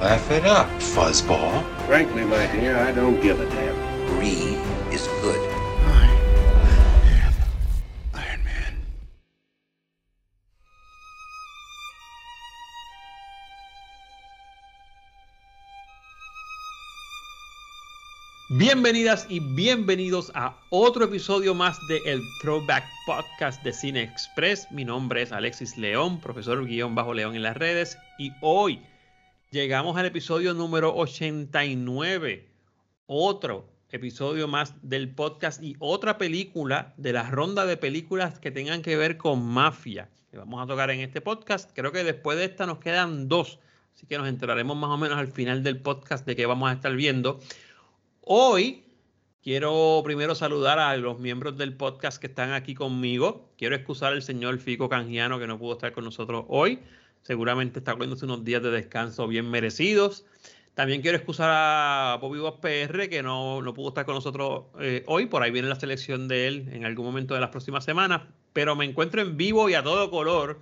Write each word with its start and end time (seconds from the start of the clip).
Laugh 0.00 0.30
it 0.30 0.44
up, 0.44 0.68
fuzzball. 0.78 1.64
Frankly, 1.86 2.24
my 2.24 2.46
dear, 2.52 2.76
I 2.78 2.92
don't 2.92 3.20
give 3.20 3.40
a 3.40 3.46
damn. 3.50 3.74
Is 4.92 5.08
good. 5.22 5.40
Iron 8.14 8.44
Man. 8.44 8.78
Bienvenidas 18.50 19.26
y 19.28 19.40
bienvenidos 19.40 20.30
a 20.36 20.56
otro 20.70 21.06
episodio 21.06 21.56
más 21.56 21.76
de 21.88 21.98
el 22.06 22.20
Throwback 22.40 22.84
Podcast 23.04 23.60
de 23.64 23.72
Cine 23.72 24.02
Express. 24.04 24.70
Mi 24.70 24.84
nombre 24.84 25.22
es 25.22 25.32
Alexis 25.32 25.76
León, 25.76 26.20
profesor 26.20 26.64
guion 26.64 26.94
bajo 26.94 27.14
León 27.14 27.34
en 27.34 27.42
las 27.42 27.56
redes, 27.56 27.98
y 28.16 28.30
hoy 28.40 28.80
llegamos 29.50 29.96
al 29.96 30.04
episodio 30.04 30.52
número 30.52 30.94
89, 30.94 32.48
otro 33.06 33.66
episodio 33.90 34.46
más 34.46 34.74
del 34.82 35.08
podcast 35.14 35.62
y 35.62 35.74
otra 35.78 36.18
película 36.18 36.92
de 36.98 37.14
la 37.14 37.30
ronda 37.30 37.64
de 37.64 37.78
películas 37.78 38.38
que 38.38 38.50
tengan 38.50 38.82
que 38.82 38.96
ver 38.96 39.16
con 39.16 39.42
mafia 39.42 40.10
que 40.30 40.36
vamos 40.36 40.62
a 40.62 40.66
tocar 40.66 40.90
en 40.90 41.00
este 41.00 41.22
podcast. 41.22 41.70
Creo 41.74 41.92
que 41.92 42.04
después 42.04 42.36
de 42.36 42.44
esta 42.44 42.66
nos 42.66 42.78
quedan 42.78 43.28
dos, 43.28 43.58
así 43.94 44.06
que 44.06 44.18
nos 44.18 44.28
enteraremos 44.28 44.76
más 44.76 44.90
o 44.90 44.98
menos 44.98 45.16
al 45.16 45.28
final 45.28 45.62
del 45.62 45.80
podcast 45.80 46.26
de 46.26 46.36
qué 46.36 46.44
vamos 46.44 46.68
a 46.68 46.74
estar 46.74 46.94
viendo. 46.94 47.40
Hoy 48.20 48.84
quiero 49.42 50.02
primero 50.04 50.34
saludar 50.34 50.78
a 50.78 50.94
los 50.98 51.18
miembros 51.18 51.56
del 51.56 51.74
podcast 51.74 52.20
que 52.20 52.26
están 52.26 52.52
aquí 52.52 52.74
conmigo. 52.74 53.50
Quiero 53.56 53.74
excusar 53.74 54.12
al 54.12 54.22
señor 54.22 54.58
Fico 54.58 54.90
Canjiano 54.90 55.38
que 55.38 55.46
no 55.46 55.58
pudo 55.58 55.72
estar 55.72 55.92
con 55.92 56.04
nosotros 56.04 56.44
hoy. 56.48 56.80
Seguramente 57.28 57.80
está 57.80 57.92
cogiéndose 57.92 58.24
unos 58.24 58.42
días 58.42 58.62
de 58.62 58.70
descanso 58.70 59.28
bien 59.28 59.50
merecidos. 59.50 60.24
También 60.72 61.02
quiero 61.02 61.18
excusar 61.18 61.50
a 61.52 62.16
Bobby 62.22 62.38
Boss 62.38 62.54
PR 62.62 63.10
que 63.10 63.22
no, 63.22 63.60
no 63.60 63.74
pudo 63.74 63.88
estar 63.88 64.06
con 64.06 64.14
nosotros 64.14 64.64
eh, 64.80 65.04
hoy. 65.06 65.26
Por 65.26 65.42
ahí 65.42 65.50
viene 65.50 65.68
la 65.68 65.78
selección 65.78 66.26
de 66.26 66.48
él 66.48 66.70
en 66.72 66.86
algún 66.86 67.04
momento 67.04 67.34
de 67.34 67.40
las 67.40 67.50
próximas 67.50 67.84
semanas. 67.84 68.22
Pero 68.54 68.76
me 68.76 68.86
encuentro 68.86 69.20
en 69.20 69.36
vivo 69.36 69.68
y 69.68 69.74
a 69.74 69.82
todo 69.82 70.10
color. 70.10 70.58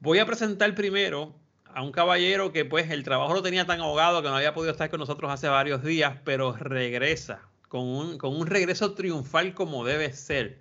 Voy 0.00 0.18
a 0.18 0.26
presentar 0.26 0.74
primero 0.74 1.34
a 1.64 1.80
un 1.80 1.92
caballero 1.92 2.52
que 2.52 2.66
pues 2.66 2.90
el 2.90 3.02
trabajo 3.02 3.32
lo 3.32 3.42
tenía 3.42 3.64
tan 3.64 3.80
ahogado 3.80 4.20
que 4.20 4.28
no 4.28 4.36
había 4.36 4.52
podido 4.52 4.72
estar 4.72 4.90
con 4.90 5.00
nosotros 5.00 5.32
hace 5.32 5.48
varios 5.48 5.82
días, 5.82 6.18
pero 6.24 6.52
regresa 6.52 7.48
con 7.68 7.86
un, 7.86 8.18
con 8.18 8.36
un 8.36 8.46
regreso 8.46 8.92
triunfal 8.92 9.54
como 9.54 9.86
debe 9.86 10.12
ser. 10.12 10.60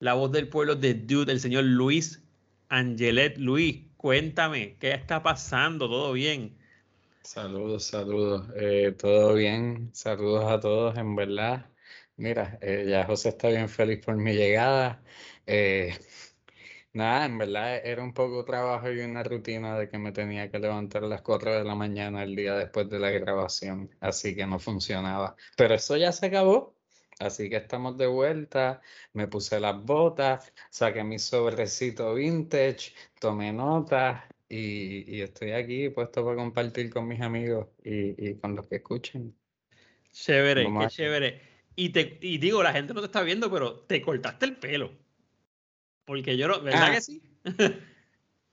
La 0.00 0.12
voz 0.12 0.32
del 0.32 0.48
pueblo 0.48 0.74
de 0.74 0.92
Dude, 0.92 1.32
el 1.32 1.40
señor 1.40 1.64
Luis 1.64 2.23
Angelet. 2.68 3.38
Luis, 3.38 3.86
cuéntame, 3.96 4.76
¿qué 4.78 4.92
está 4.92 5.22
pasando? 5.22 5.88
¿Todo 5.88 6.12
bien? 6.12 6.58
Saludos, 7.22 7.84
saludos. 7.84 8.48
Eh, 8.56 8.92
todo 8.98 9.34
bien, 9.34 9.90
saludos 9.94 10.44
a 10.50 10.60
todos, 10.60 10.96
en 10.98 11.16
verdad. 11.16 11.70
Mira, 12.16 12.58
eh, 12.60 12.84
ya 12.88 13.04
José 13.06 13.30
está 13.30 13.48
bien 13.48 13.68
feliz 13.68 14.04
por 14.04 14.16
mi 14.16 14.34
llegada. 14.34 15.02
Eh, 15.46 15.94
Nada, 16.92 17.26
en 17.26 17.38
verdad 17.38 17.76
era 17.84 18.02
un 18.04 18.14
poco 18.14 18.44
trabajo 18.44 18.90
y 18.90 19.00
una 19.00 19.22
rutina 19.24 19.76
de 19.78 19.88
que 19.88 19.98
me 19.98 20.12
tenía 20.12 20.50
que 20.50 20.58
levantar 20.60 21.04
a 21.04 21.08
las 21.08 21.22
4 21.22 21.52
de 21.52 21.64
la 21.64 21.74
mañana 21.74 22.22
el 22.22 22.36
día 22.36 22.54
después 22.54 22.88
de 22.88 23.00
la 23.00 23.10
grabación, 23.10 23.90
así 24.00 24.34
que 24.36 24.46
no 24.46 24.58
funcionaba. 24.60 25.34
Pero 25.56 25.74
eso 25.74 25.96
ya 25.96 26.12
se 26.12 26.26
acabó, 26.26 26.73
así 27.20 27.48
que 27.50 27.56
estamos 27.56 27.96
de 27.98 28.06
vuelta. 28.06 28.80
Me 29.12 29.28
puse 29.28 29.60
las 29.60 29.82
botas, 29.84 30.52
saqué 30.70 31.04
mi 31.04 31.18
sobrecito 31.18 32.14
vintage, 32.14 32.94
tomé 33.20 33.52
notas 33.52 34.24
y, 34.48 35.16
y 35.16 35.20
estoy 35.22 35.52
aquí 35.52 35.88
puesto 35.90 36.24
para 36.24 36.36
compartir 36.36 36.90
con 36.90 37.06
mis 37.08 37.20
amigos 37.20 37.68
y, 37.84 38.30
y 38.30 38.38
con 38.38 38.54
los 38.56 38.66
que 38.68 38.76
escuchen. 38.76 39.36
Chévere, 40.12 40.64
Vamos 40.64 40.82
qué 40.88 40.88
chévere. 40.88 41.42
Y, 41.76 41.90
te, 41.90 42.18
y 42.22 42.38
digo, 42.38 42.62
la 42.62 42.72
gente 42.72 42.94
no 42.94 43.00
te 43.00 43.06
está 43.06 43.22
viendo, 43.22 43.50
pero 43.50 43.80
te 43.80 44.00
cortaste 44.02 44.46
el 44.46 44.56
pelo. 44.56 44.92
Porque 46.04 46.36
yo 46.36 46.48
no, 46.48 46.60
¿verdad 46.62 46.88
Ah. 46.88 46.92
que 46.92 47.00
sí? 47.00 47.22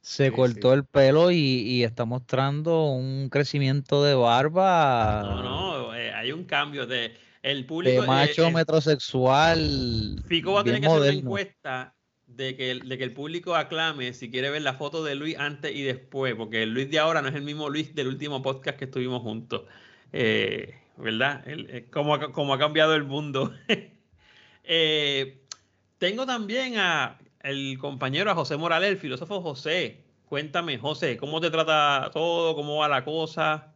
Se 0.04 0.32
Sí, 0.32 0.32
cortó 0.32 0.74
sí. 0.74 0.74
el 0.74 0.86
pelo 0.86 1.32
y, 1.32 1.38
y 1.38 1.84
está 1.84 2.06
mostrando 2.06 2.86
un 2.92 3.30
crecimiento 3.30 4.04
de 4.04 4.16
barba 4.16 5.22
No, 5.22 5.44
no, 5.44 5.96
eh, 5.96 6.12
hay 6.14 6.32
un 6.32 6.46
cambio 6.46 6.88
de 6.88 7.16
el 7.44 7.66
público. 7.66 8.02
de 8.02 8.06
eh, 8.06 8.08
macho 8.08 8.48
eh, 8.48 8.52
metrosexual. 8.52 10.24
Fico 10.28 10.54
va 10.54 10.62
a 10.62 10.64
tener 10.64 10.82
que 10.82 10.88
hacer 10.88 11.00
una 11.02 11.10
encuesta 11.12 11.96
de 12.28 12.56
que, 12.56 12.72
el- 12.72 12.88
de 12.88 12.98
que 12.98 13.04
el 13.04 13.14
público 13.14 13.56
aclame 13.56 14.14
si 14.14 14.30
quiere 14.32 14.50
ver 14.50 14.62
la 14.62 14.74
foto 14.76 15.04
de 15.04 15.16
Luis 15.16 15.38
antes 15.38 15.76
y 15.76 15.82
después, 15.84 16.34
porque 16.36 16.64
el 16.64 16.74
Luis 16.74 16.90
de 16.90 17.00
ahora 17.00 17.22
no 17.22 17.28
es 17.28 17.36
el 17.36 17.42
mismo 17.42 17.70
Luis 17.70 17.94
del 17.94 18.08
último 18.08 18.42
podcast 18.42 18.78
que 18.78 18.86
estuvimos 18.86 19.22
juntos. 19.22 19.64
Eh, 20.14 20.76
¿Verdad? 20.98 21.48
El- 21.48 21.88
cómo, 21.92 22.16
ha, 22.16 22.32
cómo 22.32 22.54
ha 22.54 22.60
cambiado 22.60 22.96
el 22.96 23.04
mundo. 23.04 23.54
Eh, 24.64 25.42
tengo 25.98 26.26
también 26.26 26.78
a 26.78 27.18
el 27.42 27.78
compañero 27.80 28.30
a 28.32 28.36
José 28.36 28.58
Morales, 28.58 28.92
el 28.92 28.98
filósofo 28.98 29.42
José. 29.42 30.04
Cuéntame, 30.30 30.78
José, 30.78 31.18
¿cómo 31.18 31.42
te 31.42 31.50
trata 31.50 32.10
todo? 32.14 32.56
¿Cómo 32.56 32.78
va 32.78 32.88
la 32.88 33.04
cosa? 33.04 33.71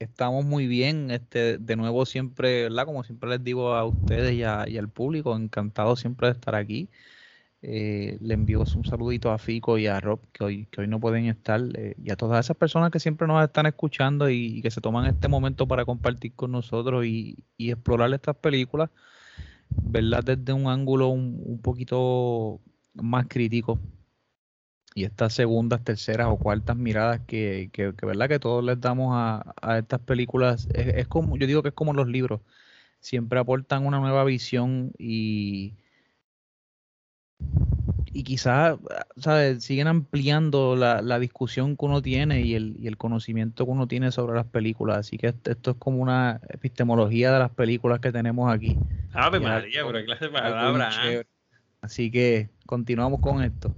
Estamos 0.00 0.44
muy 0.44 0.68
bien, 0.68 1.10
este, 1.10 1.58
de 1.58 1.74
nuevo 1.74 2.06
siempre, 2.06 2.64
¿verdad? 2.64 2.84
Como 2.86 3.02
siempre 3.02 3.30
les 3.30 3.42
digo 3.42 3.74
a 3.74 3.84
ustedes 3.84 4.32
y, 4.34 4.44
al 4.44 4.88
público, 4.88 5.34
encantado 5.36 5.96
siempre 5.96 6.28
de 6.28 6.34
estar 6.34 6.54
aquí. 6.54 6.88
Eh, 7.62 8.18
le 8.20 8.34
envío 8.34 8.60
un 8.60 8.84
saludito 8.84 9.32
a 9.32 9.38
Fico 9.38 9.76
y 9.78 9.88
a 9.88 10.00
Rob, 10.00 10.20
que 10.32 10.44
hoy, 10.44 10.66
que 10.66 10.82
hoy 10.82 10.88
no 10.88 11.00
pueden 11.00 11.26
estar, 11.26 11.60
eh, 11.74 11.96
y 12.02 12.10
a 12.12 12.16
todas 12.16 12.46
esas 12.46 12.56
personas 12.56 12.92
que 12.92 13.00
siempre 13.00 13.26
nos 13.26 13.42
están 13.44 13.66
escuchando 13.66 14.30
y, 14.30 14.62
que 14.62 14.70
se 14.70 14.80
toman 14.80 15.06
este 15.06 15.28
momento 15.28 15.66
para 15.66 15.84
compartir 15.84 16.34
con 16.34 16.52
nosotros 16.52 17.04
y, 17.06 17.44
explorar 17.58 18.12
estas 18.14 18.36
películas, 18.36 18.90
verlas 19.70 20.24
desde 20.24 20.52
un 20.52 20.68
ángulo 20.68 21.08
un 21.08 21.60
poquito 21.62 22.60
más 22.94 23.26
crítico. 23.28 23.80
Y 24.98 25.04
estas 25.04 25.32
segundas, 25.32 25.84
terceras 25.84 26.26
o 26.28 26.36
cuartas 26.36 26.76
miradas 26.76 27.20
que, 27.24 27.70
que, 27.72 27.94
que, 27.96 28.04
verdad 28.04 28.28
que 28.28 28.40
todos 28.40 28.64
les 28.64 28.80
damos 28.80 29.12
a, 29.14 29.54
a 29.62 29.78
estas 29.78 30.00
películas, 30.00 30.66
es, 30.74 30.88
es 30.88 31.06
como, 31.06 31.36
yo 31.36 31.46
digo 31.46 31.62
que 31.62 31.68
es 31.68 31.74
como 31.74 31.92
los 31.92 32.08
libros, 32.08 32.40
siempre 32.98 33.38
aportan 33.38 33.86
una 33.86 34.00
nueva 34.00 34.24
visión 34.24 34.90
y, 34.98 35.74
y 38.12 38.24
quizás, 38.24 38.76
¿sabes? 39.16 39.62
Siguen 39.62 39.86
ampliando 39.86 40.74
la, 40.74 41.00
la 41.00 41.20
discusión 41.20 41.76
que 41.76 41.84
uno 41.84 42.02
tiene 42.02 42.40
y 42.40 42.56
el, 42.56 42.74
y 42.80 42.88
el 42.88 42.96
conocimiento 42.96 43.66
que 43.66 43.70
uno 43.70 43.86
tiene 43.86 44.10
sobre 44.10 44.34
las 44.34 44.46
películas. 44.46 44.98
Así 44.98 45.16
que 45.16 45.28
esto, 45.28 45.52
esto 45.52 45.70
es 45.70 45.76
como 45.76 45.98
una 45.98 46.40
epistemología 46.48 47.30
de 47.30 47.38
las 47.38 47.50
películas 47.50 48.00
que 48.00 48.10
tenemos 48.10 48.52
aquí. 48.52 48.76
Es 49.14 49.40
María, 49.40 49.86
pero 49.86 50.04
clase 50.04 50.24
de 50.24 50.30
palabra. 50.32 50.90
¿ah? 50.92 51.22
Así 51.82 52.10
que 52.10 52.50
continuamos 52.66 53.20
con 53.20 53.44
esto. 53.44 53.72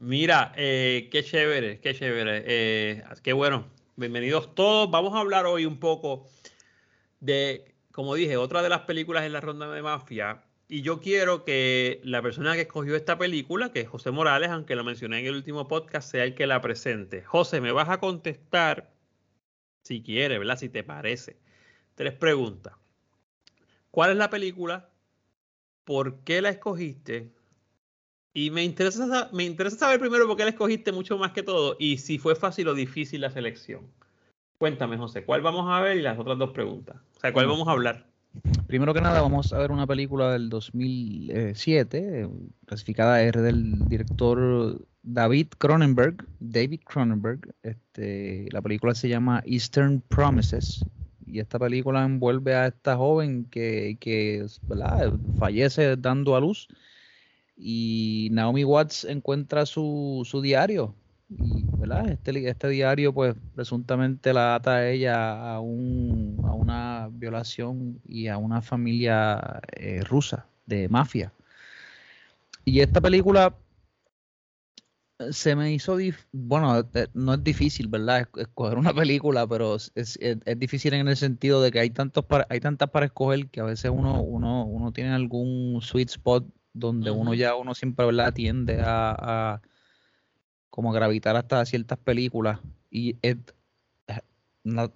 Mira, 0.00 0.52
eh, 0.56 1.10
qué 1.12 1.22
chévere, 1.22 1.78
qué 1.80 1.94
chévere. 1.94 2.42
eh, 2.46 3.04
qué 3.22 3.34
bueno. 3.34 3.66
Bienvenidos 3.96 4.54
todos. 4.54 4.90
Vamos 4.90 5.14
a 5.14 5.20
hablar 5.20 5.44
hoy 5.44 5.66
un 5.66 5.78
poco 5.78 6.26
de, 7.20 7.74
como 7.92 8.14
dije, 8.14 8.38
otra 8.38 8.62
de 8.62 8.70
las 8.70 8.82
películas 8.82 9.24
en 9.24 9.34
la 9.34 9.42
ronda 9.42 9.70
de 9.70 9.82
mafia. 9.82 10.42
Y 10.68 10.80
yo 10.80 11.00
quiero 11.00 11.44
que 11.44 12.00
la 12.02 12.22
persona 12.22 12.54
que 12.54 12.62
escogió 12.62 12.96
esta 12.96 13.18
película, 13.18 13.72
que 13.72 13.80
es 13.80 13.88
José 13.88 14.10
Morales, 14.10 14.48
aunque 14.48 14.74
lo 14.74 14.84
mencioné 14.84 15.20
en 15.20 15.26
el 15.26 15.34
último 15.34 15.68
podcast, 15.68 16.10
sea 16.10 16.24
el 16.24 16.34
que 16.34 16.46
la 16.46 16.62
presente. 16.62 17.22
José, 17.22 17.60
me 17.60 17.72
vas 17.72 17.90
a 17.90 18.00
contestar, 18.00 18.94
si 19.84 20.02
quieres, 20.02 20.38
¿verdad? 20.38 20.58
Si 20.58 20.70
te 20.70 20.82
parece. 20.82 21.36
Tres 21.94 22.14
preguntas. 22.14 22.72
¿Cuál 23.90 24.12
es 24.12 24.16
la 24.16 24.30
película? 24.30 24.88
¿Por 25.84 26.24
qué 26.24 26.40
la 26.40 26.48
escogiste? 26.48 27.34
Y 28.32 28.50
me 28.50 28.62
interesa, 28.62 29.06
sa- 29.08 29.28
me 29.32 29.44
interesa 29.44 29.76
saber 29.76 29.98
primero 30.00 30.26
por 30.26 30.36
qué 30.36 30.44
la 30.44 30.50
escogiste 30.50 30.92
mucho 30.92 31.18
más 31.18 31.32
que 31.32 31.42
todo 31.42 31.76
y 31.78 31.98
si 31.98 32.18
fue 32.18 32.36
fácil 32.36 32.68
o 32.68 32.74
difícil 32.74 33.20
la 33.22 33.30
selección. 33.30 33.82
Cuéntame, 34.58 34.96
José, 34.98 35.24
¿cuál 35.24 35.40
vamos 35.42 35.66
a 35.68 35.80
ver 35.80 35.96
y 35.96 36.02
las 36.02 36.18
otras 36.18 36.38
dos 36.38 36.50
preguntas? 36.50 36.96
O 37.16 37.20
sea, 37.20 37.32
¿cuál 37.32 37.46
vamos 37.46 37.66
a 37.66 37.72
hablar? 37.72 38.06
Primero 38.66 38.94
que 38.94 39.00
nada, 39.00 39.20
vamos 39.20 39.52
a 39.52 39.58
ver 39.58 39.72
una 39.72 39.86
película 39.86 40.32
del 40.32 40.48
2007, 40.48 42.22
eh, 42.22 42.28
clasificada 42.66 43.20
R 43.22 43.40
del 43.40 43.88
director 43.88 44.86
David 45.02 45.48
Cronenberg, 45.58 46.24
David 46.38 46.82
Cronenberg, 46.84 47.52
este, 47.62 48.46
la 48.52 48.62
película 48.62 48.94
se 48.94 49.08
llama 49.08 49.42
Eastern 49.44 50.02
Promises 50.02 50.86
y 51.26 51.40
esta 51.40 51.58
película 51.58 52.04
envuelve 52.04 52.54
a 52.54 52.68
esta 52.68 52.96
joven 52.96 53.46
que 53.46 54.46
fallece 55.38 55.96
dando 55.96 56.36
a 56.36 56.40
luz 56.40 56.68
y 57.60 58.28
Naomi 58.32 58.64
Watts 58.64 59.04
encuentra 59.04 59.66
su, 59.66 60.22
su 60.24 60.40
diario 60.40 60.94
y 61.30 61.64
¿verdad? 61.78 62.08
Este, 62.08 62.48
este 62.48 62.68
diario 62.68 63.12
pues 63.12 63.34
presuntamente 63.54 64.32
la 64.32 64.56
ata 64.56 64.76
a 64.76 64.88
ella 64.88 65.54
a, 65.54 65.60
un, 65.60 66.42
a 66.44 66.52
una 66.52 67.08
violación 67.12 68.00
y 68.04 68.28
a 68.28 68.36
una 68.36 68.62
familia 68.62 69.60
eh, 69.72 70.02
rusa 70.02 70.46
de 70.66 70.88
mafia. 70.88 71.32
Y 72.64 72.80
esta 72.80 73.00
película 73.00 73.56
se 75.30 75.54
me 75.54 75.72
hizo, 75.72 75.98
bueno, 76.32 76.80
eh, 76.94 77.06
no 77.14 77.34
es 77.34 77.44
difícil, 77.44 77.88
¿verdad? 77.88 78.28
Escoger 78.36 78.78
una 78.78 78.92
película, 78.94 79.46
pero 79.46 79.76
es, 79.76 79.92
es, 79.94 80.58
difícil 80.58 80.94
en 80.94 81.08
el 81.08 81.16
sentido 81.16 81.62
de 81.62 81.70
que 81.70 81.80
hay 81.80 81.90
tantos 81.90 82.24
para, 82.24 82.46
hay 82.50 82.60
tantas 82.60 82.90
para 82.90 83.06
escoger 83.06 83.48
que 83.50 83.60
a 83.60 83.64
veces 83.64 83.90
uno, 83.94 84.20
uno, 84.22 84.64
uno 84.64 84.92
tiene 84.92 85.10
algún 85.10 85.80
sweet 85.82 86.10
spot 86.10 86.44
donde 86.72 87.10
uno 87.10 87.34
ya, 87.34 87.54
uno 87.54 87.74
siempre, 87.74 88.06
¿verdad? 88.06 88.32
Tiende 88.32 88.80
a, 88.82 89.60
como 90.70 90.92
gravitar 90.92 91.36
hasta 91.36 91.64
ciertas 91.64 91.98
películas 91.98 92.60
y 92.90 93.16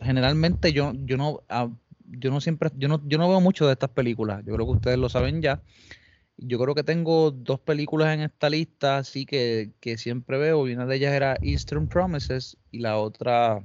generalmente 0.00 0.72
yo, 0.72 0.92
yo 1.04 1.16
no, 1.16 1.40
ah, 1.48 1.68
yo 2.04 2.30
no 2.30 2.40
siempre, 2.40 2.70
yo 2.76 2.88
no, 2.88 3.00
yo 3.06 3.18
no 3.18 3.28
veo 3.28 3.40
mucho 3.40 3.66
de 3.66 3.72
estas 3.72 3.90
películas, 3.90 4.44
yo 4.44 4.54
creo 4.54 4.66
que 4.66 4.72
ustedes 4.72 4.98
lo 4.98 5.08
saben 5.08 5.42
ya 5.42 5.60
yo 6.36 6.58
creo 6.58 6.74
que 6.74 6.82
tengo 6.82 7.30
dos 7.30 7.60
películas 7.60 8.14
en 8.14 8.22
esta 8.22 8.50
lista, 8.50 8.98
así 8.98 9.24
que, 9.24 9.70
siempre 9.96 10.38
veo, 10.38 10.66
y 10.68 10.74
una 10.74 10.86
de 10.86 10.96
ellas 10.96 11.12
era 11.12 11.38
Eastern 11.42 11.86
Promises 11.86 12.56
y 12.70 12.80
la 12.80 12.98
otra 12.98 13.62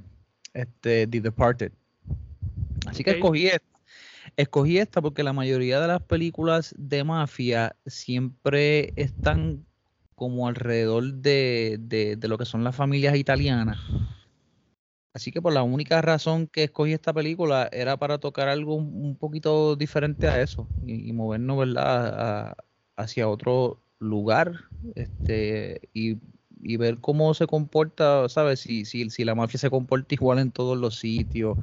este, 0.54 1.08
The 1.08 1.22
Departed. 1.22 1.72
Así 2.86 3.04
que 3.04 3.12
escogí 3.12 3.48
esta. 3.48 3.79
Escogí 4.40 4.78
esta 4.78 5.02
porque 5.02 5.22
la 5.22 5.34
mayoría 5.34 5.82
de 5.82 5.88
las 5.90 6.02
películas 6.02 6.74
de 6.78 7.04
mafia 7.04 7.76
siempre 7.86 8.94
están 8.96 9.66
como 10.16 10.48
alrededor 10.48 11.16
de, 11.16 11.78
de, 11.78 12.18
lo 12.26 12.38
que 12.38 12.46
son 12.46 12.64
las 12.64 12.74
familias 12.74 13.18
italianas. 13.18 13.78
Así 15.14 15.34
que 15.34 15.42
por 15.42 15.52
la 15.52 15.64
única 15.64 16.02
razón 16.02 16.48
que 16.48 16.64
escogí 16.64 16.94
esta 16.94 17.12
película 17.12 17.68
era 17.74 17.98
para 17.98 18.18
tocar 18.18 18.48
algo 18.48 18.76
un, 18.76 19.18
poquito 19.18 19.76
diferente 19.76 20.30
a 20.30 20.42
eso 20.42 20.66
y, 20.88 21.12
movernos, 21.12 21.58
¿verdad? 21.58 22.56
hacia 22.96 23.28
otro 23.28 23.82
lugar 24.00 24.54
este, 24.96 25.82
y, 25.94 26.16
ver 26.78 27.00
cómo 27.00 27.34
se 27.34 27.46
comporta, 27.46 28.30
¿sabes? 28.30 28.62
Si, 28.62 28.86
si, 28.86 29.10
si 29.10 29.26
la 29.26 29.36
mafia 29.36 29.60
se 29.60 29.70
comporta 29.70 30.16
igual 30.16 30.40
en 30.40 30.52
todos 30.52 30.78
los 30.78 30.96
sitios, 30.96 31.58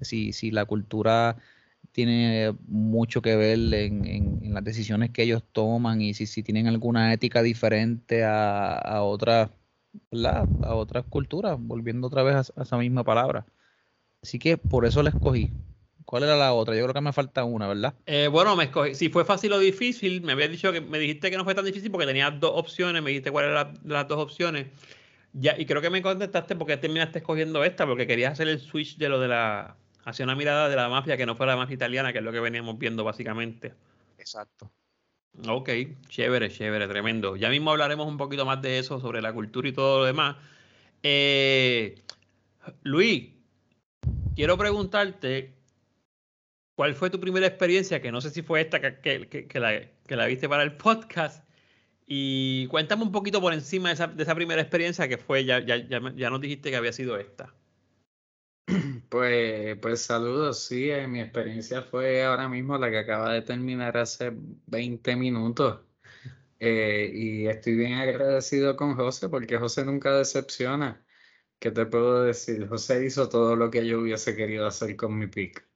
si, 0.00 0.32
si 0.32 0.52
la 0.52 0.66
cultura 0.66 1.36
tiene 1.92 2.54
mucho 2.66 3.22
que 3.22 3.36
ver 3.36 3.58
en, 3.74 4.04
en, 4.06 4.54
las 4.54 4.64
decisiones 4.64 5.10
que 5.10 5.22
ellos 5.22 5.42
toman 5.52 6.00
y 6.00 6.14
si, 6.14 6.26
si 6.26 6.42
tienen 6.42 6.66
alguna 6.66 7.12
ética 7.12 7.42
diferente 7.42 8.24
a, 8.24 8.74
a 8.74 9.02
otras 9.02 9.50
a 10.62 10.74
otras 10.74 11.04
culturas, 11.04 11.56
volviendo 11.58 12.06
otra 12.06 12.22
vez 12.22 12.50
a, 12.56 12.62
esa 12.62 12.78
misma 12.78 13.04
palabra. 13.04 13.46
Así 14.22 14.38
que 14.38 14.56
por 14.56 14.86
eso 14.86 15.02
la 15.02 15.10
escogí. 15.10 15.52
¿Cuál 16.04 16.24
era 16.24 16.36
la 16.36 16.52
otra? 16.52 16.74
Yo 16.74 16.82
creo 16.82 16.94
que 16.94 17.00
me 17.00 17.12
falta 17.12 17.44
una, 17.44 17.68
¿verdad? 17.68 17.94
Eh, 18.06 18.28
bueno, 18.28 18.56
me 18.56 18.64
escogí. 18.64 18.94
Si 18.94 19.08
fue 19.08 19.24
fácil 19.24 19.52
o 19.52 19.58
difícil, 19.58 20.22
me 20.22 20.32
habías 20.32 20.50
dicho 20.50 20.72
que 20.72 20.80
me 20.80 20.98
dijiste 20.98 21.30
que 21.30 21.36
no 21.36 21.44
fue 21.44 21.54
tan 21.54 21.64
difícil 21.64 21.90
porque 21.90 22.06
tenías 22.06 22.38
dos 22.40 22.52
opciones, 22.54 23.02
me 23.02 23.10
dijiste 23.10 23.30
cuáles 23.30 23.50
eran 23.50 23.78
las 23.84 24.08
dos 24.08 24.18
opciones. 24.18 24.66
Ya, 25.32 25.58
y 25.58 25.64
creo 25.64 25.80
que 25.80 25.90
me 25.90 26.02
contestaste 26.02 26.56
porque 26.56 26.76
terminaste 26.76 27.20
escogiendo 27.20 27.64
esta, 27.64 27.86
porque 27.86 28.06
querías 28.06 28.32
hacer 28.32 28.48
el 28.48 28.60
switch 28.60 28.98
de 28.98 29.08
lo 29.08 29.20
de 29.20 29.28
la. 29.28 29.76
Hacia 30.04 30.24
una 30.24 30.34
mirada 30.34 30.68
de 30.68 30.76
la 30.76 30.88
mafia 30.88 31.16
que 31.16 31.26
no 31.26 31.34
fuera 31.34 31.52
la 31.52 31.58
mafia 31.58 31.74
italiana, 31.74 32.12
que 32.12 32.18
es 32.18 32.24
lo 32.24 32.32
que 32.32 32.40
veníamos 32.40 32.78
viendo 32.78 33.04
básicamente. 33.04 33.74
Exacto. 34.18 34.70
Ok, 35.48 35.70
chévere, 36.08 36.50
chévere, 36.50 36.86
tremendo. 36.88 37.36
Ya 37.36 37.48
mismo 37.48 37.70
hablaremos 37.70 38.06
un 38.06 38.18
poquito 38.18 38.44
más 38.44 38.60
de 38.60 38.78
eso, 38.78 39.00
sobre 39.00 39.22
la 39.22 39.32
cultura 39.32 39.68
y 39.68 39.72
todo 39.72 40.00
lo 40.00 40.04
demás. 40.04 40.36
Eh, 41.02 42.02
Luis, 42.82 43.30
quiero 44.36 44.58
preguntarte, 44.58 45.54
¿cuál 46.76 46.94
fue 46.94 47.10
tu 47.10 47.18
primera 47.18 47.46
experiencia? 47.46 48.02
Que 48.02 48.12
no 48.12 48.20
sé 48.20 48.30
si 48.30 48.42
fue 48.42 48.60
esta 48.60 48.80
que, 48.80 49.88
la, 50.08 50.26
viste 50.26 50.48
para 50.48 50.62
el 50.62 50.76
podcast. 50.76 51.44
Y 52.06 52.66
cuéntame 52.66 53.02
un 53.04 53.12
poquito 53.12 53.40
por 53.40 53.54
encima 53.54 53.88
de 53.88 54.22
esa, 54.22 54.34
primera 54.34 54.60
experiencia 54.60 55.08
que 55.08 55.16
fue, 55.16 55.44
ya, 55.46 55.60
ya, 55.60 55.76
ya, 55.76 56.00
ya 56.14 56.30
nos 56.30 56.40
dijiste 56.42 56.70
que 56.70 56.76
había 56.76 56.92
sido 56.92 57.16
esta. 57.16 57.54
Pues, 59.12 59.78
pues 59.80 60.00
saludos, 60.02 60.64
sí, 60.64 60.90
eh, 60.90 61.06
mi 61.06 61.20
experiencia 61.20 61.82
fue 61.82 62.24
ahora 62.24 62.48
mismo 62.48 62.78
la 62.78 62.90
que 62.90 62.96
acaba 62.98 63.30
de 63.34 63.42
terminar 63.42 63.94
hace 63.98 64.32
20 64.66 65.16
minutos. 65.16 65.82
Eh, 66.60 67.10
y 67.14 67.46
estoy 67.48 67.76
bien 67.76 67.94
agradecido 67.94 68.76
con 68.76 68.96
José 68.96 69.28
porque 69.28 69.58
José 69.58 69.84
nunca 69.84 70.12
decepciona. 70.18 71.04
¿Qué 71.60 71.70
te 71.72 71.86
puedo 71.86 72.24
decir? 72.24 72.68
José 72.68 73.06
hizo 73.06 73.28
todo 73.28 73.56
lo 73.56 73.70
que 73.70 73.86
yo 73.86 74.00
hubiese 74.00 74.36
querido 74.36 74.66
hacer 74.66 74.96
con 74.96 75.18
mi 75.18 75.28
pick. 75.28 75.66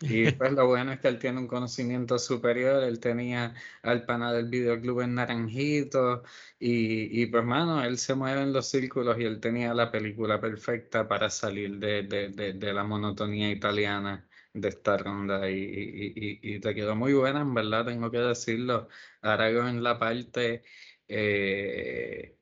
Y 0.00 0.30
pues 0.32 0.52
lo 0.52 0.66
bueno 0.66 0.92
es 0.92 1.00
que 1.00 1.08
él 1.08 1.18
tiene 1.18 1.38
un 1.38 1.46
conocimiento 1.46 2.18
superior, 2.18 2.82
él 2.84 3.00
tenía 3.00 3.54
al 3.82 4.04
pana 4.04 4.32
del 4.32 4.48
videoclub 4.48 5.00
en 5.00 5.14
Naranjito 5.14 6.22
y, 6.58 7.22
y 7.22 7.26
pues 7.26 7.44
mano, 7.44 7.82
él 7.82 7.96
se 7.98 8.14
mueve 8.14 8.42
en 8.42 8.52
los 8.52 8.68
círculos 8.68 9.18
y 9.18 9.24
él 9.24 9.40
tenía 9.40 9.72
la 9.74 9.90
película 9.90 10.40
perfecta 10.40 11.08
para 11.08 11.30
salir 11.30 11.78
de, 11.78 12.02
de, 12.02 12.28
de, 12.54 12.72
la 12.72 12.84
monotonía 12.84 13.50
italiana 13.50 14.28
de 14.52 14.68
esta 14.68 14.96
ronda 14.98 15.48
y, 15.50 15.54
y, 15.56 16.40
y, 16.42 16.60
te 16.60 16.74
quedó 16.74 16.94
muy 16.96 17.12
buena, 17.14 17.40
en 17.40 17.54
verdad, 17.54 17.86
tengo 17.86 18.10
que 18.10 18.18
decirlo. 18.18 18.88
Ahora 19.22 19.48
en 19.50 19.82
la 19.82 19.98
parte... 19.98 20.62
Eh, 21.08 22.36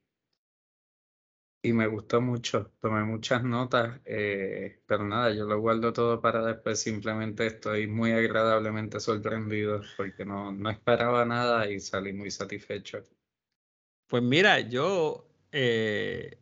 y 1.63 1.73
me 1.73 1.87
gustó 1.87 2.21
mucho, 2.21 2.73
tomé 2.81 3.05
muchas 3.05 3.45
notas, 3.45 4.01
eh, 4.05 4.81
pero 4.85 5.05
nada, 5.05 5.33
yo 5.33 5.45
lo 5.45 5.61
guardo 5.61 5.93
todo 5.93 6.21
para 6.21 6.45
después, 6.45 6.81
simplemente 6.81 7.47
estoy 7.47 7.87
muy 7.87 8.11
agradablemente 8.11 8.99
sorprendido 8.99 9.81
porque 9.97 10.25
no, 10.25 10.51
no 10.51 10.71
esperaba 10.71 11.25
nada 11.25 11.71
y 11.71 11.79
salí 11.79 12.13
muy 12.13 12.33
satisfecho. 12.33 13.07
Pues 14.09 14.25
mira, 14.25 14.59
yo 14.59 15.29
eh, 15.53 16.37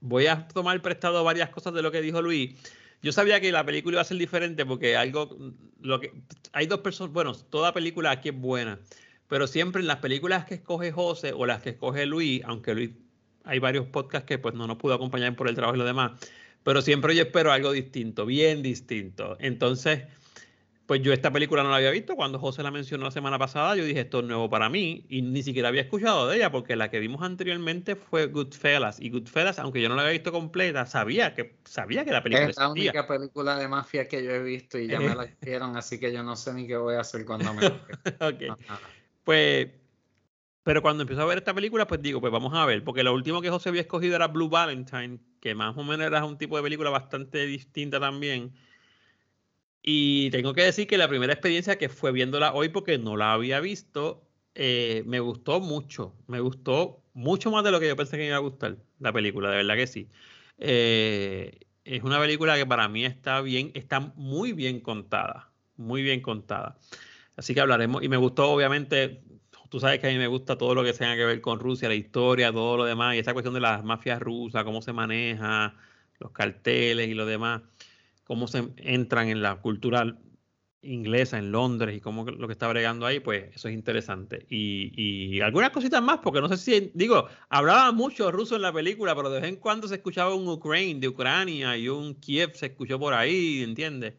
voy 0.00 0.26
a 0.26 0.48
tomar 0.48 0.82
prestado 0.82 1.22
varias 1.22 1.50
cosas 1.50 1.72
de 1.72 1.82
lo 1.82 1.92
que 1.92 2.02
dijo 2.02 2.20
Luis. 2.20 2.58
Yo 3.00 3.12
sabía 3.12 3.40
que 3.40 3.52
la 3.52 3.64
película 3.64 3.94
iba 3.94 4.02
a 4.02 4.04
ser 4.04 4.16
diferente 4.16 4.66
porque 4.66 4.96
algo, 4.96 5.38
lo 5.80 6.00
que, 6.00 6.12
hay 6.52 6.66
dos 6.66 6.80
personas, 6.80 7.12
bueno, 7.12 7.32
toda 7.34 7.72
película 7.72 8.10
aquí 8.10 8.30
es 8.30 8.36
buena, 8.36 8.80
pero 9.28 9.46
siempre 9.46 9.82
en 9.82 9.86
las 9.86 9.98
películas 9.98 10.46
que 10.46 10.54
escoge 10.54 10.90
José 10.90 11.32
o 11.32 11.46
las 11.46 11.62
que 11.62 11.70
escoge 11.70 12.06
Luis, 12.06 12.42
aunque 12.44 12.74
Luis 12.74 12.90
hay 13.44 13.58
varios 13.58 13.86
podcasts 13.86 14.26
que 14.26 14.38
pues 14.38 14.54
no 14.54 14.66
nos 14.66 14.76
pudo 14.76 14.94
acompañar 14.94 15.34
por 15.36 15.48
el 15.48 15.54
trabajo 15.54 15.76
y 15.76 15.78
lo 15.78 15.84
demás, 15.84 16.12
pero 16.62 16.82
siempre 16.82 17.14
yo 17.14 17.22
espero 17.22 17.52
algo 17.52 17.72
distinto, 17.72 18.26
bien 18.26 18.62
distinto. 18.62 19.36
Entonces, 19.38 20.04
pues 20.86 21.00
yo 21.02 21.12
esta 21.12 21.30
película 21.30 21.62
no 21.62 21.70
la 21.70 21.76
había 21.76 21.90
visto, 21.90 22.14
cuando 22.14 22.38
José 22.38 22.62
la 22.62 22.70
mencionó 22.70 23.04
la 23.04 23.10
semana 23.10 23.38
pasada, 23.38 23.74
yo 23.76 23.84
dije, 23.84 24.00
esto 24.00 24.20
es 24.20 24.26
nuevo 24.26 24.50
para 24.50 24.68
mí, 24.68 25.04
y 25.08 25.22
ni 25.22 25.42
siquiera 25.42 25.68
había 25.68 25.82
escuchado 25.82 26.28
de 26.28 26.36
ella, 26.36 26.50
porque 26.50 26.76
la 26.76 26.90
que 26.90 27.00
vimos 27.00 27.22
anteriormente 27.22 27.96
fue 27.96 28.26
Goodfellas, 28.26 29.00
y 29.00 29.08
Goodfellas, 29.10 29.58
aunque 29.58 29.80
yo 29.80 29.88
no 29.88 29.94
la 29.94 30.02
había 30.02 30.12
visto 30.12 30.30
completa, 30.32 30.84
sabía 30.84 31.34
que, 31.34 31.56
sabía 31.64 32.04
que 32.04 32.12
la 32.12 32.22
película 32.22 32.50
Es 32.50 32.56
la 32.58 32.68
única 32.68 33.06
película 33.06 33.58
de 33.58 33.68
mafia 33.68 34.08
que 34.08 34.22
yo 34.22 34.30
he 34.30 34.42
visto 34.42 34.78
y 34.78 34.88
ya 34.88 35.00
me 35.00 35.14
la 35.14 35.24
hicieron, 35.24 35.76
así 35.76 35.98
que 35.98 36.12
yo 36.12 36.22
no 36.22 36.36
sé 36.36 36.52
ni 36.52 36.66
qué 36.66 36.76
voy 36.76 36.96
a 36.96 37.00
hacer 37.00 37.24
cuando 37.24 37.54
me... 37.54 37.66
ok. 38.20 38.58
Pues 39.24 39.68
pero 40.64 40.82
cuando 40.82 41.02
empiezo 41.02 41.22
a 41.22 41.26
ver 41.26 41.38
esta 41.38 41.54
película, 41.54 41.86
pues 41.86 42.02
digo, 42.02 42.20
pues 42.20 42.32
vamos 42.32 42.54
a 42.54 42.64
ver, 42.64 42.82
porque 42.82 43.04
lo 43.04 43.14
último 43.14 43.42
que 43.42 43.50
José 43.50 43.68
había 43.68 43.82
escogido 43.82 44.16
era 44.16 44.28
Blue 44.28 44.48
Valentine, 44.48 45.20
que 45.40 45.54
más 45.54 45.76
o 45.76 45.84
menos 45.84 46.06
era 46.06 46.24
un 46.24 46.38
tipo 46.38 46.56
de 46.56 46.62
película 46.62 46.90
bastante 46.90 47.46
distinta 47.46 48.00
también. 48.00 48.52
Y 49.82 50.30
tengo 50.30 50.54
que 50.54 50.62
decir 50.62 50.86
que 50.86 50.96
la 50.96 51.08
primera 51.08 51.34
experiencia 51.34 51.76
que 51.76 51.90
fue 51.90 52.12
viéndola 52.12 52.54
hoy, 52.54 52.70
porque 52.70 52.96
no 52.96 53.16
la 53.18 53.34
había 53.34 53.60
visto, 53.60 54.26
eh, 54.54 55.02
me 55.06 55.20
gustó 55.20 55.60
mucho. 55.60 56.14
Me 56.26 56.40
gustó 56.40 57.02
mucho 57.12 57.50
más 57.50 57.62
de 57.64 57.70
lo 57.70 57.80
que 57.80 57.88
yo 57.88 57.96
pensé 57.96 58.12
que 58.12 58.22
me 58.22 58.28
iba 58.28 58.36
a 58.36 58.40
gustar 58.40 58.78
la 59.00 59.12
película, 59.12 59.50
de 59.50 59.56
verdad 59.56 59.76
que 59.76 59.86
sí. 59.86 60.08
Eh, 60.56 61.58
es 61.84 62.02
una 62.02 62.18
película 62.18 62.56
que 62.56 62.64
para 62.64 62.88
mí 62.88 63.04
está 63.04 63.42
bien, 63.42 63.70
está 63.74 64.00
muy 64.16 64.52
bien 64.52 64.80
contada, 64.80 65.52
muy 65.76 66.02
bien 66.02 66.22
contada. 66.22 66.78
Así 67.36 67.52
que 67.52 67.60
hablaremos, 67.60 68.02
y 68.02 68.08
me 68.08 68.16
gustó 68.16 68.50
obviamente 68.50 69.23
tú 69.74 69.80
sabes 69.80 69.98
que 69.98 70.06
a 70.06 70.10
mí 70.10 70.18
me 70.18 70.28
gusta 70.28 70.56
todo 70.56 70.72
lo 70.72 70.84
que 70.84 70.92
tenga 70.92 71.16
que 71.16 71.24
ver 71.24 71.40
con 71.40 71.58
Rusia, 71.58 71.88
la 71.88 71.96
historia, 71.96 72.52
todo 72.52 72.76
lo 72.76 72.84
demás, 72.84 73.16
y 73.16 73.18
esa 73.18 73.32
cuestión 73.32 73.54
de 73.54 73.60
las 73.60 73.82
mafias 73.82 74.20
rusas, 74.22 74.62
cómo 74.62 74.80
se 74.80 74.92
maneja, 74.92 75.74
los 76.20 76.30
carteles 76.30 77.08
y 77.08 77.14
lo 77.14 77.26
demás, 77.26 77.60
cómo 78.22 78.46
se 78.46 78.68
entran 78.76 79.30
en 79.30 79.42
la 79.42 79.56
cultura 79.56 80.16
inglesa 80.80 81.38
en 81.38 81.50
Londres 81.50 81.96
y 81.96 82.00
cómo 82.00 82.24
lo 82.24 82.46
que 82.46 82.52
está 82.52 82.68
bregando 82.68 83.04
ahí, 83.04 83.18
pues 83.18 83.52
eso 83.52 83.66
es 83.66 83.74
interesante. 83.74 84.46
Y, 84.48 85.40
algunas 85.40 85.70
cositas 85.70 86.00
más, 86.00 86.20
porque 86.22 86.40
no 86.40 86.48
sé 86.48 86.56
si, 86.56 86.92
digo, 86.94 87.26
hablaba 87.48 87.90
mucho 87.90 88.30
ruso 88.30 88.54
en 88.54 88.62
la 88.62 88.72
película, 88.72 89.16
pero 89.16 89.28
de 89.28 89.40
vez 89.40 89.48
en 89.48 89.56
cuando 89.56 89.88
se 89.88 89.96
escuchaba 89.96 90.36
un 90.36 90.46
Ukraine 90.46 91.00
de 91.00 91.08
Ucrania 91.08 91.76
y 91.76 91.88
un 91.88 92.14
Kiev 92.14 92.54
se 92.54 92.66
escuchó 92.66 92.96
por 93.00 93.12
ahí, 93.12 93.64
¿entiendes? 93.64 94.14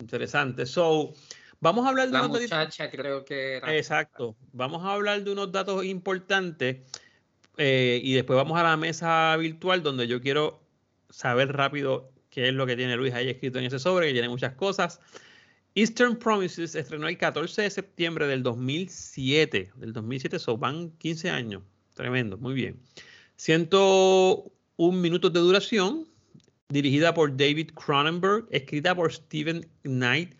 Interesante. 0.00 0.64
So, 0.64 1.12
vamos 1.60 1.86
a 1.86 1.90
hablar 1.90 2.06
de 2.06 2.12
La 2.12 2.26
unos 2.26 2.40
muchacha 2.40 2.90
creo 2.90 3.24
que 3.24 3.56
era. 3.56 3.76
Exacto. 3.76 4.36
Vamos 4.52 4.84
a 4.84 4.92
hablar 4.92 5.22
de 5.22 5.32
unos 5.32 5.52
datos 5.52 5.84
importantes 5.84 6.78
eh, 7.56 8.00
y 8.02 8.14
después 8.14 8.36
vamos 8.36 8.58
a 8.58 8.62
la 8.62 8.76
mesa 8.76 9.36
virtual 9.36 9.82
donde 9.82 10.06
yo 10.06 10.20
quiero 10.20 10.60
saber 11.10 11.52
rápido 11.52 12.10
qué 12.30 12.48
es 12.48 12.54
lo 12.54 12.66
que 12.66 12.76
tiene 12.76 12.96
Luis 12.96 13.14
ahí 13.14 13.28
escrito 13.28 13.58
en 13.58 13.66
ese 13.66 13.78
sobre, 13.78 14.08
que 14.08 14.12
tiene 14.12 14.28
muchas 14.28 14.54
cosas. 14.54 15.00
Eastern 15.76 16.16
Promises 16.16 16.74
estrenó 16.74 17.08
el 17.08 17.18
14 17.18 17.62
de 17.62 17.70
septiembre 17.70 18.26
del 18.26 18.42
2007. 18.42 19.72
Del 19.76 19.92
2007, 19.92 20.38
so 20.38 20.56
van 20.56 20.90
15 20.98 21.30
años. 21.30 21.62
Tremendo, 21.94 22.36
muy 22.36 22.54
bien. 22.54 22.80
101 23.36 24.98
minutos 24.98 25.32
de 25.32 25.40
duración, 25.40 26.06
dirigida 26.68 27.12
por 27.14 27.36
David 27.36 27.70
Cronenberg, 27.74 28.46
escrita 28.50 28.94
por 28.94 29.12
Steven 29.12 29.66
Knight, 29.82 30.34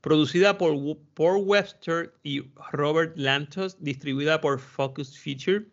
producida 0.00 0.58
por 0.58 0.74
Paul 1.14 1.44
Webster 1.44 2.14
y 2.22 2.42
Robert 2.72 3.16
Lantos, 3.16 3.76
distribuida 3.82 4.40
por 4.40 4.60
Focus 4.60 5.18
Feature. 5.18 5.66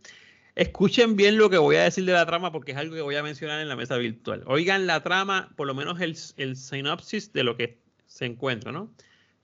Escuchen 0.56 1.16
bien 1.16 1.38
lo 1.38 1.50
que 1.50 1.58
voy 1.58 1.76
a 1.76 1.84
decir 1.84 2.06
de 2.06 2.14
la 2.14 2.26
trama 2.26 2.52
porque 2.52 2.72
es 2.72 2.78
algo 2.78 2.96
que 2.96 3.02
voy 3.02 3.16
a 3.16 3.24
mencionar 3.24 3.60
en 3.60 3.68
la 3.68 3.76
mesa 3.76 3.98
virtual. 3.98 4.44
Oigan 4.48 4.88
la 4.88 5.04
trama, 5.04 5.54
por 5.56 5.68
lo 5.68 5.76
menos 5.76 6.00
el, 6.00 6.16
sinopsis 6.56 7.34
de 7.34 7.44
lo 7.44 7.58
que 7.58 7.82
se 8.08 8.26
encuentra, 8.26 8.72
¿no? 8.72 8.94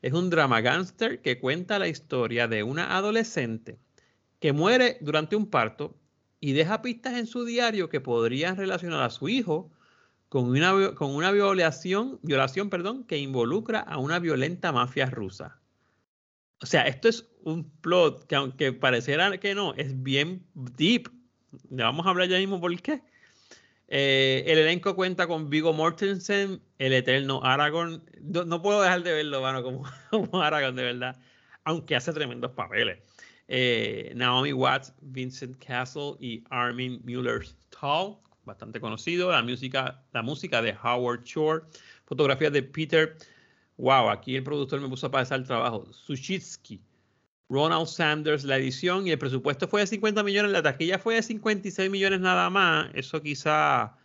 Es 0.01 0.13
un 0.13 0.29
drama 0.29 0.61
gangster 0.61 1.21
que 1.21 1.39
cuenta 1.39 1.77
la 1.77 1.87
historia 1.87 2.47
de 2.47 2.63
una 2.63 2.95
adolescente 2.95 3.77
que 4.39 4.53
muere 4.53 4.97
durante 5.01 5.35
un 5.35 5.47
parto 5.47 5.95
y 6.39 6.53
deja 6.53 6.81
pistas 6.81 7.13
en 7.15 7.27
su 7.27 7.45
diario 7.45 7.89
que 7.89 8.01
podrían 8.01 8.57
relacionar 8.57 9.03
a 9.03 9.11
su 9.11 9.29
hijo 9.29 9.69
con 10.31 10.45
una, 10.45 10.95
con 10.95 11.13
una 11.13 11.29
violación, 11.33 12.17
violación 12.21 12.69
perdón, 12.69 13.03
que 13.03 13.17
involucra 13.17 13.81
a 13.81 13.97
una 13.97 14.17
violenta 14.17 14.71
mafia 14.71 15.07
rusa. 15.07 15.59
O 16.61 16.65
sea, 16.65 16.87
esto 16.87 17.09
es 17.09 17.27
un 17.43 17.69
plot 17.81 18.27
que 18.27 18.35
aunque 18.35 18.71
pareciera 18.71 19.37
que 19.39 19.53
no, 19.53 19.73
es 19.73 20.01
bien 20.01 20.47
deep. 20.53 21.09
Le 21.69 21.83
vamos 21.83 22.05
a 22.05 22.11
hablar 22.11 22.29
ya 22.29 22.37
mismo 22.37 22.61
por 22.61 22.81
qué. 22.81 23.01
Eh, 23.89 24.45
el 24.47 24.59
elenco 24.59 24.95
cuenta 24.95 25.27
con 25.27 25.49
Vigo 25.49 25.73
Mortensen, 25.73 26.61
el 26.79 26.93
eterno 26.93 27.43
Aragorn. 27.43 28.01
No, 28.21 28.61
puedo 28.61 28.81
dejar 28.81 29.03
de 29.03 29.11
verlo, 29.11 29.41
bueno, 29.41 29.61
como, 29.63 29.83
como, 30.11 30.41
Aragorn, 30.41 30.77
de 30.77 30.83
verdad. 30.83 31.19
Aunque 31.65 31.97
hace 31.97 32.13
tremendos 32.13 32.51
papeles. 32.53 32.99
Eh, 33.49 34.13
Naomi 34.15 34.53
Watts, 34.53 34.93
Vincent 35.01 35.61
Castle 35.61 36.13
y 36.21 36.41
Armin 36.49 37.01
Mueller-Stahl, 37.03 38.15
bastante 38.43 38.79
conocido. 38.79 39.31
La 39.31 39.43
música, 39.43 40.03
la 40.11 40.21
música 40.21 40.61
de 40.61 40.75
Howard 40.83 41.23
Shore. 41.23 41.65
Fotografías 42.05 42.51
de 42.53 42.63
Peter. 42.63 43.15
Wow, 43.77 44.09
aquí 44.09 44.35
el 44.35 44.43
productor 44.43 44.81
me 44.81 44.89
puso 44.89 45.07
a 45.07 45.11
pasar 45.11 45.39
el 45.39 45.45
trabajo. 45.45 45.91
Sushitsky. 45.91 46.81
Ronald 47.51 47.87
Sanders 47.87 48.45
la 48.45 48.57
edición 48.57 49.07
y 49.07 49.11
el 49.11 49.17
presupuesto 49.17 49.67
fue 49.67 49.81
de 49.81 49.87
50 49.87 50.23
millones, 50.23 50.53
la 50.53 50.63
taquilla 50.63 50.97
fue 50.99 51.15
de 51.15 51.21
56 51.21 51.91
millones 51.91 52.21
nada 52.21 52.49
más. 52.49 52.89
Eso 52.93 53.21
quizá 53.21 53.97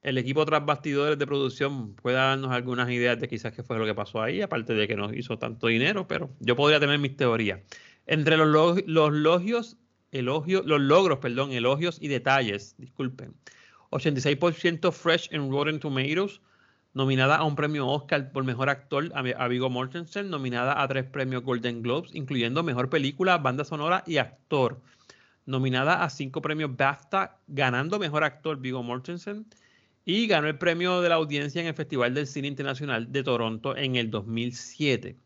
el 0.00 0.16
equipo 0.16 0.44
tras 0.46 0.64
bastidores 0.64 1.18
de 1.18 1.26
producción 1.26 1.94
pueda 1.96 2.28
darnos 2.28 2.52
algunas 2.52 2.88
ideas 2.90 3.20
de 3.20 3.28
quizás 3.28 3.52
qué 3.52 3.62
fue 3.62 3.78
lo 3.78 3.84
que 3.84 3.94
pasó 3.94 4.22
ahí, 4.22 4.40
aparte 4.40 4.72
de 4.72 4.88
que 4.88 4.96
no 4.96 5.12
hizo 5.12 5.38
tanto 5.38 5.66
dinero, 5.66 6.08
pero 6.08 6.30
yo 6.40 6.56
podría 6.56 6.80
tener 6.80 6.98
mis 6.98 7.14
teorías. 7.14 7.60
Entre 8.06 8.38
los, 8.38 8.48
log 8.48 8.82
los 8.86 9.12
logios, 9.12 9.76
elogios, 10.10 10.64
los 10.64 10.80
logros, 10.80 11.18
perdón, 11.18 11.52
elogios 11.52 11.98
y 12.00 12.08
detalles, 12.08 12.74
disculpen. 12.78 13.34
86% 13.94 14.92
fresh 14.92 15.28
en 15.30 15.50
Rotten 15.50 15.78
Tomatoes, 15.78 16.40
nominada 16.94 17.36
a 17.36 17.44
un 17.44 17.54
premio 17.54 17.86
Oscar 17.86 18.32
por 18.32 18.42
Mejor 18.42 18.68
Actor 18.68 19.12
a 19.14 19.48
Viggo 19.48 19.70
Mortensen, 19.70 20.30
nominada 20.30 20.82
a 20.82 20.88
tres 20.88 21.04
premios 21.04 21.44
Golden 21.44 21.80
Globes, 21.80 22.12
incluyendo 22.12 22.64
Mejor 22.64 22.90
Película, 22.90 23.38
Banda 23.38 23.64
Sonora 23.64 24.02
y 24.06 24.16
Actor. 24.16 24.80
Nominada 25.46 26.02
a 26.02 26.10
cinco 26.10 26.42
premios 26.42 26.76
BAFTA, 26.76 27.38
ganando 27.46 27.98
Mejor 27.98 28.24
Actor 28.24 28.58
Viggo 28.58 28.82
Mortensen. 28.82 29.46
Y 30.04 30.26
ganó 30.26 30.48
el 30.48 30.58
premio 30.58 31.00
de 31.00 31.08
la 31.08 31.14
audiencia 31.14 31.60
en 31.60 31.68
el 31.68 31.74
Festival 31.74 32.14
del 32.14 32.26
Cine 32.26 32.48
Internacional 32.48 33.10
de 33.10 33.22
Toronto 33.22 33.76
en 33.76 33.96
el 33.96 34.10
2007. 34.10 35.16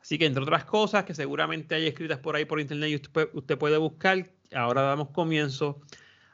Así 0.00 0.18
que, 0.18 0.26
entre 0.26 0.42
otras 0.42 0.64
cosas 0.64 1.04
que 1.04 1.14
seguramente 1.14 1.74
hay 1.74 1.86
escritas 1.86 2.18
por 2.18 2.34
ahí 2.34 2.44
por 2.44 2.58
internet 2.58 2.90
y 2.90 2.94
usted, 3.38 3.58
puede 3.58 3.76
buscar, 3.76 4.30
ahora 4.54 4.82
damos 4.82 5.10
comienzo 5.10 5.80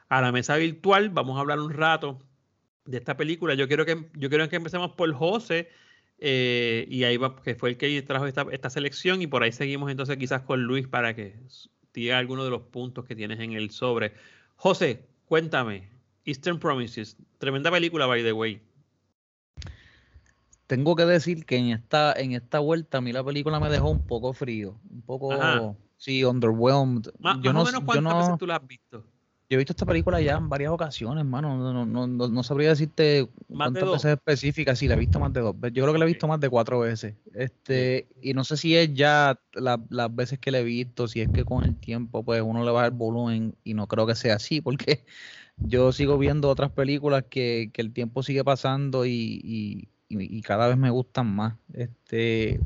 la 0.09 0.31
mesa 0.31 0.55
virtual. 0.57 1.09
Vamos 1.09 1.37
a 1.37 1.41
hablar 1.41 1.59
un 1.59 1.71
rato 1.73 2.19
de 2.85 2.97
esta 2.97 3.17
película. 3.17 3.53
Yo 3.55 3.67
quiero 3.67 3.85
que, 3.85 4.09
yo 4.15 4.29
quiero 4.29 4.47
que 4.49 4.55
empecemos 4.55 4.91
por 4.91 5.11
José, 5.13 5.69
eh, 6.17 6.85
y 6.89 7.03
ahí 7.03 7.17
va, 7.17 7.35
que 7.41 7.55
fue 7.55 7.69
el 7.69 7.77
que 7.77 8.01
trajo 8.03 8.25
esta, 8.25 8.45
esta, 8.51 8.69
selección, 8.69 9.21
y 9.21 9.27
por 9.27 9.43
ahí 9.43 9.51
seguimos 9.51 9.91
entonces 9.91 10.17
quizás 10.17 10.41
con 10.43 10.63
Luis 10.63 10.87
para 10.87 11.15
que 11.15 11.35
diga 11.93 12.17
algunos 12.17 12.45
de 12.45 12.51
los 12.51 12.61
puntos 12.63 13.05
que 13.05 13.15
tienes 13.15 13.39
en 13.39 13.53
el 13.53 13.71
sobre. 13.71 14.13
José, 14.55 15.05
cuéntame, 15.25 15.89
Eastern 16.23 16.59
Promises, 16.59 17.17
tremenda 17.37 17.71
película, 17.71 18.05
by 18.05 18.23
the 18.23 18.33
way. 18.33 18.61
Tengo 20.67 20.95
que 20.95 21.05
decir 21.05 21.45
que 21.45 21.57
en 21.57 21.67
esta, 21.67 22.13
en 22.13 22.31
esta 22.31 22.59
vuelta 22.59 22.97
a 22.97 23.01
mí 23.01 23.11
la 23.11 23.23
película 23.23 23.59
me 23.59 23.69
dejó 23.69 23.89
un 23.89 24.05
poco 24.05 24.33
frío, 24.33 24.79
un 24.89 25.01
poco, 25.03 25.31
Ajá. 25.33 25.75
sí, 25.97 26.23
underwhelmed. 26.23 27.11
Más, 27.19 27.37
yo 27.41 27.53
más 27.53 27.53
no, 27.53 27.61
o 27.61 27.65
menos 27.65 27.83
cuántas 27.83 27.95
yo 27.95 28.01
no, 28.01 28.17
veces 28.17 28.37
tú 28.39 28.47
la 28.47 28.55
has 28.55 28.67
visto. 28.67 29.05
Yo 29.47 29.55
he 29.55 29.57
visto 29.57 29.73
esta 29.73 29.85
película 29.85 30.19
ya 30.21 30.37
en 30.37 30.49
varias 30.49 30.71
ocasiones, 30.71 31.19
hermano. 31.23 31.55
No, 31.57 31.85
no, 31.85 32.07
no, 32.07 32.27
no 32.27 32.43
sabría 32.43 32.69
decirte 32.69 33.29
cuántas 33.47 33.83
veces 33.91 34.11
específicas. 34.13 34.79
Sí, 34.79 34.87
la 34.87 34.95
he 34.95 34.97
visto 34.97 35.19
más 35.19 35.31
de 35.33 35.41
dos 35.41 35.59
veces. 35.59 35.75
Yo 35.75 35.83
creo 35.83 35.93
que 35.93 35.99
la 35.99 36.05
he 36.05 36.07
visto 36.07 36.27
más 36.27 36.39
de 36.39 36.49
cuatro 36.49 36.79
veces. 36.79 37.15
Este, 37.35 38.07
y 38.21 38.33
no 38.33 38.43
sé 38.43 38.57
si 38.57 38.75
es 38.75 38.93
ya 38.95 39.39
la- 39.53 39.83
las 39.89 40.15
veces 40.15 40.39
que 40.39 40.49
la 40.51 40.59
he 40.59 40.63
visto, 40.63 41.07
si 41.07 41.21
es 41.21 41.29
que 41.29 41.45
con 41.45 41.63
el 41.63 41.77
tiempo, 41.79 42.23
pues 42.25 42.41
uno 42.41 42.63
le 42.65 42.71
baja 42.71 42.87
el 42.87 42.91
volumen 42.93 43.55
y 43.63 43.75
no 43.75 43.87
creo 43.87 44.07
que 44.07 44.15
sea 44.15 44.35
así, 44.35 44.61
porque 44.61 45.05
yo 45.57 45.91
sigo 45.91 46.17
viendo 46.17 46.49
otras 46.49 46.71
películas 46.71 47.25
que, 47.29 47.69
que 47.73 47.81
el 47.81 47.93
tiempo 47.93 48.23
sigue 48.23 48.43
pasando 48.43 49.05
y, 49.05 49.11
y- 49.43 49.89
y- 50.09 50.37
y 50.37 50.41
cada 50.41 50.67
vez 50.67 50.77
me 50.77 50.89
gustan 50.89 51.27
más. 51.35 51.55
Este, 51.73 52.59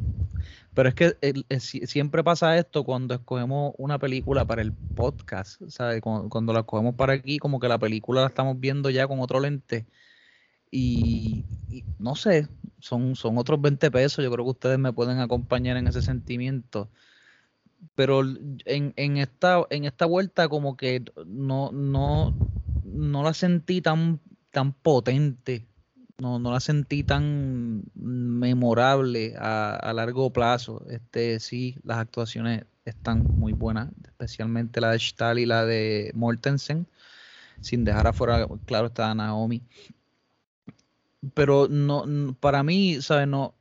pero 0.74 0.90
es 0.90 0.96
que 0.96 1.18
siempre 1.60 2.24
pasa 2.24 2.58
esto 2.58 2.84
cuando 2.84 3.16
escogemos 3.16 3.74
una 3.78 3.98
película 3.98 4.46
para 4.46 4.62
el 4.62 4.72
podcast, 4.74 5.62
¿sabes? 5.68 6.02
Cuando, 6.02 6.30
cuando 6.30 6.54
la 6.54 6.60
escogemos 6.62 6.96
para 6.96 7.14
aquí, 7.14 7.40
como 7.40 7.60
que 7.60 7.68
la 7.68 7.80
película 7.80 8.22
la 8.22 8.28
estamos 8.28 8.60
viendo 8.60 8.90
ya 8.90 9.08
con 9.08 9.20
otro 9.20 9.40
lente. 9.40 9.88
Y, 10.72 11.46
y 11.70 11.84
no 11.98 12.16
sé, 12.16 12.48
son, 12.80 13.16
son 13.16 13.38
otros 13.38 13.60
20 13.62 13.90
pesos. 13.92 14.24
Yo 14.24 14.32
creo 14.32 14.46
que 14.46 14.52
ustedes 14.52 14.80
me 14.80 14.94
pueden 14.94 15.20
acompañar 15.20 15.78
en 15.78 15.88
ese 15.88 16.02
sentimiento. 16.02 16.90
Pero 17.96 18.22
en, 18.22 18.94
en 18.96 19.18
esta, 19.18 19.66
en 19.70 19.86
esta 19.86 20.06
vuelta, 20.06 20.50
como 20.50 20.78
que 20.78 21.04
no, 21.26 21.72
no, 21.72 22.36
no 22.84 23.24
la 23.24 23.34
sentí 23.34 23.82
tan, 23.82 24.20
tan 24.52 24.74
potente 24.74 25.69
no, 26.20 26.40
no 26.40 26.52
la 26.52 26.60
sentí 26.60 27.04
tan 27.04 27.84
memorable 27.96 29.36
a, 29.38 29.76
a 29.76 29.94
largo 29.94 30.32
plazo. 30.34 30.84
Este, 30.90 31.40
sí, 31.40 31.78
las 31.84 31.98
actuaciones 32.00 32.66
están 32.86 33.30
muy 33.36 33.54
buenas, 33.54 33.90
especialmente 34.06 34.82
la 34.82 34.92
de 34.92 35.00
Stahl 35.00 35.40
y 35.40 35.46
la 35.46 35.66
de 35.66 36.12
Mortensen, 36.16 36.88
sin 37.62 37.86
dejar 37.86 38.08
afuera, 38.08 38.48
claro, 38.66 38.88
está 38.88 39.14
Naomi. 39.16 39.64
Pero 41.34 41.68
no, 41.70 42.06
para 42.40 42.64
mí, 42.64 43.02
¿sabes? 43.02 43.28
No, 43.28 43.56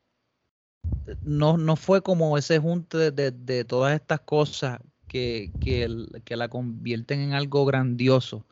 no, 1.22 1.56
no 1.58 1.76
fue 1.76 2.02
como 2.02 2.36
ese 2.38 2.58
junte 2.58 3.10
de, 3.12 3.30
de- 3.30 3.64
todas 3.64 3.94
estas 3.94 4.20
cosas 4.20 4.80
que, 5.06 5.52
que, 5.58 5.88
que 6.24 6.36
la 6.36 6.48
convierten 6.48 7.20
en 7.20 7.32
algo 7.32 7.64
grandioso 7.64 8.44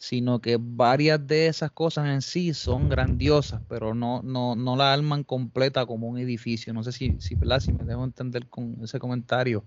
sino 0.00 0.40
que 0.40 0.56
varias 0.58 1.26
de 1.26 1.46
esas 1.46 1.70
cosas 1.72 2.08
en 2.08 2.22
sí 2.22 2.54
son 2.54 2.88
grandiosas, 2.88 3.60
pero 3.68 3.94
no, 3.94 4.22
no, 4.22 4.56
no 4.56 4.74
la 4.74 4.94
arman 4.94 5.24
completa 5.24 5.84
como 5.84 6.08
un 6.08 6.18
edificio. 6.18 6.72
No 6.72 6.82
sé 6.82 6.90
si, 6.92 7.20
si, 7.20 7.36
si 7.60 7.72
me 7.74 7.84
dejo 7.84 8.02
entender 8.04 8.48
con 8.48 8.78
ese 8.82 8.98
comentario. 8.98 9.62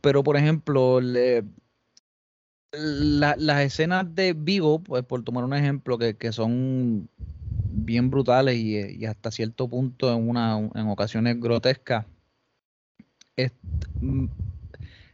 Pero, 0.00 0.22
por 0.22 0.36
ejemplo, 0.36 1.00
le- 1.00 1.44
la- 2.72 3.36
las 3.38 3.60
escenas 3.62 4.14
de 4.14 4.32
Vigo, 4.34 4.80
pues 4.82 5.04
por 5.04 5.22
tomar 5.24 5.44
un 5.44 5.54
ejemplo, 5.54 5.98
que, 5.98 6.16
que 6.16 6.32
son 6.32 7.08
bien 7.74 8.08
brutales 8.10 8.56
y, 8.56 8.78
y 8.78 9.04
hasta 9.06 9.30
cierto 9.30 9.68
punto 9.68 10.12
en, 10.12 10.28
una, 10.28 10.58
en 10.58 10.88
ocasiones 10.88 11.40
grotescas, 11.40 12.06
es- 13.36 13.52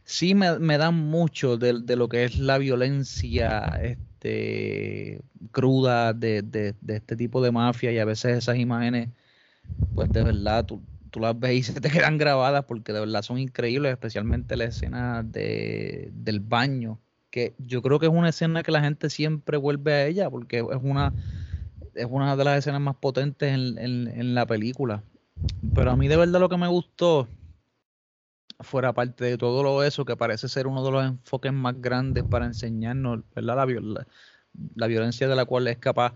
sí 0.09 0.35
me, 0.35 0.59
me 0.59 0.77
dan 0.77 0.95
mucho 0.95 1.57
de, 1.57 1.81
de 1.83 1.95
lo 1.95 2.09
que 2.09 2.23
es 2.25 2.39
la 2.39 2.57
violencia 2.57 3.67
este, 3.81 5.21
cruda 5.51 6.13
de, 6.13 6.41
de- 6.41 6.75
de 6.81 6.95
este 6.97 7.15
tipo 7.15 7.41
de 7.41 7.51
mafia 7.51 7.91
y 7.91 7.99
a 7.99 8.05
veces 8.05 8.37
esas 8.37 8.57
imágenes, 8.57 9.09
pues 9.93 10.11
de 10.11 10.23
verdad, 10.23 10.65
tú, 10.65 10.83
tú 11.11 11.19
las 11.19 11.39
ves 11.39 11.53
y 11.55 11.63
se 11.73 11.81
te 11.81 11.89
quedan 11.91 12.17
grabadas 12.17 12.65
porque 12.65 12.93
de 12.93 13.01
verdad 13.01 13.21
son 13.23 13.39
increíbles, 13.39 13.91
especialmente 13.93 14.57
la 14.57 14.65
escena 14.65 15.23
de, 15.23 16.09
del 16.13 16.39
baño, 16.41 16.99
que 17.31 17.55
yo 17.59 17.81
creo 17.81 17.99
que 17.99 18.07
es 18.07 18.11
una 18.13 18.29
escena 18.29 18.63
que 18.63 18.71
la 18.71 18.81
gente 18.83 19.09
siempre 19.09 19.57
vuelve 19.57 19.93
a 19.93 20.07
ella 20.07 20.29
porque 20.31 20.59
es 20.59 20.65
una, 20.83 21.15
es 21.93 22.07
una 22.09 22.35
de 22.35 22.43
las 22.43 22.59
escenas 22.59 22.81
más 22.81 22.95
potentes 22.97 23.53
en, 23.53 23.77
en 24.07 24.35
la 24.35 24.45
película. 24.45 25.03
Pero 25.73 25.91
a 25.91 25.97
mí 25.97 26.07
de 26.07 26.17
verdad 26.17 26.39
lo 26.39 26.49
que 26.49 26.57
me 26.57 26.67
gustó, 26.67 27.29
fuera 28.59 28.93
parte 28.93 29.25
de 29.25 29.37
todo 29.37 29.63
lo 29.63 29.83
eso, 29.83 30.05
que 30.05 30.17
parece 30.17 30.49
ser 30.49 30.67
uno 30.67 30.83
de 30.83 30.91
los 30.91 31.05
enfoques 31.05 31.53
más 31.53 31.79
grandes 31.79 32.23
para 32.23 32.45
enseñarnos. 32.45 33.21
La, 33.35 33.55
la, 34.75 34.87
violencia 34.87 35.27
de 35.27 35.35
la 35.35 35.45
cual 35.45 35.67
es 35.67 35.77
capaz 35.77 36.15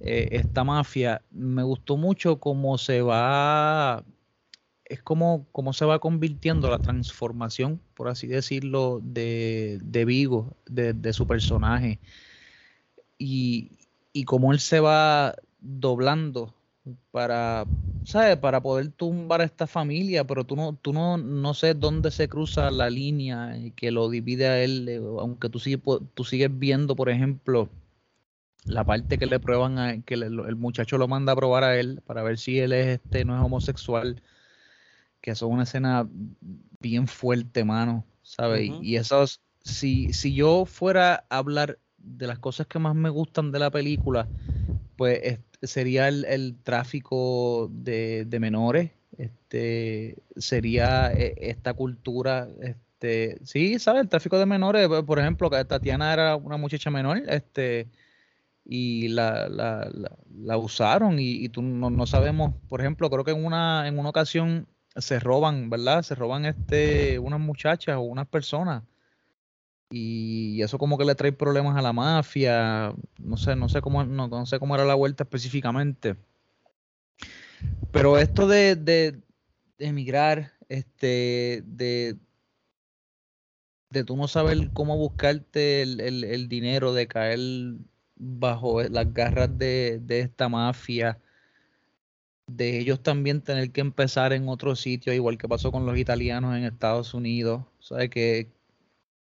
eh, 0.00 0.28
esta 0.32 0.64
mafia, 0.64 1.22
me 1.30 1.62
gustó 1.62 1.96
mucho 1.96 2.40
cómo 2.40 2.78
se 2.78 3.02
va, 3.02 4.04
es 4.84 5.02
como 5.02 5.46
cómo 5.52 5.72
se 5.72 5.84
va 5.84 6.00
convirtiendo 6.00 6.70
la 6.70 6.78
transformación, 6.78 7.80
por 7.94 8.08
así 8.08 8.26
decirlo, 8.26 9.00
de, 9.02 9.78
de 9.82 10.04
Vigo, 10.04 10.56
de, 10.66 10.92
de 10.92 11.12
su 11.12 11.26
personaje, 11.26 12.00
y, 13.18 13.78
y 14.12 14.24
cómo 14.24 14.52
él 14.52 14.60
se 14.60 14.80
va 14.80 15.34
doblando 15.60 16.55
para, 17.10 17.64
¿sabes? 18.04 18.36
Para 18.38 18.60
poder 18.60 18.88
tumbar 18.88 19.40
a 19.40 19.44
esta 19.44 19.66
familia, 19.66 20.24
pero 20.24 20.44
tú 20.44 20.56
no, 20.56 20.74
tú 20.74 20.92
no, 20.92 21.18
no 21.18 21.54
sé 21.54 21.74
dónde 21.74 22.10
se 22.10 22.28
cruza 22.28 22.70
la 22.70 22.90
línea 22.90 23.54
que 23.74 23.90
lo 23.90 24.08
divide 24.08 24.46
a 24.46 24.62
él, 24.62 24.88
eh, 24.88 25.00
aunque 25.18 25.48
tú 25.48 25.58
sigues, 25.58 25.80
tú 26.14 26.24
sigues 26.24 26.50
viendo, 26.56 26.96
por 26.96 27.08
ejemplo, 27.08 27.68
la 28.66 28.84
parte 28.84 29.18
que 29.18 29.26
le 29.26 29.40
prueban 29.40 29.78
a 29.78 30.02
que 30.02 30.14
el 30.14 30.56
muchacho 30.56 30.98
lo 30.98 31.08
manda 31.08 31.32
a 31.32 31.36
probar 31.36 31.64
a 31.64 31.78
él 31.78 32.00
para 32.04 32.22
ver 32.22 32.38
si 32.38 32.58
él 32.58 32.72
es 32.72 32.86
este 32.86 33.24
no 33.24 33.36
es 33.36 33.44
homosexual, 33.44 34.20
que 35.20 35.32
eso 35.32 35.46
es 35.46 35.52
una 35.52 35.62
escena 35.62 36.08
bien 36.80 37.06
fuerte, 37.06 37.64
mano, 37.64 38.04
¿sabes? 38.22 38.70
Y 38.80 38.96
eso, 38.96 39.24
si, 39.62 40.12
si 40.12 40.34
yo 40.34 40.64
fuera 40.64 41.26
a 41.30 41.38
hablar 41.38 41.78
de 41.98 42.26
las 42.26 42.38
cosas 42.38 42.66
que 42.66 42.78
más 42.78 42.94
me 42.94 43.08
gustan 43.08 43.52
de 43.52 43.58
la 43.58 43.70
película, 43.70 44.28
pues 44.96 45.38
sería 45.62 46.08
el, 46.08 46.56
tráfico 46.62 47.68
de, 47.72 48.26
menores, 48.40 48.90
este, 49.18 50.16
sería 50.36 51.12
eh, 51.12 51.34
esta 51.38 51.74
cultura, 51.74 52.48
este, 52.60 53.38
sí, 53.44 53.78
¿sabes? 53.78 54.02
El 54.02 54.08
tráfico 54.08 54.38
de 54.38 54.46
menores, 54.46 54.88
por 55.06 55.18
ejemplo, 55.18 55.50
Tatiana 55.50 56.12
era 56.12 56.36
una 56.36 56.56
muchacha 56.56 56.90
menor, 56.90 57.22
este, 57.28 57.88
y 58.64 59.08
la, 59.08 59.48
la, 59.48 59.90
la, 60.34 60.58
usaron 60.58 61.16
y, 61.18 61.48
tú 61.48 61.62
no, 61.62 61.90
no, 61.90 62.06
sabemos, 62.06 62.54
por 62.68 62.80
ejemplo, 62.80 63.08
creo 63.10 63.24
que 63.24 63.30
en 63.30 63.44
una, 63.44 63.86
en 63.86 63.98
una 63.98 64.10
ocasión 64.10 64.66
se 64.96 65.20
roban, 65.20 65.70
¿verdad? 65.70 66.02
Se 66.02 66.14
roban 66.14 66.46
este, 66.46 67.18
unas 67.18 67.40
muchachas 67.40 67.96
o 67.96 68.00
unas 68.00 68.26
personas 68.26 68.82
y 69.90 70.62
eso 70.62 70.78
como 70.78 70.98
que 70.98 71.04
le 71.04 71.14
trae 71.14 71.32
problemas 71.32 71.76
a 71.76 71.82
la 71.82 71.92
mafia, 71.92 72.92
no 73.18 73.36
sé, 73.36 73.54
no 73.56 73.68
sé 73.68 73.80
cómo, 73.80 74.04
no, 74.04 74.46
sé 74.46 74.58
cómo 74.58 74.74
era 74.74 74.84
la 74.84 74.94
vuelta 74.94 75.24
específicamente. 75.24 76.16
Pero 77.92 78.18
esto 78.18 78.48
de, 78.48 78.76
de, 78.76 79.20
emigrar, 79.78 80.52
este, 80.68 81.62
de, 81.66 82.16
de 83.90 84.04
tú 84.04 84.16
no 84.16 84.28
saber 84.28 84.70
cómo 84.72 84.96
buscarte 84.96 85.82
el, 85.82 86.00
el, 86.00 86.48
dinero, 86.48 86.92
de 86.92 87.06
caer 87.06 87.38
bajo 88.16 88.82
las 88.82 89.12
garras 89.14 89.56
de, 89.56 90.00
de, 90.02 90.20
esta 90.20 90.48
mafia, 90.48 91.20
de 92.48 92.78
ellos 92.80 93.02
también 93.02 93.40
tener 93.40 93.70
que 93.70 93.80
empezar 93.80 94.32
en 94.32 94.48
otro 94.48 94.74
sitio, 94.76 95.12
igual 95.12 95.38
que 95.38 95.48
pasó 95.48 95.70
con 95.70 95.86
los 95.86 95.96
italianos 95.96 96.56
en 96.56 96.64
Estados 96.64 97.14
Unidos, 97.14 97.62
¿sabes? 97.78 98.10
Que, 98.10 98.55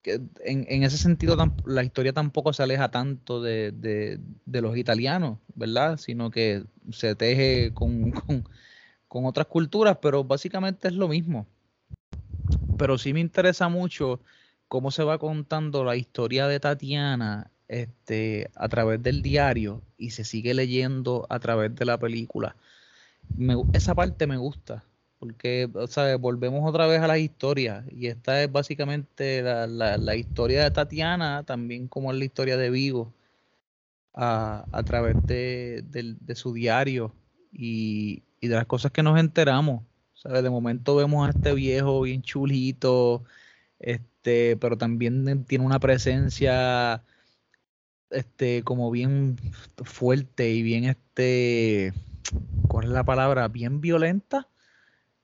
en, 0.05 0.83
ese 0.83 0.97
sentido 0.97 1.37
la 1.65 1.83
historia 1.83 2.13
tampoco 2.13 2.53
se 2.53 2.63
aleja 2.63 2.89
tanto 2.89 3.41
de, 3.41 4.19
los 4.45 4.77
italianos, 4.77 5.39
¿verdad? 5.55 5.97
Sino 5.97 6.31
que 6.31 6.63
se 6.91 7.15
teje 7.15 7.73
con, 7.73 8.13
otras 9.07 9.47
culturas, 9.47 9.97
pero 10.01 10.23
básicamente 10.23 10.87
es 10.87 10.93
lo 10.93 11.07
mismo. 11.07 11.47
Pero 12.77 12.97
sí 12.97 13.13
me 13.13 13.21
interesa 13.21 13.69
mucho 13.69 14.19
cómo 14.67 14.91
se 14.91 15.03
va 15.03 15.17
contando 15.17 15.83
la 15.83 15.95
historia 15.95 16.47
de 16.47 16.59
Tatiana 16.59 17.51
este, 17.67 18.49
a 18.55 18.67
través 18.67 19.01
del 19.01 19.21
diario 19.21 19.81
y 19.97 20.11
se 20.11 20.23
sigue 20.23 20.53
leyendo 20.53 21.25
a 21.29 21.39
través 21.39 21.75
de 21.75 21.85
la 21.85 21.97
película. 21.97 22.55
esa 23.73 23.95
parte 23.95 24.27
me 24.27 24.37
gusta, 24.37 24.83
porque 25.19 25.69
o 25.73 26.19
volvemos 26.19 26.67
otra 26.69 26.87
vez 26.87 27.01
a 27.01 27.07
las 27.07 27.19
historias 27.19 27.85
y 27.91 28.07
esta 28.07 28.43
es 28.43 28.51
básicamente 28.51 29.41
la, 29.41 29.67
la, 29.67 30.15
historia 30.15 30.63
de 30.63 30.71
Tatiana, 30.71 31.43
también 31.43 31.87
como 31.87 32.11
es 32.11 32.17
la 32.17 32.25
historia 32.25 32.57
de 32.57 32.69
Vigo, 32.69 33.13
a, 34.13 34.65
a 34.71 34.83
través 34.83 35.15
de, 35.25 35.83
su 36.35 36.53
diario 36.53 37.13
y, 37.51 38.23
y, 38.41 38.47
de 38.47 38.55
las 38.55 38.65
cosas 38.65 38.91
que 38.91 39.03
nos 39.03 39.19
enteramos. 39.19 39.83
¿sabes? 40.13 40.43
De 40.43 40.49
momento 40.49 40.95
vemos 40.95 41.27
a 41.27 41.31
este 41.31 41.53
viejo 41.53 42.01
bien 42.01 42.21
chulito, 42.21 43.23
este, 43.79 44.57
pero 44.57 44.77
también 44.77 45.45
tiene 45.45 45.65
una 45.65 45.79
presencia 45.79 47.03
este, 48.09 48.63
como 48.63 48.91
bien 48.91 49.37
fuerte 49.83 50.49
y 50.51 50.63
bien, 50.63 50.85
este, 50.85 51.93
¿cuál 52.67 52.85
es 52.85 52.91
la 52.91 53.03
palabra? 53.03 53.47
Bien 53.47 53.81
violenta 53.81 54.49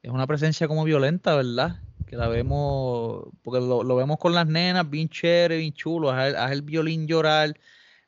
es 0.01 0.11
una 0.11 0.27
presencia 0.27 0.67
como 0.67 0.83
violenta, 0.83 1.35
¿verdad? 1.35 1.79
Que 2.07 2.17
la 2.17 2.27
vemos, 2.27 3.25
porque 3.43 3.59
lo, 3.59 3.95
vemos 3.95 4.17
con 4.17 4.33
las 4.33 4.47
nenas, 4.47 4.89
bien 4.89 5.09
chévere, 5.09 5.57
bien 5.57 5.73
chulo, 5.73 6.11
haz 6.11 6.51
el, 6.51 6.61
violín 6.63 7.07
llorar, 7.07 7.59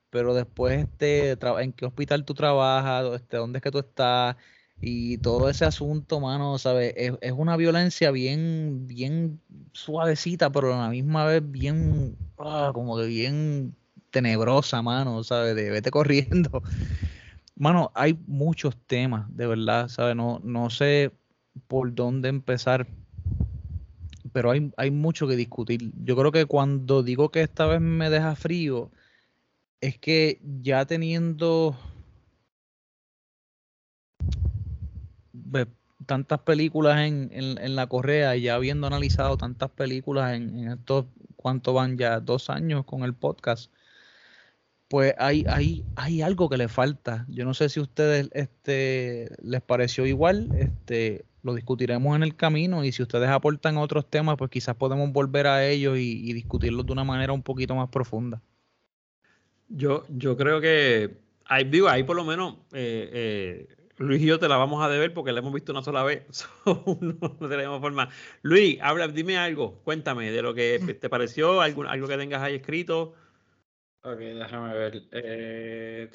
pero 0.10 0.34
después, 0.34 0.80
este, 0.80 1.32
¿en 1.32 1.74
qué 1.74 1.86
hospital 1.86 2.26
tú 2.26 2.34
trabajas? 2.34 3.06
Este, 3.16 3.38
¿Dónde 3.38 3.60
es 3.60 3.64
que 3.64 3.72
tú 3.72 3.80
estás? 3.80 4.36
Y 4.82 5.18
todo 5.20 5.50
ese 5.50 5.66
asunto, 5.66 6.20
mano, 6.20 6.58
¿sabes? 6.58 6.94
Es, 6.98 7.32
una 7.32 7.56
violencia 7.56 8.12
bien, 8.12 8.88
bien 8.88 9.40
suavecita, 9.72 10.52
pero 10.52 10.74
a 10.74 10.84
la 10.84 10.90
misma 10.90 11.26
vez 11.26 11.42
bien, 11.46 12.18
ah, 12.40 12.72
como 12.74 12.98
que 12.98 13.06
bien 13.06 13.76
tenebrosa, 14.12 14.82
mano, 14.82 15.24
¿sabes? 15.24 15.56
De 15.56 15.70
vete 15.70 15.92
corriendo. 15.92 16.62
Mano, 17.56 17.92
hay 17.94 18.18
muchos 18.26 18.76
temas, 18.88 19.28
de 19.36 19.46
verdad, 19.46 19.88
¿sabes? 19.88 20.16
No, 20.16 20.42
no 20.44 20.72
sé 20.72 21.12
por 21.68 21.94
dónde 21.94 22.30
empezar, 22.30 22.88
pero 24.32 24.52
hay, 24.52 24.72
hay 24.78 24.92
mucho 24.92 25.28
que 25.28 25.36
discutir. 25.36 25.92
Yo 26.04 26.16
creo 26.16 26.32
que 26.32 26.46
cuando 26.46 27.04
digo 27.04 27.30
que 27.30 27.42
esta 27.42 27.66
vez 27.66 27.82
me 27.82 28.10
deja 28.10 28.36
frío, 28.36 28.92
es 29.82 29.98
que 29.98 30.40
ya 30.62 30.86
teniendo 30.86 31.78
tantas 36.06 36.40
películas 36.40 37.00
en, 37.00 37.30
en, 37.32 37.76
la 37.76 37.88
correa, 37.88 38.36
ya 38.36 38.56
habiendo 38.56 38.88
analizado 38.88 39.38
tantas 39.38 39.70
películas 39.72 40.34
en, 40.36 40.58
en 40.58 40.72
estos, 40.72 41.06
¿cuánto 41.36 41.74
van 41.74 41.98
ya? 41.98 42.20
Dos 42.20 42.50
años 42.50 42.86
con 42.86 43.04
el 43.04 43.14
podcast 43.14 43.72
pues 44.94 45.16
hay, 45.18 45.44
hay, 45.50 45.84
hay 45.96 46.22
algo 46.22 46.48
que 46.52 46.58
le 46.58 46.68
falta. 46.68 47.26
Yo 47.28 47.46
no 47.46 47.56
sé 47.56 47.68
si 47.68 47.80
a 47.80 47.82
ustedes 47.82 48.30
este, 48.34 49.28
les 49.42 49.60
pareció 49.60 50.06
igual, 50.06 50.52
este, 50.56 51.26
lo 51.42 51.56
discutiremos 51.56 52.16
en 52.16 52.22
el 52.22 52.36
camino 52.36 52.86
y 52.86 52.92
si 52.92 53.02
ustedes 53.02 53.28
aportan 53.30 53.78
otros 53.78 54.08
temas, 54.08 54.36
pues 54.38 54.52
quizás 54.52 54.76
podemos 54.76 55.12
volver 55.12 55.48
a 55.48 55.66
ellos 55.66 55.98
y, 55.98 56.32
discutirlos 56.34 56.86
de 56.86 56.92
una 56.92 57.04
manera 57.04 57.34
un 57.34 57.42
poquito 57.42 57.74
más 57.74 57.90
profunda. 57.90 58.40
Yo, 59.68 60.06
yo 60.10 60.38
creo 60.38 60.62
que, 60.62 61.18
ahí, 61.46 61.64
digo, 61.64 61.90
ahí 61.90 62.04
por 62.04 62.16
lo 62.16 62.24
menos 62.24 62.58
eh, 62.72 63.10
eh, 63.14 63.76
Luis 63.98 64.22
y 64.22 64.28
yo 64.28 64.38
te 64.38 64.48
la 64.48 64.58
vamos 64.58 64.86
a 64.86 64.90
deber 64.90 65.12
porque 65.12 65.32
la 65.32 65.40
hemos 65.40 65.54
visto 65.56 65.72
una 65.72 65.82
sola 65.82 66.04
vez. 66.04 66.48
no, 66.68 67.50
tenemos 67.50 67.82
forma. 67.82 68.10
Luis, 68.44 68.78
habla, 68.80 69.08
dime 69.08 69.40
algo, 69.40 69.80
cuéntame 69.84 70.30
de 70.30 70.44
lo 70.44 70.54
que 70.54 70.78
te 71.02 71.10
pareció, 71.10 71.62
algo, 71.62 71.82
algo 71.82 72.08
que 72.08 72.18
tengas 72.18 72.44
ahí 72.44 72.54
escrito 72.54 73.16
Ok, 74.06 74.20
déjame 74.20 74.74
ver. 74.74 75.08
Eh, 75.12 76.12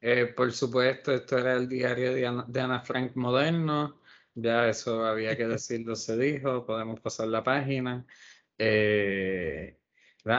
eh, 0.00 0.26
por 0.36 0.52
supuesto, 0.52 1.12
esto 1.12 1.38
era 1.38 1.54
el 1.54 1.68
diario 1.68 2.14
de 2.14 2.60
Ana, 2.60 2.80
Frank 2.80 3.14
moderno. 3.14 4.00
Ya 4.34 4.68
eso 4.68 5.04
había 5.04 5.36
que 5.36 5.46
decirlo, 5.46 5.94
se 5.94 6.16
dijo. 6.16 6.66
Podemos 6.66 7.00
pasar 7.00 7.28
la 7.28 7.44
página. 7.44 8.04
Eh, 8.58 9.78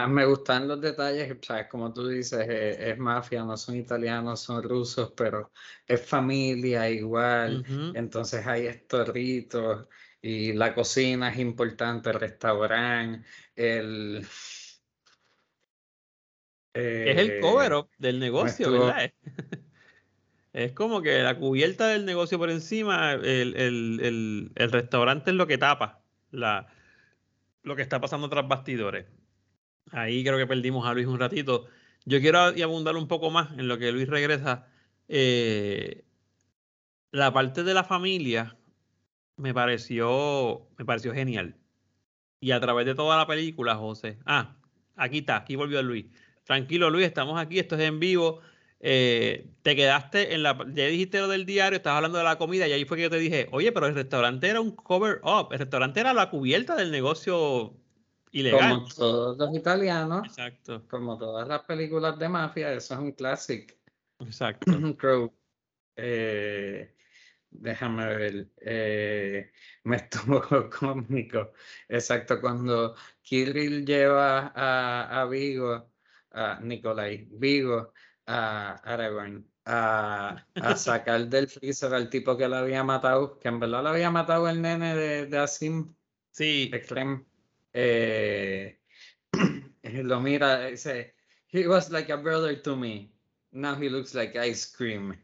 me 0.09 0.25
gustan 0.25 0.67
los 0.67 0.81
detalles, 0.81 1.37
¿sabes? 1.41 1.67
como 1.67 1.93
tú 1.93 2.07
dices, 2.09 2.45
es 2.49 2.97
mafia, 2.97 3.45
no 3.45 3.55
son 3.55 3.77
italianos, 3.77 4.41
son 4.41 4.61
rusos, 4.63 5.13
pero 5.15 5.51
es 5.85 6.05
familia 6.05 6.89
igual. 6.89 7.63
Entonces 7.93 8.45
hay 8.45 8.67
estos 8.67 9.07
ritos 9.07 9.87
y 10.21 10.51
la 10.51 10.75
cocina 10.75 11.29
es 11.29 11.39
importante, 11.39 12.09
el 12.09 12.19
restaurante, 12.19 13.25
el 13.55 14.27
es 16.77 17.17
el 17.17 17.39
cover 17.39 17.73
up 17.73 17.89
del 17.97 18.19
negocio, 18.19 18.71
¿verdad? 18.71 19.11
Es 20.53 20.71
como 20.71 21.03
que 21.03 21.19
la 21.19 21.37
cubierta 21.37 21.87
del 21.87 22.05
negocio 22.05 22.39
por 22.39 22.49
encima, 22.49 23.13
el, 23.13 23.55
el, 23.55 23.99
el, 24.01 24.51
el 24.55 24.71
restaurante 24.71 25.29
es 25.29 25.35
lo 25.35 25.45
que 25.45 25.59
tapa 25.59 26.01
la, 26.31 26.65
lo 27.63 27.75
que 27.75 27.81
está 27.81 28.01
pasando 28.01 28.29
tras 28.29 28.47
bastidores. 28.47 29.05
Ahí 29.91 30.23
creo 30.23 30.37
que 30.37 30.47
perdimos 30.47 30.87
a 30.87 30.93
Luis 30.93 31.07
un 31.07 31.19
ratito. 31.19 31.67
Yo 32.05 32.19
quiero 32.19 32.39
abundar 32.39 32.95
un 32.95 33.07
poco 33.07 33.29
más 33.29 33.51
en 33.57 33.67
lo 33.67 33.77
que 33.77 33.91
Luis 33.91 34.07
regresa. 34.07 34.67
Eh, 35.07 36.05
la 37.11 37.31
parte 37.31 37.63
de 37.63 37.73
la 37.73 37.83
familia 37.83 38.57
me 39.35 39.53
pareció, 39.53 40.67
me 40.77 40.85
pareció 40.85 41.13
genial. 41.13 41.55
Y 42.39 42.51
a 42.51 42.59
través 42.59 42.85
de 42.85 42.95
toda 42.95 43.17
la 43.17 43.27
película, 43.27 43.75
José. 43.75 44.19
Ah, 44.25 44.57
aquí 44.95 45.19
está, 45.19 45.37
aquí 45.37 45.55
volvió 45.55 45.81
Luis. 45.81 46.05
Tranquilo, 46.47 46.89
Luis, 46.89 47.05
estamos 47.05 47.37
aquí, 47.37 47.59
esto 47.59 47.75
es 47.75 47.81
en 47.81 47.99
vivo. 47.99 48.39
Eh, 48.79 49.49
te 49.63 49.75
quedaste 49.75 50.33
en 50.33 50.43
la. 50.43 50.57
Ya 50.73 50.85
dijiste 50.85 51.19
lo 51.19 51.27
del 51.27 51.45
diario, 51.45 51.75
estabas 51.75 51.97
hablando 51.97 52.19
de 52.19 52.23
la 52.23 52.37
comida, 52.37 52.65
y 52.67 52.71
ahí 52.71 52.85
fue 52.85 52.95
que 52.95 53.03
yo 53.03 53.09
te 53.09 53.19
dije, 53.19 53.49
oye, 53.51 53.73
pero 53.73 53.85
el 53.85 53.95
restaurante 53.95 54.47
era 54.47 54.61
un 54.61 54.71
cover 54.71 55.19
up, 55.23 55.49
el 55.51 55.59
restaurante 55.59 55.99
era 55.99 56.13
la 56.13 56.29
cubierta 56.29 56.73
del 56.77 56.89
negocio 56.89 57.73
ilegal. 58.31 58.75
Como 58.75 58.87
todos 58.87 59.37
los 59.37 59.55
italianos, 59.55 60.25
Exacto. 60.25 60.87
como 60.87 61.17
todas 61.17 61.45
las 61.49 61.63
películas 61.63 62.17
de 62.17 62.29
mafia, 62.29 62.71
eso 62.71 62.93
es 62.93 62.99
un 63.01 63.11
clásico. 63.11 63.73
Exacto. 64.19 64.71
Crow. 64.97 65.33
Eh, 65.97 66.95
déjame 67.49 68.05
ver. 68.05 68.47
Eh, 68.61 69.51
me 69.83 69.95
estuvo 69.97 70.69
cómico. 70.69 71.51
Exacto, 71.89 72.39
cuando 72.39 72.95
Kirill 73.21 73.85
lleva 73.85 74.53
a, 74.55 75.21
a 75.21 75.25
Vigo, 75.25 75.91
a 76.37 76.59
Nicolai 76.61 77.27
Vigo, 77.31 77.93
a 78.27 78.75
Aragorn, 78.83 79.45
a, 79.65 80.45
a 80.55 80.75
sacar 80.75 81.27
del 81.27 81.47
freezer 81.47 81.93
al 81.93 82.09
tipo 82.09 82.37
que 82.37 82.47
lo 82.47 82.57
había 82.57 82.83
matado, 82.83 83.39
que 83.39 83.47
en 83.47 83.59
verdad 83.59 83.83
lo 83.83 83.89
había 83.89 84.11
matado 84.11 84.47
el 84.47 84.61
nene 84.61 84.95
de, 84.95 85.25
de 85.25 85.37
Asim. 85.37 85.93
Sí. 86.31 86.69
De 86.69 86.81
Clem. 86.81 87.25
Eh, 87.73 88.79
lo 89.83 90.21
mira, 90.21 90.67
dice, 90.67 91.15
he 91.47 91.67
was 91.67 91.89
like 91.89 92.11
a 92.11 92.17
brother 92.17 92.61
to 92.61 92.75
me. 92.75 93.11
Now 93.51 93.75
he 93.75 93.89
looks 93.89 94.13
like 94.13 94.35
ice 94.35 94.65
cream. 94.65 95.15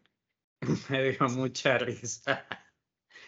Me 0.89 1.11
dio 1.11 1.27
mucha 1.29 1.77
risa. 1.77 2.43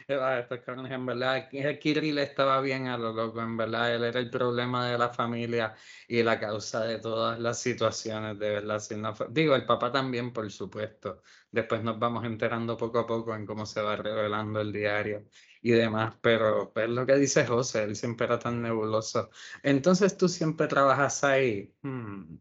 Ah, 0.10 0.40
estos 0.40 0.60
cabrones, 0.60 0.92
En 0.92 1.06
verdad, 1.06 1.50
Kirill 1.50 2.20
estaba 2.20 2.62
bien 2.62 2.88
a 2.88 2.98
lo 2.98 3.12
loco, 3.12 3.42
en 3.42 3.58
verdad, 3.58 3.96
él 3.96 4.04
era 4.04 4.20
el 4.20 4.30
problema 4.30 4.88
de 4.88 4.98
la 4.98 5.10
familia 5.10 5.74
y 6.08 6.22
la 6.22 6.40
causa 6.40 6.82
de 6.84 7.00
todas 7.00 7.40
las 7.40 7.60
situaciones, 7.60 8.38
de 8.38 8.50
verdad. 8.52 8.80
si 8.80 8.96
no 8.96 9.16
fue- 9.16 9.28
Digo, 9.32 9.56
el 9.56 9.66
papá 9.66 9.92
también, 9.92 10.32
por 10.32 10.50
supuesto. 10.52 11.22
Después 11.52 11.84
nos 11.84 11.98
vamos 11.98 12.24
enterando 12.26 12.78
poco 12.78 13.00
a 13.00 13.08
poco 13.08 13.34
en 13.36 13.46
cómo 13.46 13.66
se 13.66 13.82
va 13.82 13.96
revelando 13.96 14.62
el 14.62 14.72
diario 14.72 15.26
y 15.62 15.72
demás, 15.72 16.16
pero 16.22 16.72
es 16.76 16.90
lo 16.90 17.06
que 17.06 17.16
dice 17.16 17.46
José, 17.48 17.84
él 17.84 17.96
siempre 17.96 18.28
era 18.28 18.38
tan 18.38 18.62
nebuloso. 18.62 19.30
Entonces 19.64 20.18
tú 20.18 20.28
siempre 20.30 20.68
trabajas 20.68 21.24
ahí. 21.24 21.74
Hmm. 21.82 22.38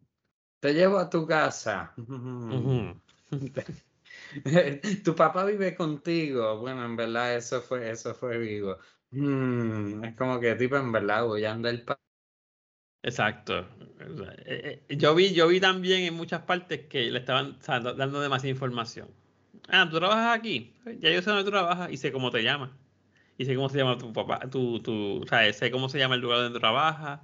Te 0.60 0.74
llevo 0.74 0.98
a 0.98 1.08
tu 1.08 1.26
casa. 1.26 1.94
Hmm. 1.96 2.52
Ujú. 2.52 3.00
Tu 5.04 5.14
papá 5.14 5.44
vive 5.44 5.74
contigo. 5.74 6.58
Bueno, 6.60 6.84
en 6.84 6.96
verdad 6.96 7.36
eso 7.36 7.60
fue, 7.62 7.90
eso 7.90 8.14
fue 8.14 8.38
vivo. 8.38 8.78
Mm, 9.10 10.04
es 10.04 10.16
como 10.16 10.40
que 10.40 10.54
tipo 10.56 10.76
en 10.76 10.92
verdad 10.92 11.26
a 11.44 11.52
andar 11.52 11.84
pa- 11.84 12.00
Exacto. 13.02 13.66
Eh, 14.46 14.82
eh, 14.88 14.96
Yo 14.96 15.14
vi, 15.14 15.34
yo 15.34 15.48
vi 15.48 15.60
también 15.60 16.02
en 16.04 16.14
muchas 16.14 16.42
partes 16.42 16.86
que 16.88 17.10
le 17.10 17.18
estaban 17.18 17.58
o 17.60 17.94
dando 17.94 18.20
demasiada 18.20 18.50
información. 18.50 19.08
Ah, 19.68 19.88
tú 19.90 19.98
trabajas 19.98 20.38
aquí. 20.38 20.74
Ya 21.00 21.10
yo 21.10 21.20
sé 21.22 21.30
dónde 21.30 21.44
tú 21.44 21.50
trabajas 21.50 21.90
y 21.92 21.96
sé 21.98 22.12
cómo 22.12 22.30
te 22.30 22.42
llamas. 22.42 22.70
Y 23.38 23.46
sé 23.46 23.54
cómo 23.56 23.68
se 23.70 23.78
llama 23.78 23.98
tu 23.98 24.12
papá, 24.12 24.40
tu, 24.50 24.80
tu, 24.82 25.22
o 25.24 25.26
sea, 25.28 25.52
sé 25.52 25.70
cómo 25.70 25.88
se 25.88 25.98
llama 25.98 26.16
el 26.16 26.22
lugar 26.22 26.40
donde 26.40 26.60
trabajas. 26.60 27.20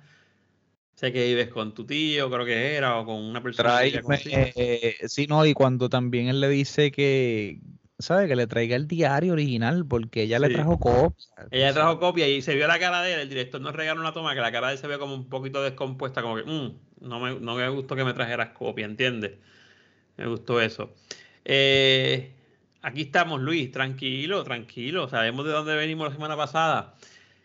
Sé 1.01 1.15
que 1.15 1.25
vives 1.25 1.49
con 1.49 1.73
tu 1.73 1.87
tío, 1.87 2.31
creo 2.31 2.45
que 2.45 2.75
era, 2.77 2.99
o 2.99 3.07
con 3.07 3.17
una 3.17 3.43
persona 3.43 3.71
que 3.81 4.03
Tráeme, 4.03 4.03
contigo. 4.03 4.37
eh, 4.55 4.97
sí, 5.09 5.27
no, 5.27 5.47
y 5.47 5.55
cuando 5.55 5.89
también 5.89 6.29
él 6.29 6.41
le 6.41 6.49
dice 6.51 6.91
que, 6.91 7.59
¿sabe? 7.99 8.29
Que 8.29 8.37
le 8.37 8.47
traiga 8.47 8.77
el 8.77 8.87
diario 8.87 9.33
original, 9.33 9.87
porque 9.87 10.25
ella 10.25 10.39
le 10.39 10.51
trajo 10.51 10.79
copia. 10.79 11.25
Ella 11.51 11.73
trajo 11.73 11.99
copia 11.99 12.29
y 12.29 12.43
se 12.43 12.55
vio 12.55 12.67
la 12.67 12.79
cara 12.79 13.01
de 13.01 13.15
él. 13.15 13.21
El 13.21 13.31
director 13.31 13.63
nos 13.63 13.75
regaló 13.75 14.03
una 14.03 14.13
toma 14.13 14.35
que 14.35 14.43
la 14.43 14.53
cara 14.53 14.67
de 14.67 14.75
él 14.75 14.79
se 14.79 14.89
ve 14.89 14.99
como 14.99 15.15
un 15.15 15.31
poquito 15.31 15.63
descompuesta, 15.63 16.21
como 16.21 16.37
que 16.37 16.43
"Mm, 16.45 16.75
no, 17.01 17.19
me, 17.19 17.41
no 17.41 17.55
me 17.55 17.67
gustó 17.71 17.97
que 17.97 18.05
me 18.05 18.13
trajeras 18.13 18.51
copia, 18.51 18.85
¿entiendes? 18.85 19.39
Me 20.17 20.27
gustó 20.27 20.61
eso. 20.61 20.93
Eh, 21.45 22.33
aquí 22.83 23.03
estamos, 23.03 23.41
Luis, 23.41 23.71
tranquilo, 23.73 24.45
tranquilo. 24.45 25.09
Sabemos 25.09 25.47
de 25.47 25.53
dónde 25.53 25.75
venimos 25.77 26.09
la 26.09 26.15
semana 26.15 26.37
pasada. 26.37 26.95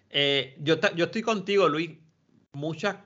Eh, 0.09 0.57
yo, 0.61 0.75
yo 0.95 1.05
estoy 1.05 1.21
contigo, 1.21 1.69
Luis. 1.69 1.91
Muchas. 2.53 2.97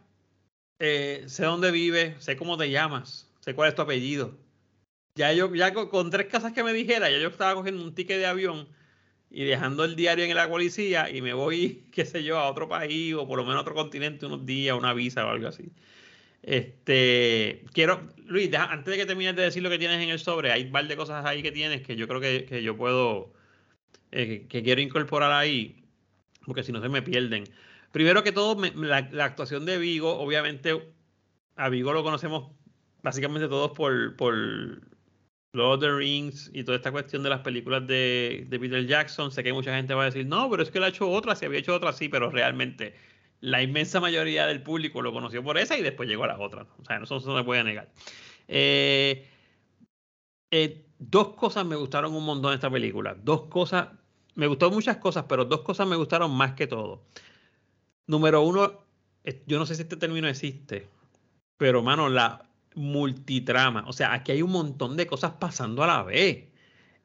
Eh, 0.79 1.25
sé 1.27 1.45
dónde 1.45 1.71
vives, 1.71 2.23
sé 2.23 2.37
cómo 2.37 2.57
te 2.57 2.69
llamas, 2.71 3.29
sé 3.41 3.53
cuál 3.53 3.69
es 3.69 3.75
tu 3.75 3.81
apellido. 3.81 4.37
Ya 5.15 5.33
yo, 5.33 5.53
ya 5.53 5.73
con, 5.73 6.09
tres 6.09 6.27
casas 6.27 6.53
que 6.53 6.63
me 6.63 6.73
dijera, 6.73 7.09
ya 7.09 7.19
yo 7.19 7.27
estaba 7.29 7.55
cogiendo 7.55 7.83
un 7.83 7.93
ticket 7.93 8.17
de 8.19 8.25
avión 8.25 8.69
y 9.29 9.43
dejando 9.43 9.83
el 9.85 9.95
diario 9.95 10.25
en 10.25 10.35
la 10.35 10.49
policía 10.49 11.09
y 11.09 11.21
me 11.21 11.33
voy, 11.33 11.85
qué 11.91 12.05
sé 12.05 12.23
yo, 12.23 12.39
a 12.39 12.49
otro 12.49 12.69
país 12.69 13.13
o 13.15 13.27
por 13.27 13.37
lo 13.37 13.43
menos 13.43 13.57
a 13.57 13.61
otro 13.61 13.75
continente 13.75 14.25
unos 14.25 14.45
días, 14.45 14.77
una 14.77 14.93
visa 14.93 15.25
o 15.25 15.29
algo 15.29 15.49
así. 15.49 15.71
Este, 16.43 17.65
quiero, 17.73 18.09
Luis, 18.25 18.53
antes 18.55 18.91
de 18.91 18.97
que 18.97 19.05
termines 19.05 19.35
de 19.35 19.43
decir 19.43 19.61
lo 19.63 19.69
que 19.69 19.79
tienes 19.79 20.01
en 20.01 20.09
el 20.09 20.19
sobre, 20.19 20.51
hay 20.51 20.63
un 20.63 20.71
par 20.71 20.87
de 20.87 20.95
cosas 20.97 21.25
ahí 21.25 21.43
que 21.43 21.51
tienes 21.51 21.81
que 21.81 21.95
yo 21.97 22.07
creo 22.07 22.21
que, 22.21 22.45
que 22.45 22.63
yo 22.63 22.77
puedo, 22.77 23.33
eh, 24.11 24.27
que, 24.27 24.47
que 24.47 24.63
quiero 24.63 24.81
incorporar 24.81 25.31
ahí, 25.33 25.83
porque 26.45 26.63
si 26.63 26.71
no 26.71 26.81
se 26.81 26.89
me 26.89 27.01
pierden. 27.01 27.45
Primero 27.91 28.23
que 28.23 28.31
todo, 28.31 28.55
me- 28.55 28.71
la, 28.71 29.25
actuación 29.25 29.65
de 29.65 29.77
Vigo, 29.77 30.19
obviamente, 30.19 30.93
a 31.55 31.69
Vigo 31.69 31.93
lo 31.93 32.03
conocemos 32.03 32.51
básicamente 33.01 33.47
todos 33.47 33.71
por, 33.71 34.15
por 34.15 34.35
Lord 35.53 35.75
of 35.75 35.79
the 35.79 35.91
Rings 35.91 36.51
y 36.53 36.63
toda 36.63 36.77
esta 36.77 36.91
cuestión 36.91 37.23
de 37.23 37.29
las 37.29 37.41
películas 37.41 37.87
de, 37.87 38.47
Peter 38.49 38.85
Jackson. 38.85 39.31
Sé 39.31 39.43
que 39.43 39.53
mucha 39.53 39.75
gente 39.75 39.93
va 39.93 40.03
a 40.03 40.05
decir, 40.05 40.25
no, 40.25 40.49
pero 40.49 40.63
es 40.63 40.69
que 40.69 40.77
él 40.77 40.83
ha 40.83 40.89
hecho 40.89 41.09
otra, 41.09 41.35
si 41.35 41.45
había 41.45 41.59
hecho 41.59 41.73
otra, 41.75 41.93
sí, 41.93 42.09
pero 42.09 42.29
realmente 42.29 42.93
la 43.41 43.61
inmensa 43.61 43.99
mayoría 43.99 44.45
del 44.45 44.61
público 44.61 45.01
lo 45.01 45.13
conoció 45.13 45.43
por 45.43 45.57
esa 45.57 45.77
y 45.77 45.81
después 45.81 46.07
llegó 46.09 46.25
a 46.25 46.27
las 46.27 46.39
otras. 46.39 46.67
O 46.79 46.85
sea, 46.85 46.99
no 46.99 47.05
se 47.05 47.43
puede 47.43 47.63
negar. 47.63 47.89
Eh, 48.47 49.27
eh, 50.51 50.85
dos 50.99 51.35
cosas 51.35 51.65
me 51.65 51.75
gustaron 51.75 52.13
un 52.13 52.25
montón 52.25 52.51
de 52.51 52.55
esta 52.55 52.69
película. 52.69 53.15
Dos 53.15 53.43
cosas, 53.43 53.89
me 54.35 54.47
gustó 54.47 54.69
muchas 54.71 54.97
cosas, 54.97 55.25
pero 55.27 55.45
dos 55.45 55.61
cosas 55.61 55.87
me 55.87 55.95
gustaron 55.95 56.31
más 56.31 56.53
que 56.53 56.67
todo. 56.67 57.03
Número 58.09 58.41
uno, 58.41 58.73
yo 59.45 59.59
no 59.59 59.67
sé 59.67 59.75
si 59.75 59.83
este 59.83 59.95
término 59.95 60.27
existe, 60.27 60.87
pero 61.57 61.83
mano, 61.83 62.09
la 62.09 62.43
multitrama. 62.73 63.83
O 63.87 63.93
sea, 63.93 64.13
aquí 64.13 64.31
hay 64.31 64.41
un 64.41 64.49
montón 64.49 64.97
de 64.97 65.05
cosas 65.05 65.33
pasando 65.33 65.83
a 65.83 65.87
la 65.87 66.01
vez. 66.01 66.45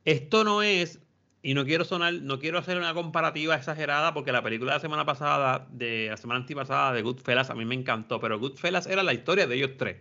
Esto 0.07 0.45
no 0.45 0.63
es, 0.63 1.01
y 1.43 1.53
no 1.53 1.67
quiero 1.67 1.85
sonar, 1.85 2.15
no 2.15 2.39
quiero 2.39 2.59
hacer 2.59 2.79
una 2.79 2.95
comparativa 2.95 3.55
exagerada 3.55 4.15
porque 4.15 4.33
la 4.33 4.43
película 4.43 4.73
de 4.73 4.77
la 4.77 4.81
semana 4.81 5.05
pasada, 5.05 5.69
de 5.71 6.07
la 6.09 6.17
semana 6.17 6.41
antipasada 6.41 6.95
de 6.95 7.03
Goodfellas, 7.03 7.51
a 7.51 7.55
mí 7.55 7.67
me 7.67 7.75
encantó, 7.75 8.19
pero 8.19 8.39
Goodfellas 8.39 8.87
era 8.87 9.03
la 9.03 9.13
historia 9.13 9.47
de 9.47 9.57
ellos 9.57 9.73
tres, 9.77 9.99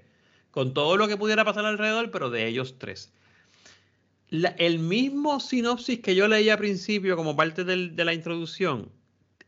con 0.52 0.74
todo 0.74 0.96
lo 0.96 1.10
que 1.10 1.18
pudiera 1.18 1.44
pasar 1.44 1.66
alrededor, 1.66 2.12
pero 2.12 2.30
de 2.30 2.48
ellos 2.48 2.76
tres. 2.80 3.12
El 4.32 4.80
mismo 4.80 5.42
sinopsis 5.42 6.00
que 6.00 6.16
yo 6.16 6.30
leí 6.30 6.50
al 6.50 6.60
principio 6.60 7.18
como 7.18 7.36
parte 7.36 7.66
del- 7.66 7.94
de 7.98 8.06
la 8.06 8.14
introducción 8.14 8.90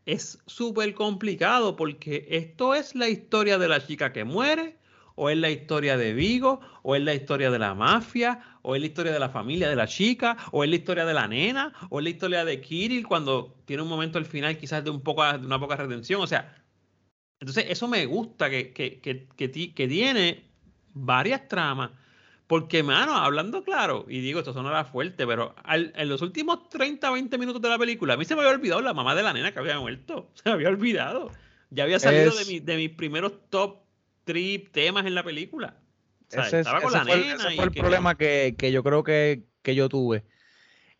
es 0.06 0.38
súper 0.46 0.94
complicado 0.94 1.76
porque 1.76 2.26
esto 2.30 2.74
es 2.74 2.94
la 2.94 3.08
historia 3.08 3.58
de 3.58 3.68
la 3.68 3.84
chica 3.84 4.12
que 4.12 4.24
muere, 4.24 4.78
o 5.16 5.30
es 5.30 5.36
la 5.36 5.50
historia 5.50 5.96
de 5.96 6.12
Vigo, 6.12 6.60
o 6.82 6.94
es 6.94 7.02
la 7.02 7.14
historia 7.14 7.50
de 7.50 7.58
la 7.58 7.74
mafia, 7.74 8.40
o 8.62 8.76
es 8.76 8.80
la 8.80 8.86
historia 8.86 9.12
de 9.12 9.18
la 9.18 9.30
familia 9.30 9.68
de 9.68 9.76
la 9.76 9.86
chica, 9.86 10.36
o 10.52 10.62
es 10.62 10.70
la 10.70 10.76
historia 10.76 11.04
de 11.04 11.14
la 11.14 11.26
nena, 11.26 11.72
o 11.90 11.98
es 11.98 12.04
la 12.04 12.10
historia 12.10 12.44
de 12.44 12.60
Kirill 12.60 13.06
cuando 13.06 13.56
tiene 13.64 13.82
un 13.82 13.88
momento 13.88 14.18
al 14.18 14.26
final 14.26 14.56
quizás 14.58 14.84
de, 14.84 14.90
un 14.90 15.00
poco, 15.02 15.24
de 15.24 15.44
una 15.44 15.58
poca 15.58 15.76
redención. 15.76 16.20
O 16.20 16.26
sea, 16.26 16.62
entonces 17.40 17.66
eso 17.68 17.88
me 17.88 18.06
gusta 18.06 18.48
que, 18.50 18.72
que, 18.72 19.00
que, 19.00 19.26
que 19.36 19.74
que 19.74 19.88
tiene 19.88 20.44
varias 20.92 21.48
tramas. 21.48 21.90
Porque, 22.46 22.82
mano, 22.84 23.16
hablando 23.16 23.64
claro, 23.64 24.04
y 24.08 24.20
digo, 24.20 24.38
esto 24.38 24.52
sonará 24.52 24.84
fuerte, 24.84 25.26
pero 25.26 25.54
al- 25.64 25.92
en 25.96 26.08
los 26.08 26.22
últimos 26.22 26.68
30, 26.68 27.10
20 27.10 27.38
minutos 27.38 27.60
de 27.60 27.68
la 27.68 27.78
película, 27.78 28.14
a 28.14 28.16
mí 28.16 28.24
se 28.24 28.34
me 28.36 28.42
había 28.42 28.52
olvidado 28.54 28.80
la 28.82 28.94
mamá 28.94 29.14
de 29.16 29.24
la 29.24 29.32
nena 29.32 29.52
que 29.52 29.58
había 29.58 29.80
muerto. 29.80 30.30
Se 30.34 30.48
me 30.48 30.52
había 30.52 30.68
olvidado. 30.68 31.32
Ya 31.70 31.82
había 31.84 31.98
salido 31.98 32.30
Es- 32.30 32.46
de, 32.46 32.52
mi- 32.52 32.60
de 32.60 32.76
mis 32.76 32.90
primeros 32.90 33.32
top 33.50 33.78
3 34.24 34.70
temas 34.70 35.06
en 35.06 35.14
la 35.16 35.24
película. 35.24 35.76
O 36.28 36.30
sea, 36.30 36.42
Ese, 36.46 36.60
es- 36.60 36.66
estaba 36.66 36.80
con 36.80 36.90
ese 36.90 36.98
la 36.98 37.04
fue, 37.04 37.20
nena. 37.20 37.34
ese 37.34 37.52
y 37.52 37.56
fue 37.56 37.64
el 37.64 37.70
que- 37.72 37.80
problema 37.80 38.14
que, 38.16 38.54
que 38.56 38.70
yo 38.70 38.84
creo 38.84 39.02
que, 39.02 39.42
que 39.62 39.74
yo 39.74 39.88
tuve. 39.88 40.24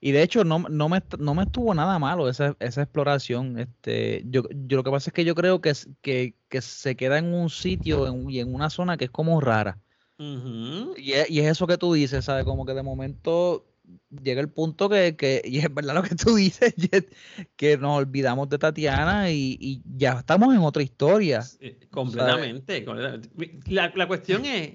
Y 0.01 0.11
de 0.13 0.23
hecho, 0.23 0.43
no, 0.45 0.59
no, 0.69 0.89
me, 0.89 1.01
no 1.19 1.35
me 1.35 1.45
estuvo 1.45 1.73
nada 1.75 1.99
malo 2.01 2.29
esa, 2.29 2.57
esa 2.59 2.83
exploración. 2.83 3.59
Este, 3.59 4.23
yo, 4.27 4.43
yo 4.51 4.77
lo 4.77 4.83
que 4.85 4.91
pasa 4.91 5.11
es 5.11 5.15
que 5.15 5.25
yo 5.25 5.35
creo 5.37 5.61
que, 5.61 5.73
que 6.03 6.61
se 6.61 6.97
queda 6.97 7.19
en 7.19 7.33
un 7.33 7.51
sitio 7.51 8.07
en- 8.09 8.29
y 8.31 8.41
en 8.41 8.53
una 8.53 8.69
zona 8.69 8.97
que 8.97 9.05
es 9.05 9.11
como 9.11 9.41
rara. 9.41 9.79
Y 10.19 11.13
es, 11.13 11.31
y 11.31 11.41
es 11.41 11.47
eso 11.51 11.67
que 11.67 11.77
tú 11.77 11.93
dices, 11.93 12.25
¿sabes? 12.25 12.45
Como 12.45 12.65
que 12.65 12.75
de 12.75 12.83
momento 12.83 13.67
llega 14.23 14.41
el 14.41 14.49
punto 14.49 14.89
que, 14.89 15.17
que, 15.17 15.43
y 15.45 15.59
es 15.59 15.73
verdad 15.73 15.95
lo 15.95 16.03
que 16.03 16.15
tú 16.15 16.35
dices, 16.37 16.75
que 17.57 17.77
nos 17.79 17.99
olvidamos 17.99 18.49
de 18.49 18.59
Tatiana 18.59 19.31
y, 19.31 19.57
y 19.61 19.83
ya 19.97 20.13
estamos 20.13 20.55
en 20.55 20.61
otra 20.61 20.83
historia. 20.83 21.45
completamente. 21.91 22.85
completamente. 22.85 23.31
La, 23.67 23.93
la 23.95 24.09
cuestión 24.09 24.45
es, 24.45 24.75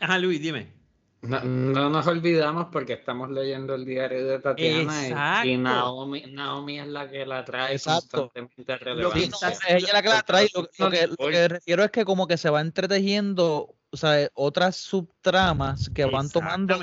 ajá 0.00 0.18
Luis, 0.18 0.40
dime. 0.40 0.80
No, 1.22 1.38
no, 1.44 1.90
nos 1.90 2.06
olvidamos 2.06 2.68
porque 2.72 2.94
estamos 2.94 3.30
leyendo 3.30 3.74
el 3.74 3.84
diario 3.84 4.26
de 4.26 4.38
Tatiana 4.38 5.44
y, 5.44 5.50
y 5.50 5.56
Naomi, 5.58 6.22
Naomi, 6.32 6.80
es 6.80 6.86
la 6.86 7.10
que 7.10 7.26
la 7.26 7.44
trae 7.44 7.74
Exacto. 7.74 8.30
constantemente 8.32 8.78
relevancia. 8.78 9.52
ella 9.68 9.86
es 9.86 9.92
la 9.92 10.02
que 10.02 10.08
la 10.08 10.22
trae. 10.22 10.48
Lo, 10.54 10.62
lo, 10.62 10.90
que, 10.90 11.06
lo, 11.06 11.28
que, 11.28 11.48
refiero 11.48 11.84
es 11.84 11.90
que 11.90 12.06
como 12.06 12.26
que 12.26 12.38
se 12.38 12.48
va 12.48 12.62
entretejiendo 12.62 13.74
o 13.92 13.96
sea, 13.96 14.28
otras 14.34 14.76
subtramas 14.76 15.90
que 15.90 16.04
van 16.04 16.28
tomando 16.30 16.78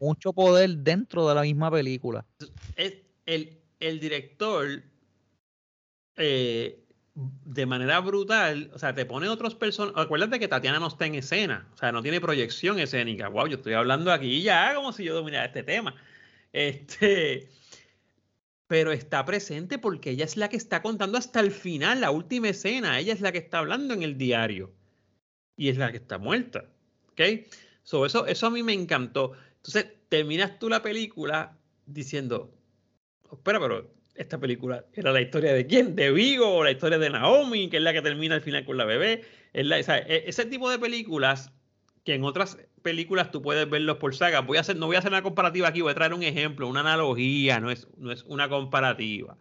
mucho 0.00 0.32
poder 0.32 0.76
dentro 0.78 1.28
de 1.28 1.34
la 1.34 1.42
misma 1.42 1.70
película. 1.70 2.26
El, 2.76 3.58
el 3.80 4.00
director 4.00 4.82
eh, 6.16 6.84
de 7.14 7.66
manera 7.66 8.00
brutal, 8.00 8.70
o 8.74 8.78
sea, 8.78 8.94
te 8.94 9.06
pone 9.06 9.28
otros 9.28 9.54
personajes. 9.54 10.00
Acuérdate 10.02 10.38
que 10.38 10.48
Tatiana 10.48 10.78
no 10.78 10.88
está 10.88 11.06
en 11.06 11.14
escena, 11.14 11.68
o 11.74 11.76
sea, 11.76 11.92
no 11.92 12.02
tiene 12.02 12.20
proyección 12.20 12.78
escénica. 12.78 13.28
Wow, 13.28 13.46
yo 13.46 13.56
estoy 13.56 13.72
hablando 13.72 14.12
aquí 14.12 14.42
ya 14.42 14.74
como 14.74 14.92
si 14.92 15.04
yo 15.04 15.14
dominara 15.14 15.46
este 15.46 15.62
tema. 15.62 15.94
Este, 16.52 17.48
pero 18.66 18.92
está 18.92 19.24
presente 19.24 19.78
porque 19.78 20.10
ella 20.10 20.24
es 20.24 20.36
la 20.36 20.48
que 20.48 20.56
está 20.56 20.82
contando 20.82 21.16
hasta 21.16 21.40
el 21.40 21.52
final, 21.52 22.02
la 22.02 22.10
última 22.10 22.48
escena. 22.48 22.98
Ella 22.98 23.14
es 23.14 23.20
la 23.20 23.32
que 23.32 23.38
está 23.38 23.58
hablando 23.58 23.94
en 23.94 24.02
el 24.02 24.18
diario 24.18 24.72
y 25.60 25.68
es 25.68 25.76
la 25.76 25.90
que 25.90 25.98
está 25.98 26.16
muerta. 26.16 26.64
¿Ok? 27.10 27.20
So, 27.82 28.06
eso, 28.06 28.26
eso 28.26 28.46
a 28.46 28.50
mí 28.50 28.62
me 28.62 28.72
encantó. 28.72 29.32
Entonces, 29.56 29.88
terminas 30.08 30.58
tú 30.58 30.70
la 30.70 30.80
película 30.80 31.58
diciendo, 31.84 32.50
espera, 33.30 33.60
pero 33.60 33.90
esta 34.14 34.38
película 34.38 34.86
era 34.94 35.12
la 35.12 35.20
historia 35.20 35.52
de 35.52 35.66
quién, 35.66 35.94
de 35.96 36.12
Vigo 36.12 36.48
o 36.48 36.64
la 36.64 36.70
historia 36.70 36.96
de 36.96 37.10
Naomi, 37.10 37.68
que 37.68 37.76
es 37.76 37.82
la 37.82 37.92
que 37.92 38.00
termina 38.00 38.36
al 38.36 38.40
final 38.40 38.64
con 38.64 38.78
la 38.78 38.86
bebé. 38.86 39.22
Es 39.52 39.66
la, 39.66 39.78
e, 39.78 40.24
ese 40.26 40.46
tipo 40.46 40.70
de 40.70 40.78
películas 40.78 41.52
que 42.04 42.14
en 42.14 42.24
otras 42.24 42.56
películas 42.80 43.30
tú 43.30 43.42
puedes 43.42 43.68
verlos 43.68 43.98
por 43.98 44.14
saga. 44.14 44.40
Voy 44.40 44.56
a 44.56 44.60
hacer, 44.60 44.76
no 44.76 44.86
voy 44.86 44.96
a 44.96 45.00
hacer 45.00 45.12
una 45.12 45.22
comparativa 45.22 45.68
aquí, 45.68 45.82
voy 45.82 45.92
a 45.92 45.94
traer 45.94 46.14
un 46.14 46.22
ejemplo, 46.22 46.68
una 46.68 46.80
analogía, 46.80 47.60
no 47.60 47.70
es, 47.70 47.86
no 47.98 48.12
es 48.12 48.22
una 48.22 48.48
comparativa. 48.48 49.36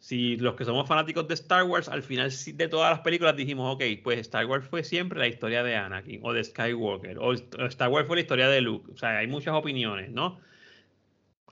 Si 0.00 0.36
los 0.36 0.56
que 0.56 0.64
somos 0.64 0.88
fanáticos 0.88 1.28
de 1.28 1.34
Star 1.34 1.62
Wars, 1.64 1.88
al 1.88 2.02
final 2.02 2.32
de 2.54 2.68
todas 2.68 2.90
las 2.90 3.00
películas 3.00 3.36
dijimos, 3.36 3.74
ok, 3.74 3.84
pues 4.02 4.18
Star 4.20 4.46
Wars 4.46 4.66
fue 4.66 4.82
siempre 4.82 5.20
la 5.20 5.28
historia 5.28 5.62
de 5.62 5.76
Anakin 5.76 6.20
o 6.22 6.32
de 6.32 6.42
Skywalker, 6.42 7.18
o 7.18 7.32
Star 7.34 7.90
Wars 7.90 8.06
fue 8.06 8.16
la 8.16 8.22
historia 8.22 8.48
de 8.48 8.60
Luke. 8.60 8.90
O 8.92 8.96
sea, 8.96 9.18
hay 9.18 9.28
muchas 9.28 9.54
opiniones, 9.54 10.10
¿no? 10.10 10.40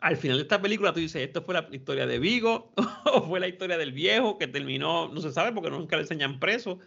al 0.01 0.17
final 0.17 0.37
de 0.37 0.43
esta 0.43 0.61
película 0.61 0.93
tú 0.93 1.01
dices, 1.01 1.23
¿esto 1.23 1.43
fue 1.43 1.55
la 1.55 1.69
historia 1.73 2.07
de 2.07 2.19
Vigo? 2.19 2.73
¿O 3.13 3.23
fue 3.23 3.41
la 3.41 3.49
historia 3.49 3.79
del 3.79 3.93
viejo 3.93 4.39
que 4.39 4.47
terminó, 4.47 5.09
no 5.09 5.21
se 5.21 5.33
sabe 5.33 5.53
porque 5.53 5.71
nunca 5.71 5.97
le 5.97 6.03
enseñan 6.03 6.39
preso? 6.39 6.79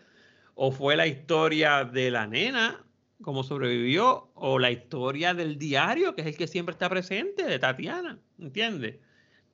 ¿O 0.56 0.71
fue 0.71 0.95
la 0.95 1.08
historia 1.08 1.84
de 1.86 2.12
la 2.12 2.28
nena, 2.28 2.86
cómo 3.21 3.43
sobrevivió? 3.43 4.30
¿O 4.34 4.60
la 4.60 4.71
historia 4.71 5.34
del 5.34 5.58
diario, 5.58 6.15
que 6.15 6.21
es 6.21 6.28
el 6.28 6.38
que 6.38 6.47
siempre 6.47 6.74
está 6.74 6.89
presente, 6.89 7.43
de 7.43 7.60
Tatiana? 7.60 8.19
¿Entiendes? 8.39 8.97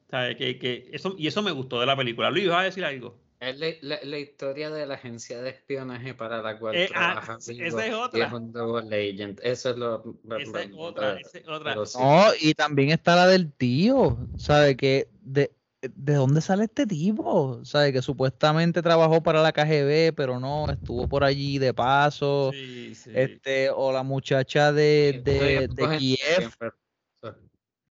Que, 0.09 0.57
que 0.57 0.89
eso, 0.93 1.15
y 1.17 1.27
eso 1.27 1.41
me 1.41 1.51
gustó 1.51 1.79
de 1.79 1.85
la 1.85 1.97
película. 1.97 2.29
Luis, 2.29 2.47
¿vas 2.47 2.61
a 2.61 2.63
decir 2.63 2.85
algo? 2.85 3.19
Es 3.39 3.59
la, 3.81 3.99
la, 4.01 4.17
historia 4.17 4.71
de 4.71 4.87
la 4.87 4.95
agencia 4.95 5.39
de 5.41 5.51
espionaje 5.51 6.15
para 6.15 6.41
la 6.41 6.57
cual 6.57 6.75
eh, 6.75 6.89
ah, 6.95 7.21
trabaja. 7.21 7.37
esa 7.37 7.85
es 7.85 7.93
otra. 7.93 8.25
es 8.25 8.33
un 8.33 8.51
double 8.51 8.87
agent. 8.95 9.39
Eso 9.43 9.69
es 9.71 9.77
lo. 9.77 10.03
Esa 10.39 10.63
es 10.63 10.71
otra. 10.75 11.19
Esa 11.19 11.37
es 11.37 11.47
otra. 11.47 11.85
Sí. 11.85 11.99
No, 11.99 12.25
y 12.41 12.53
también 12.55 12.89
está 12.89 13.15
la 13.15 13.27
del 13.27 13.51
tío. 13.53 14.17
¿Sabe 14.37 14.75
que 14.75 15.07
de, 15.21 15.51
¿De 15.81 16.13
dónde 16.13 16.41
sale 16.41 16.63
este 16.63 16.87
tipo? 16.87 17.63
¿Sabe 17.63 17.93
que 17.93 18.01
supuestamente 18.01 18.81
trabajó 18.81 19.21
para 19.21 19.43
la 19.43 19.51
KGB, 19.51 20.15
pero 20.15 20.39
no, 20.39 20.67
estuvo 20.71 21.07
por 21.07 21.23
allí 21.23 21.59
de 21.59 21.73
paso? 21.75 22.49
Sí, 22.51 22.95
sí. 22.95 23.11
Este, 23.13 23.69
o 23.69 23.91
la 23.91 24.01
muchacha 24.01 24.71
de, 24.71 25.21
de, 25.23 25.67
de 25.67 25.97
Kiev. 25.97 26.51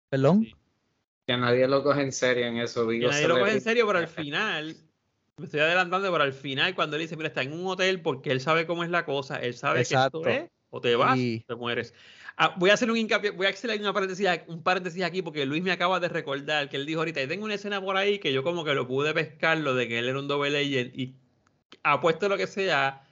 ¿Perdón? 0.09 0.47
Que 1.27 1.37
nadie 1.37 1.67
lo 1.67 1.83
coge 1.83 2.01
en 2.01 2.11
serio 2.11 2.45
en 2.45 2.57
eso. 2.57 2.87
que 2.87 2.99
nadie 2.99 3.27
lo 3.27 3.39
coge 3.39 3.53
en 3.53 3.61
serio, 3.61 3.87
pero 3.87 3.99
al 3.99 4.07
final 4.07 4.75
me 5.37 5.45
estoy 5.45 5.59
adelantando, 5.59 6.11
pero 6.11 6.23
al 6.23 6.33
final, 6.33 6.75
cuando 6.75 6.95
él 6.95 7.01
dice, 7.01 7.17
mira, 7.17 7.27
está 7.27 7.41
en 7.41 7.53
un 7.53 7.65
hotel 7.65 8.01
porque 8.01 8.31
él 8.31 8.41
sabe 8.41 8.65
cómo 8.65 8.83
es 8.83 8.89
la 8.89 9.05
cosa, 9.05 9.37
él 9.37 9.55
sabe 9.55 9.83
que 9.83 9.95
esto 9.95 10.25
es, 10.27 10.49
o 10.69 10.79
te 10.79 10.95
vas, 10.95 11.17
o 11.17 11.43
te 11.47 11.55
mueres. 11.55 11.93
Ah, 12.37 12.55
voy 12.57 12.69
a 12.69 12.75
hacer 12.75 12.89
un 12.89 12.97
hincapié, 12.97 13.31
voy 13.31 13.47
a 13.47 13.49
hacer 13.49 13.79
una 13.81 13.91
paréntesis, 13.91 14.27
un 14.47 14.63
paréntesis 14.63 15.03
aquí 15.03 15.21
porque 15.21 15.45
Luis 15.45 15.63
me 15.63 15.71
acaba 15.71 15.99
de 15.99 16.07
recordar 16.07 16.69
que 16.69 16.77
él 16.77 16.85
dijo 16.85 16.99
ahorita, 16.99 17.21
y 17.21 17.27
tengo 17.27 17.45
una 17.45 17.55
escena 17.55 17.81
por 17.81 17.97
ahí 17.97 18.19
que 18.19 18.31
yo 18.31 18.43
como 18.43 18.63
que 18.63 18.73
lo 18.73 18.87
pude 18.87 19.13
pescar, 19.13 19.57
lo 19.57 19.75
de 19.75 19.87
que 19.87 19.99
él 19.99 20.07
era 20.07 20.19
un 20.19 20.27
double 20.27 20.57
agent 20.57 20.97
y 20.97 21.15
apuesto 21.83 22.29
lo 22.29 22.37
que 22.37 22.47
sea, 22.47 23.03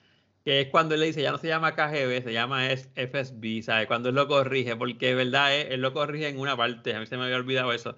que 0.44 0.62
es 0.62 0.70
cuando 0.70 0.96
él 0.96 1.02
le 1.02 1.08
dice, 1.08 1.22
ya 1.22 1.32
no 1.32 1.38
se 1.38 1.48
llama 1.48 1.76
KGB, 1.76 2.24
se 2.24 2.34
llama 2.34 2.72
FSB, 2.72 3.62
¿sabes? 3.62 3.88
Cuando 3.88 4.10
él 4.10 4.16
lo 4.16 4.28
corrige, 4.28 4.76
porque 4.76 5.12
es 5.12 5.16
verdad, 5.16 5.56
eh, 5.56 5.74
él 5.74 5.82
lo 5.82 5.94
corrige 5.94 6.28
en 6.30 6.40
una 6.40 6.56
parte, 6.58 6.96
a 6.96 7.00
mí 7.00 7.06
se 7.06 7.18
me 7.18 7.24
había 7.24 7.38
olvidado 7.38 7.74
eso. 7.74 7.96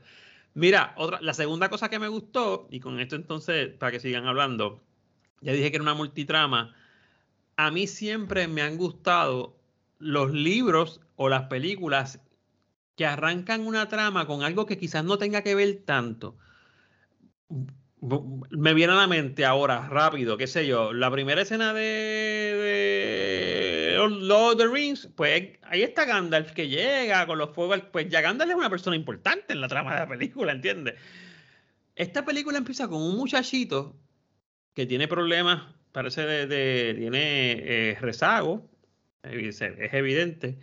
Mira, 0.53 0.93
otra, 0.97 1.21
la 1.21 1.33
segunda 1.33 1.69
cosa 1.69 1.89
que 1.89 1.99
me 1.99 2.07
gustó, 2.07 2.67
y 2.71 2.79
con 2.79 2.99
esto 2.99 3.15
entonces, 3.15 3.69
para 3.77 3.91
que 3.91 3.99
sigan 3.99 4.27
hablando, 4.27 4.81
ya 5.41 5.53
dije 5.53 5.71
que 5.71 5.77
era 5.77 5.83
una 5.83 5.93
multitrama. 5.93 6.75
A 7.57 7.71
mí 7.71 7.87
siempre 7.87 8.47
me 8.47 8.61
han 8.61 8.77
gustado 8.77 9.55
los 9.99 10.31
libros 10.31 11.01
o 11.15 11.29
las 11.29 11.43
películas 11.43 12.19
que 12.95 13.05
arrancan 13.05 13.65
una 13.65 13.87
trama 13.87 14.27
con 14.27 14.43
algo 14.43 14.65
que 14.65 14.77
quizás 14.77 15.03
no 15.05 15.17
tenga 15.17 15.41
que 15.43 15.55
ver 15.55 15.83
tanto 15.85 16.37
me 18.01 18.73
viene 18.73 18.93
a 18.93 18.95
la 18.95 19.07
mente 19.07 19.45
ahora, 19.45 19.87
rápido, 19.87 20.35
qué 20.35 20.47
sé 20.47 20.65
yo, 20.65 20.91
la 20.91 21.11
primera 21.11 21.43
escena 21.43 21.71
de, 21.73 21.81
de 23.91 23.95
Lord 24.09 24.53
of 24.53 24.57
the 24.57 24.67
Rings, 24.67 25.07
pues 25.15 25.59
ahí 25.63 25.83
está 25.83 26.05
Gandalf 26.05 26.51
que 26.53 26.67
llega 26.67 27.27
con 27.27 27.37
los 27.37 27.51
fuegos, 27.51 27.81
pues 27.91 28.09
ya 28.09 28.21
Gandalf 28.21 28.51
es 28.51 28.57
una 28.57 28.71
persona 28.71 28.95
importante 28.95 29.53
en 29.53 29.61
la 29.61 29.67
trama 29.67 29.93
de 29.93 29.99
la 29.99 30.07
película, 30.07 30.51
¿entiendes? 30.51 30.95
Esta 31.95 32.25
película 32.25 32.57
empieza 32.57 32.87
con 32.87 33.03
un 33.03 33.15
muchachito 33.15 33.95
que 34.73 34.87
tiene 34.87 35.07
problemas, 35.07 35.63
parece 35.91 36.25
de, 36.25 36.95
tiene 36.97 37.51
eh, 37.91 37.97
rezago, 38.01 38.67
es, 39.21 39.61
evidente. 39.61 40.57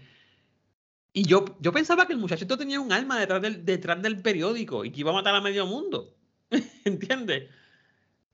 Y 1.12 1.22
yo, 1.22 1.44
yo 1.60 1.72
pensaba 1.72 2.06
que 2.06 2.14
el 2.14 2.18
muchachito 2.18 2.58
tenía 2.58 2.80
un 2.80 2.92
alma 2.92 3.18
detrás 3.18 3.40
del, 3.42 3.64
detrás 3.64 4.02
del 4.02 4.20
periódico 4.20 4.84
y 4.84 4.90
que 4.90 5.00
iba 5.00 5.12
a 5.12 5.14
matar 5.14 5.36
a 5.36 5.40
medio 5.40 5.66
mundo. 5.66 6.17
¿Entiendes? 6.84 7.50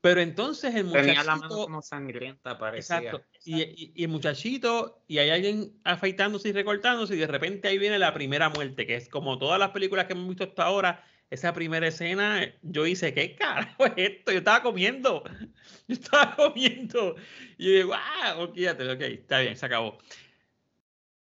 Pero 0.05 0.21
entonces 0.21 0.75
el 0.75 0.83
muchachito. 0.83 1.07
Tenía 1.07 1.23
la 1.23 1.35
mano 1.35 1.55
como 1.55 1.81
sangrienta, 1.81 2.59
parecía. 2.59 2.97
Exacto. 2.97 3.25
Y, 3.43 3.93
y, 3.95 4.03
el 4.03 4.09
muchachito, 4.09 5.03
y 5.07 5.17
hay 5.17 5.31
alguien 5.31 5.73
afeitándose 5.83 6.49
y 6.49 6.51
recortándose, 6.51 7.15
y 7.15 7.17
de 7.17 7.25
repente 7.25 7.67
ahí 7.69 7.79
viene 7.79 7.97
la 7.97 8.13
primera 8.13 8.49
muerte, 8.49 8.85
que 8.85 8.97
es 8.97 9.09
como 9.09 9.39
todas 9.39 9.57
las 9.57 9.71
películas 9.71 10.05
que 10.05 10.13
hemos 10.13 10.27
visto 10.27 10.43
hasta 10.43 10.63
ahora. 10.63 11.03
Esa 11.31 11.53
primera 11.53 11.87
escena, 11.87 12.53
yo 12.61 12.85
hice, 12.85 13.15
¿qué 13.15 13.35
carajo 13.35 13.87
es 13.87 13.93
esto? 13.97 14.31
Yo 14.31 14.37
estaba 14.37 14.61
comiendo. 14.61 15.23
Yo 15.87 15.95
estaba 15.95 16.35
comiendo. 16.35 17.15
Y 17.57 17.65
yo 17.65 17.71
digo, 17.71 17.93
ah, 17.95 18.35
ok, 18.37 18.57
ok, 18.93 19.01
está 19.01 19.39
bien, 19.39 19.57
se 19.57 19.65
acabó. 19.65 19.97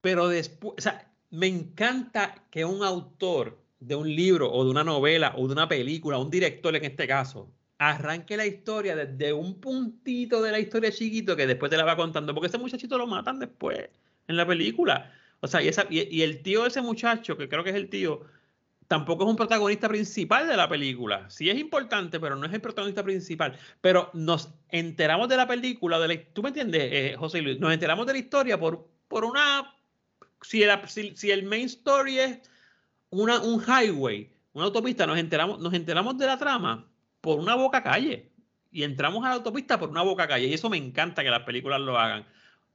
Pero 0.02 0.28
después, 0.28 0.74
o 0.78 0.82
sea, 0.82 1.10
me 1.30 1.48
encanta 1.48 2.36
que 2.52 2.66
un 2.66 2.84
autor 2.84 3.63
de 3.88 3.96
un 3.96 4.16
libro 4.16 4.52
o 4.52 4.64
de 4.64 4.72
una 4.72 4.84
novela 4.84 5.34
o 5.38 5.48
de 5.48 5.54
una 5.54 5.68
película, 5.68 6.18
un 6.18 6.30
director 6.30 6.76
en 6.76 6.86
este 6.86 7.08
caso, 7.08 7.52
arranque 7.78 8.38
la 8.38 8.46
historia 8.46 8.96
desde 8.96 9.34
un 9.34 9.60
puntito 9.60 10.42
de 10.42 10.52
la 10.52 10.60
historia 10.60 10.92
chiquito 10.92 11.36
que 11.36 11.48
después 11.48 11.70
te 11.70 11.78
la 11.78 11.84
va 11.84 11.96
contando, 11.96 12.34
porque 12.34 12.48
ese 12.48 12.58
muchachito 12.58 12.98
lo 12.98 13.08
matan 13.08 13.40
después 13.40 13.90
en 14.28 14.38
la 14.38 14.46
película. 14.46 15.12
O 15.42 15.48
sea, 15.48 15.62
y, 15.62 15.68
esa, 15.68 15.86
y, 15.90 16.22
el 16.22 16.42
tío 16.42 16.64
de 16.64 16.70
ese 16.70 16.82
muchacho, 16.82 17.38
que 17.38 17.50
creo 17.50 17.64
que 17.64 17.72
es 17.72 17.76
el 17.76 17.90
tío, 17.90 18.22
tampoco 18.88 19.26
es 19.26 19.30
un 19.30 19.36
protagonista 19.36 19.90
principal 19.90 20.48
de 20.48 20.56
la 20.56 20.70
película. 20.70 21.30
Sí 21.30 21.50
es 21.50 21.60
importante, 21.60 22.20
pero 22.20 22.36
no 22.38 22.46
es 22.46 22.54
el 22.54 22.62
protagonista 22.62 23.04
principal. 23.04 23.58
Pero 23.82 24.10
nos 24.14 24.54
enteramos 24.70 25.28
de 25.28 25.38
la 25.38 25.48
película, 25.48 26.00
de 26.00 26.08
la, 26.08 26.24
¿tú 26.34 26.44
me 26.44 26.50
entiendes, 26.50 26.82
eh, 26.84 27.16
José 27.18 27.42
Luis? 27.42 27.60
Nos 27.60 27.74
enteramos 27.74 28.06
de 28.08 28.14
la 28.14 28.20
historia 28.20 28.58
por, 28.58 28.88
por 29.10 29.26
una... 29.26 29.76
Si, 30.42 30.64
si, 30.88 31.16
si 31.16 31.32
el 31.32 31.44
main 31.44 31.66
story 31.66 32.20
es 32.20 32.40
una, 33.14 33.40
un 33.42 33.62
highway, 33.62 34.32
una 34.54 34.66
autopista, 34.66 35.06
nos 35.06 35.18
enteramos, 35.18 35.60
nos 35.60 35.74
enteramos 35.74 36.18
de 36.18 36.26
la 36.26 36.38
trama 36.38 36.88
por 37.22 37.40
una 37.40 37.56
boca 37.56 37.84
calle. 37.84 38.32
Y 38.72 38.84
entramos 38.84 39.24
a 39.24 39.30
la 39.30 39.36
autopista 39.36 39.80
por 39.80 39.90
una 39.90 40.02
boca 40.02 40.28
calle. 40.28 40.48
Y 40.48 40.54
eso 40.54 40.70
me 40.70 40.78
encanta 40.78 41.24
que 41.24 41.30
las 41.30 41.44
películas 41.44 41.80
lo 41.80 41.98
hagan. 41.98 42.26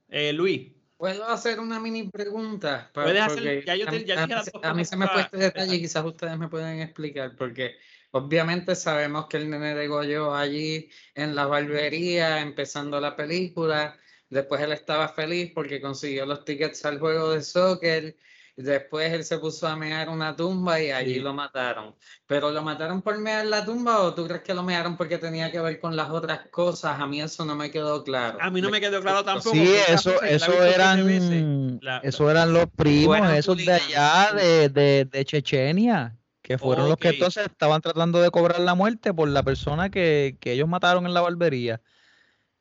Eh, 0.08 0.32
Luis. 0.32 0.72
¿Puedo 0.96 1.28
hacer 1.28 1.58
una 1.58 1.80
mini 1.80 2.08
pregunta? 2.08 2.90
Puedes 2.94 3.20
hacer, 3.20 3.64
ya 3.64 3.74
yo 3.76 3.86
te, 3.86 4.04
ya 4.04 4.22
a, 4.62 4.74
mí, 4.74 4.84
se 4.84 4.96
me 4.96 5.06
fue 5.08 5.22
este 5.22 5.36
detalle 5.36 5.76
y 5.76 5.80
quizás 5.80 6.04
ustedes 6.04 6.36
me 6.36 6.48
pueden 6.48 6.80
explicar, 6.80 7.36
porque 7.36 7.76
obviamente 8.10 8.74
sabemos 8.74 9.26
que 9.26 9.36
el 9.36 9.48
nene 9.48 9.76
de 9.76 9.86
Goyo 9.86 10.34
allí 10.34 10.90
en 11.14 11.36
la 11.36 11.46
barbería, 11.46 12.40
empezando 12.40 13.00
la 13.00 13.14
película, 13.14 13.96
después 14.28 14.60
él 14.60 14.72
estaba 14.72 15.08
feliz 15.08 15.52
porque 15.54 15.80
consiguió 15.80 16.26
los 16.26 16.44
tickets 16.44 16.84
al 16.84 16.98
juego 16.98 17.30
de 17.30 17.42
soccer 17.42 18.16
Después 18.60 19.12
él 19.12 19.24
se 19.24 19.38
puso 19.38 19.68
a 19.68 19.76
mear 19.76 20.08
una 20.08 20.34
tumba 20.34 20.80
y 20.80 20.90
allí 20.90 21.14
Sí. 21.14 21.20
lo 21.20 21.32
mataron. 21.32 21.94
¿Pero 22.26 22.50
lo 22.50 22.60
mataron 22.62 23.02
por 23.02 23.16
mear 23.18 23.46
la 23.46 23.64
tumba 23.64 24.00
o 24.00 24.14
tú 24.14 24.26
crees 24.26 24.42
que 24.42 24.52
lo 24.52 24.64
mearon 24.64 24.96
porque 24.96 25.16
tenía 25.18 25.52
que 25.52 25.60
ver 25.60 25.78
con 25.78 25.94
las 25.94 26.10
otras 26.10 26.40
cosas? 26.50 26.98
A 26.98 27.06
mí 27.06 27.20
eso 27.20 27.44
no 27.44 27.54
me 27.54 27.70
quedó 27.70 28.02
claro. 28.02 28.36
A 28.40 28.50
mí 28.50 28.60
no 28.60 28.68
me 28.68 28.80
quedó 28.80 29.00
claro 29.00 29.22
tampoco. 29.22 29.50
Sí, 29.54 29.74
eso, 29.88 30.20
eso 30.22 30.64
eran. 30.64 31.78
La- 31.80 31.98
eso 31.98 32.28
eran 32.28 32.52
los 32.52 32.66
primos, 32.74 33.30
esos 33.30 33.56
de 33.58 33.72
allá 33.72 34.32
de, 34.34 34.68
de, 34.68 35.04
de 35.04 35.24
Chechenia, 35.24 36.16
que 36.42 36.58
fueron 36.58 36.88
los 36.88 36.96
que 36.98 37.10
entonces 37.10 37.46
estaban 37.46 37.80
tratando 37.80 38.20
de 38.20 38.30
cobrar 38.30 38.58
la 38.58 38.74
muerte 38.74 39.14
por 39.14 39.28
la 39.28 39.44
persona 39.44 39.88
que, 39.88 40.36
que 40.40 40.52
ellos 40.52 40.66
mataron 40.68 41.06
en 41.06 41.14
la 41.14 41.20
barbería. 41.20 41.80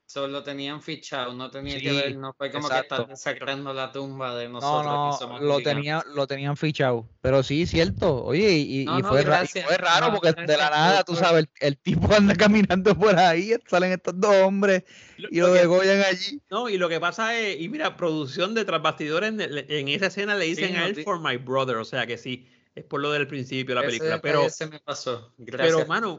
Solo 0.07 0.41
tenían 0.41 0.81
fichado, 0.81 1.33
no 1.33 1.51
tenía 1.51 1.79
que 1.81 1.91
ver, 1.91 2.15
no 2.15 2.33
fue 2.33 2.49
como 2.49 2.69
que 2.69 2.79
están 2.79 3.07
desacrando 3.07 3.73
la 3.73 3.91
tumba 3.91 4.33
de 4.35 4.45
No, 4.47 4.51
nosotros 4.53 4.85
no, 4.85 5.11
que 5.11 5.17
somos 5.17 5.41
lo 5.41 5.59
tenía, 5.61 6.03
lo 6.15 6.25
tenían 6.27 6.55
fichado. 6.55 7.05
Pero 7.21 7.43
sí, 7.43 7.65
cierto. 7.65 8.23
Oye, 8.23 8.51
y, 8.53 8.85
No, 8.85 8.99
no, 9.01 9.09
fue, 9.09 9.21
ra- 9.23 9.35
y 9.35 9.47
gracias. 9.47 9.65
fue 9.67 9.77
raro 9.77 10.11
No, 10.13 10.19
porque 10.19 10.41
de 10.41 10.57
la 10.57 10.69
nada, 10.69 11.03
tú 11.03 11.15
sabes, 11.15 11.43
el, 11.59 11.67
el 11.67 11.77
tipo 11.77 12.13
anda 12.13 12.33
caminando 12.35 12.97
por 12.97 13.17
ahí, 13.19 13.53
salen 13.67 13.91
estos 13.91 14.19
dos 14.19 14.33
hombres 14.43 14.83
y 15.17 15.39
lo 15.39 15.47
lo 15.47 15.53
degollan 15.53 16.01
allí. 16.01 16.41
No, 16.49 16.69
y 16.69 16.77
lo 16.77 16.87
que 16.87 16.99
pasa 17.01 17.37
es, 17.37 17.59
y 17.59 17.67
mira, 17.67 17.97
producción 17.97 18.53
de 18.55 18.63
tras 18.63 18.81
bastidores, 18.81 19.29
en, 19.31 19.41
en 19.41 19.87
esa 19.89 20.07
escena 20.07 20.35
le 20.35 20.45
dicen 20.45 20.69
Sí, 20.69 20.73
a 20.73 20.79
no 20.83 20.85
él 20.87 20.95
for 21.03 21.19
my 21.19 21.35
brother, 21.37 21.75
o 21.77 21.85
sea 21.85 22.07
que 22.07 22.17
sí, 22.17 22.47
es 22.75 22.85
por 22.85 23.01
lo 23.01 23.11
del 23.11 23.27
principio 23.27 23.75
de 23.75 23.81
la 23.81 23.87
Ese 23.87 24.05
película. 24.05 24.15
detalle 24.15 24.21
Pero, 24.21 24.49
se 24.49 24.67
me 24.67 24.79
pasó. 24.79 25.33
pero 25.37 25.47
Gracias. 25.57 25.87
mano, 25.89 26.17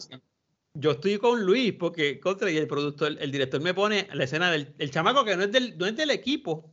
yo 0.79 0.93
estoy 0.93 1.19
con 1.19 1.45
Luis, 1.45 1.73
porque 1.73 2.21
contra 2.21 2.51
y 2.51 2.57
el 2.57 2.69
productor, 2.69 3.17
el 3.21 3.33
director 3.33 3.61
me 3.61 3.75
pone 3.75 4.09
la 4.13 4.25
escena 4.25 4.51
del 4.51 4.73
el 4.79 4.91
chamaco 4.91 5.25
que 5.25 5.37
no 5.37 5.43
es 5.43 5.53
del, 5.53 5.77
no 5.77 5.87
es 5.87 5.97
del 5.97 6.11
equipo, 6.11 6.71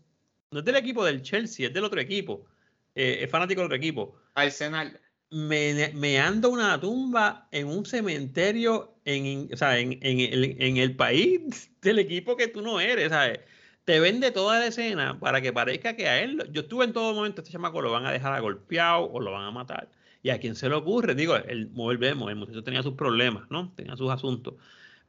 no 0.51 0.59
es 0.59 0.65
del 0.65 0.75
equipo 0.75 1.03
del 1.03 1.23
Chelsea, 1.23 1.67
es 1.67 1.73
del 1.73 1.83
otro 1.83 1.99
equipo, 1.99 2.45
eh, 2.93 3.19
es 3.21 3.31
fanático 3.31 3.61
del 3.61 3.65
otro 3.65 3.77
equipo. 3.77 4.15
Arsenal. 4.35 4.99
me, 5.31 5.91
meando 5.95 6.49
una 6.49 6.79
tumba 6.79 7.47
en 7.51 7.67
un 7.67 7.85
cementerio 7.85 8.95
en, 9.05 9.49
o 9.51 9.57
sea, 9.57 9.79
en, 9.79 9.97
en 10.01 10.19
el, 10.19 10.61
en 10.61 10.77
el 10.77 10.95
país 10.95 11.71
del 11.81 11.99
equipo 11.99 12.37
que 12.37 12.47
tú 12.47 12.61
no 12.61 12.79
eres, 12.79 13.09
¿sabes? 13.09 13.39
Te 13.85 13.99
vende 13.99 14.31
toda 14.31 14.59
la 14.59 14.67
escena 14.67 15.19
para 15.19 15.41
que 15.41 15.53
parezca 15.53 15.95
que 15.95 16.07
a 16.07 16.21
él, 16.21 16.47
yo 16.51 16.61
estuve 16.61 16.85
en 16.85 16.93
todo 16.93 17.13
momento, 17.13 17.41
este 17.41 17.51
chamaco 17.53 17.81
lo 17.81 17.91
van 17.91 18.05
a 18.05 18.11
dejar 18.11 18.33
a 18.33 18.39
golpeado 18.39 19.11
o 19.11 19.19
lo 19.19 19.31
van 19.31 19.45
a 19.45 19.51
matar. 19.51 19.89
Y 20.25 20.31
a 20.31 20.39
quién 20.39 20.55
se 20.55 20.69
le 20.69 20.75
ocurre, 20.75 21.13
digo, 21.13 21.35
el, 21.35 21.67
volvemos, 21.67 22.31
el 22.31 22.35
muchacho 22.35 22.63
tenía 22.63 22.81
sus 22.81 22.95
problemas, 22.95 23.47
¿no? 23.51 23.71
Tenía 23.75 23.95
sus 23.95 24.09
asuntos. 24.11 24.55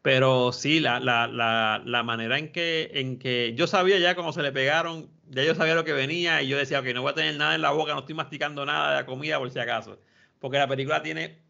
Pero 0.03 0.53
sí, 0.53 0.79
la, 0.81 1.01
la, 1.01 1.27
la, 1.27 1.83
la 1.87 2.03
manera 2.03 2.39
en 2.39 2.53
que, 2.53 2.91
en 2.93 3.19
que 3.19 3.55
yo 3.57 3.67
sabía 3.67 3.99
ya 3.99 4.15
cómo 4.15 4.35
se 4.35 4.43
le 4.43 4.53
pegaron, 4.53 5.11
ya 5.31 5.43
yo 5.43 5.55
sabía 5.55 5.75
lo 5.75 5.85
que 5.85 5.95
venía 5.95 6.43
y 6.43 6.49
yo 6.49 6.59
decía, 6.59 6.81
ok, 6.81 6.89
no 6.95 7.01
voy 7.03 7.13
a 7.13 7.15
tener 7.15 7.37
nada 7.39 7.55
en 7.55 7.63
la 7.63 7.71
boca, 7.71 7.95
no 7.95 8.01
estoy 8.01 8.15
masticando 8.15 8.67
nada 8.67 8.91
de 8.91 8.97
la 8.97 9.07
comida 9.07 9.39
por 9.39 9.51
si 9.51 9.59
acaso. 9.59 9.99
Porque 10.39 10.59
la 10.59 10.69
película 10.69 11.03
tiene 11.03 11.43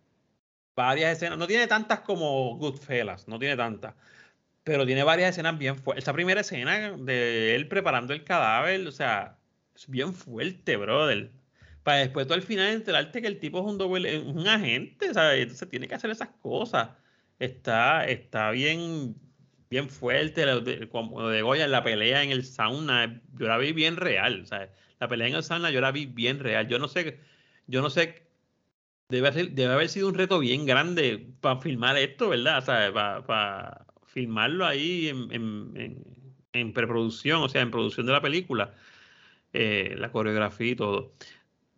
varias 0.76 1.12
escenas, 1.16 1.38
no 1.38 1.46
tiene 1.48 1.66
tantas 1.66 2.00
como 2.00 2.56
Goodfellas, 2.58 3.28
no 3.28 3.38
tiene 3.38 3.56
tantas, 3.56 3.94
pero 4.64 4.86
tiene 4.86 5.04
varias 5.04 5.30
escenas 5.30 5.58
bien 5.58 5.76
fuertes. 5.76 6.04
Esa 6.04 6.12
primera 6.14 6.42
escena 6.42 6.96
de 6.98 7.54
él 7.56 7.68
preparando 7.68 8.14
el 8.14 8.24
cadáver, 8.24 8.86
o 8.86 8.92
sea, 8.92 9.38
es 9.74 9.88
bien 9.88 10.14
fuerte, 10.14 10.76
brother. 10.76 11.32
Para 11.86 11.98
después 11.98 12.26
tú 12.26 12.34
al 12.34 12.42
final 12.42 12.72
enterarte 12.72 13.22
que 13.22 13.28
el 13.28 13.38
tipo 13.38 13.60
es 13.60 13.64
un 13.64 13.78
doble, 13.78 14.18
un 14.18 14.48
agente, 14.48 15.14
¿sabes? 15.14 15.42
Entonces 15.42 15.68
tiene 15.68 15.86
que 15.86 15.94
hacer 15.94 16.10
esas 16.10 16.30
cosas. 16.42 16.90
Está, 17.38 18.04
está 18.06 18.50
bien, 18.50 19.14
bien 19.70 19.88
fuerte. 19.88 20.88
Como 20.88 21.28
de 21.28 21.42
Goya 21.42 21.68
la 21.68 21.84
pelea 21.84 22.24
en 22.24 22.32
el 22.32 22.44
sauna, 22.44 23.22
yo 23.38 23.46
la 23.46 23.56
vi 23.58 23.72
bien 23.72 23.96
real. 23.98 24.44
La 24.98 25.06
pelea 25.06 25.28
en 25.28 25.36
el 25.36 25.44
sauna 25.44 25.70
yo 25.70 25.80
la 25.80 25.92
vi 25.92 26.06
bien 26.06 26.40
real. 26.40 26.66
Yo 26.66 26.80
no 26.80 26.88
sé, 26.88 27.20
yo 27.68 27.82
no 27.82 27.88
sé, 27.88 28.26
debe, 29.08 29.28
haber 29.66 29.88
sido 29.88 30.08
un 30.08 30.14
reto 30.14 30.40
bien 30.40 30.66
grande 30.66 31.24
para 31.40 31.60
filmar 31.60 31.96
esto, 31.98 32.30
¿verdad? 32.30 32.64
Para, 33.24 33.86
filmarlo 34.06 34.66
ahí 34.66 35.06
en, 35.06 36.02
en, 36.52 36.72
preproducción, 36.72 37.42
o 37.42 37.48
sea, 37.48 37.62
en 37.62 37.70
producción 37.70 38.06
de 38.06 38.12
la 38.12 38.22
película, 38.22 38.74
eh, 39.52 39.94
la 39.96 40.10
coreografía 40.10 40.72
y 40.72 40.74
todo 40.74 41.14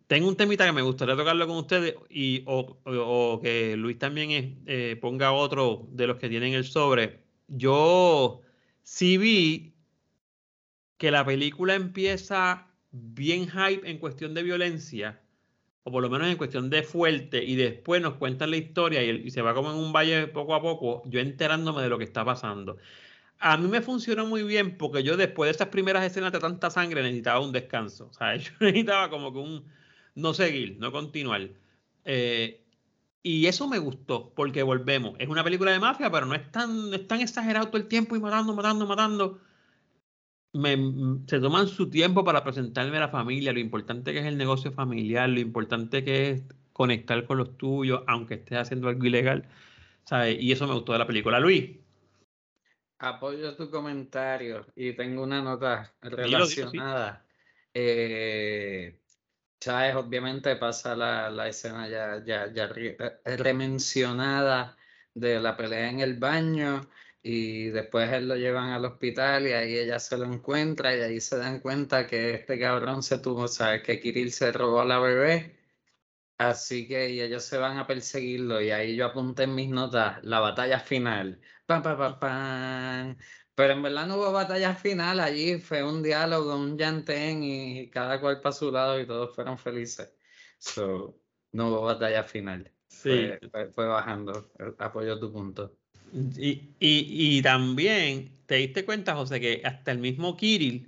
tengo 0.09 0.27
un 0.27 0.35
temita 0.35 0.65
que 0.65 0.71
me 0.71 0.81
gustaría 0.81 1.15
tocarlo 1.15 1.45
con 1.45 1.57
ustedes 1.57 1.93
y 2.09 2.41
o, 2.47 3.39
que 3.43 3.77
Luis 3.77 3.99
también 3.99 4.63
eh, 4.65 4.97
ponga 4.99 5.33
otro 5.33 5.87
de 5.91 6.07
los 6.07 6.17
que 6.17 6.29
tienen 6.29 6.53
el 6.53 6.65
sobre. 6.65 7.19
Yo 7.47 8.41
sí 8.81 9.19
vi 9.19 9.75
que 10.97 11.11
la 11.11 11.23
película 11.23 11.75
empieza 11.75 12.69
bien 12.91 13.49
hype 13.51 13.87
en 13.87 13.99
cuestión 13.99 14.33
de 14.33 14.41
violencia, 14.41 15.21
o 15.83 15.91
por 15.91 16.01
lo 16.01 16.09
menos 16.09 16.27
en 16.27 16.37
cuestión 16.37 16.71
de 16.71 16.81
fuerte, 16.81 17.43
y 17.43 17.55
después 17.55 18.01
nos 18.01 18.15
cuentan 18.15 18.49
la 18.49 18.57
historia 18.57 19.03
y, 19.03 19.11
y 19.11 19.29
se 19.29 19.43
va 19.43 19.53
como 19.53 19.69
en 19.69 19.77
un 19.77 19.93
valle 19.93 20.25
poco 20.25 20.55
a 20.55 20.61
poco, 20.63 21.03
yo 21.05 21.19
enterándome 21.19 21.83
de 21.83 21.89
lo 21.89 21.99
que 21.99 22.05
está 22.05 22.25
pasando. 22.25 22.77
A 23.37 23.57
mí 23.57 23.67
me 23.67 23.81
funcionó 23.81 24.25
muy 24.25 24.41
bien 24.41 24.75
porque 24.75 25.03
yo 25.03 25.17
después 25.17 25.49
de 25.49 25.51
esas 25.51 25.67
primeras 25.67 26.03
escenas 26.03 26.31
de 26.31 26.39
tanta 26.39 26.71
sangre 26.71 27.03
necesitaba 27.03 27.41
un 27.41 27.51
descanso. 27.51 28.07
O 28.09 28.13
sea, 28.13 28.35
yo 28.37 28.51
necesitaba 28.59 29.11
como 29.11 29.31
que 29.31 29.37
un 29.37 29.78
no 30.19 30.33
seguir, 30.33 30.77
no 30.79 30.91
continuar. 30.91 31.49
Eh, 32.05 32.63
y 33.23 33.45
eso 33.47 33.67
me 33.67 33.79
gustó, 33.79 34.33
porque 34.35 34.63
volvemos. 34.63 35.15
Es 35.19 35.27
una 35.27 35.43
película 35.43 35.71
de 35.71 35.79
mafia, 35.79 36.11
pero 36.11 36.25
no 36.25 36.35
es 36.35 36.51
tan, 36.51 36.89
no 36.89 36.95
es 36.95 37.07
tan 37.07 37.21
exagerado 37.21 37.67
todo 37.67 37.77
el 37.77 37.87
tiempo 37.87 38.15
y 38.15 38.19
matando, 38.19 38.53
matando, 38.55 38.87
matando. 38.87 39.41
Me, 40.53 40.77
se 41.27 41.39
toman 41.39 41.67
su 41.67 41.89
tiempo 41.89 42.23
para 42.23 42.43
presentarme 42.43 42.97
a 42.97 43.01
la 43.01 43.09
familia, 43.09 43.53
lo 43.53 43.59
importante 43.59 44.13
que 44.13 44.19
es 44.19 44.25
el 44.25 44.37
negocio 44.37 44.71
familiar, 44.71 45.29
lo 45.29 45.39
importante 45.39 46.03
que 46.03 46.31
es 46.31 46.43
conectar 46.73 47.25
con 47.25 47.37
los 47.37 47.57
tuyos, 47.57 48.03
aunque 48.07 48.35
estés 48.35 48.57
haciendo 48.57 48.87
algo 48.87 49.05
ilegal. 49.05 49.47
¿sabes? 50.09 50.37
Y 50.41 50.51
eso 50.51 50.67
me 50.67 50.73
gustó 50.73 50.93
de 50.93 50.99
la 50.99 51.07
película. 51.07 51.39
Luis. 51.39 51.77
Apoyo 52.97 53.55
tu 53.55 53.69
comentario 53.69 54.65
y 54.75 54.93
tengo 54.93 55.23
una 55.23 55.41
nota 55.41 55.93
relacionada. 56.01 57.25
Eh, 57.73 58.99
¿Sabes? 59.61 59.95
Obviamente 59.95 60.55
pasa 60.55 60.95
la, 60.95 61.29
la 61.29 61.49
escena 61.49 61.87
ya, 61.89 62.23
ya, 62.23 62.51
ya 62.53 62.67
re, 62.67 62.97
remencionada 63.25 64.77
de 65.13 65.39
la 65.39 65.57
pelea 65.57 65.89
en 65.89 65.99
el 65.99 66.17
baño 66.17 66.89
y 67.21 67.69
después 67.69 68.09
él 68.13 68.29
lo 68.29 68.35
llevan 68.37 68.69
al 68.69 68.85
hospital 68.85 69.47
y 69.47 69.51
ahí 69.51 69.77
ella 69.77 69.99
se 69.99 70.17
lo 70.17 70.23
encuentra 70.25 70.95
y 70.95 71.01
ahí 71.01 71.19
se 71.19 71.37
dan 71.37 71.59
cuenta 71.59 72.07
que 72.07 72.35
este 72.35 72.57
cabrón 72.57 73.03
se 73.03 73.17
tuvo, 73.19 73.47
¿sabes? 73.49 73.83
Que 73.83 73.99
Kirill 73.99 74.31
se 74.31 74.51
robó 74.53 74.79
a 74.81 74.85
la 74.85 74.99
bebé. 74.99 75.57
Así 76.37 76.87
que 76.87 77.09
y 77.11 77.21
ellos 77.21 77.43
se 77.43 77.57
van 77.57 77.77
a 77.77 77.87
perseguirlo 77.87 78.61
y 78.61 78.71
ahí 78.71 78.95
yo 78.95 79.05
apunté 79.07 79.43
en 79.43 79.55
mis 79.55 79.69
notas 79.69 80.23
la 80.23 80.39
batalla 80.39 80.79
final. 80.79 81.41
Pam, 81.65 81.83
pam, 81.83 81.97
pam, 81.97 82.19
pam. 82.19 83.17
Pero 83.59 83.73
en 83.73 83.81
verdad 83.81 84.07
no 84.07 84.15
hubo 84.15 84.31
batalla 84.31 84.73
final 84.73 85.19
allí, 85.19 85.57
fue 85.57 85.83
un 85.83 86.01
diálogo, 86.01 86.55
un 86.55 86.77
llantén 86.77 87.43
y 87.43 87.89
cada 87.89 88.21
cual 88.21 88.39
para 88.39 88.53
su 88.53 88.71
lado 88.71 88.97
y 89.01 89.05
todos 89.05 89.35
fueron 89.35 89.57
felices. 89.57 90.13
So, 90.59 91.19
no 91.51 91.67
hubo 91.67 91.81
batalla 91.81 92.23
final. 92.23 92.71
Sí. 92.87 93.09
Fue, 93.09 93.39
fue, 93.51 93.71
fue 93.73 93.87
bajando. 93.87 94.49
Apoyo 94.77 95.19
tu 95.19 95.33
punto. 95.33 95.75
Y, 96.37 96.69
y, 96.79 97.05
y, 97.09 97.41
también 97.41 98.31
te 98.45 98.55
diste 98.55 98.85
cuenta, 98.85 99.13
José, 99.13 99.41
que 99.41 99.61
hasta 99.65 99.91
el 99.91 99.97
mismo 99.97 100.37
Kirill, 100.37 100.85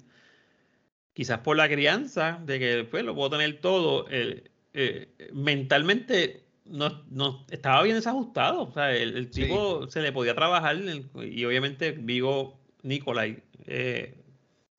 quizás 1.11 1.39
por 1.39 1.57
la 1.57 1.67
crianza, 1.67 2.39
de 2.45 2.57
que 2.57 2.87
pues, 2.89 3.03
lo 3.03 3.13
puedo 3.13 3.31
tener 3.31 3.59
todo, 3.59 4.05
eh, 4.09 4.49
eh, 4.73 5.09
mentalmente 5.33 6.45
no, 6.63 7.03
no, 7.09 7.45
estaba 7.49 7.83
bien 7.83 7.97
desajustado. 7.97 8.61
O 8.63 8.71
sea, 8.71 8.95
el, 8.95 9.17
el 9.17 9.29
tipo 9.29 9.83
sí. 9.83 9.91
se 9.91 10.01
le 10.01 10.13
podía 10.13 10.33
trabajar 10.35 10.77
y 10.77 11.43
obviamente 11.43 11.91
Vigo 11.91 12.60
Nicolai, 12.83 13.43
eh, 13.65 14.17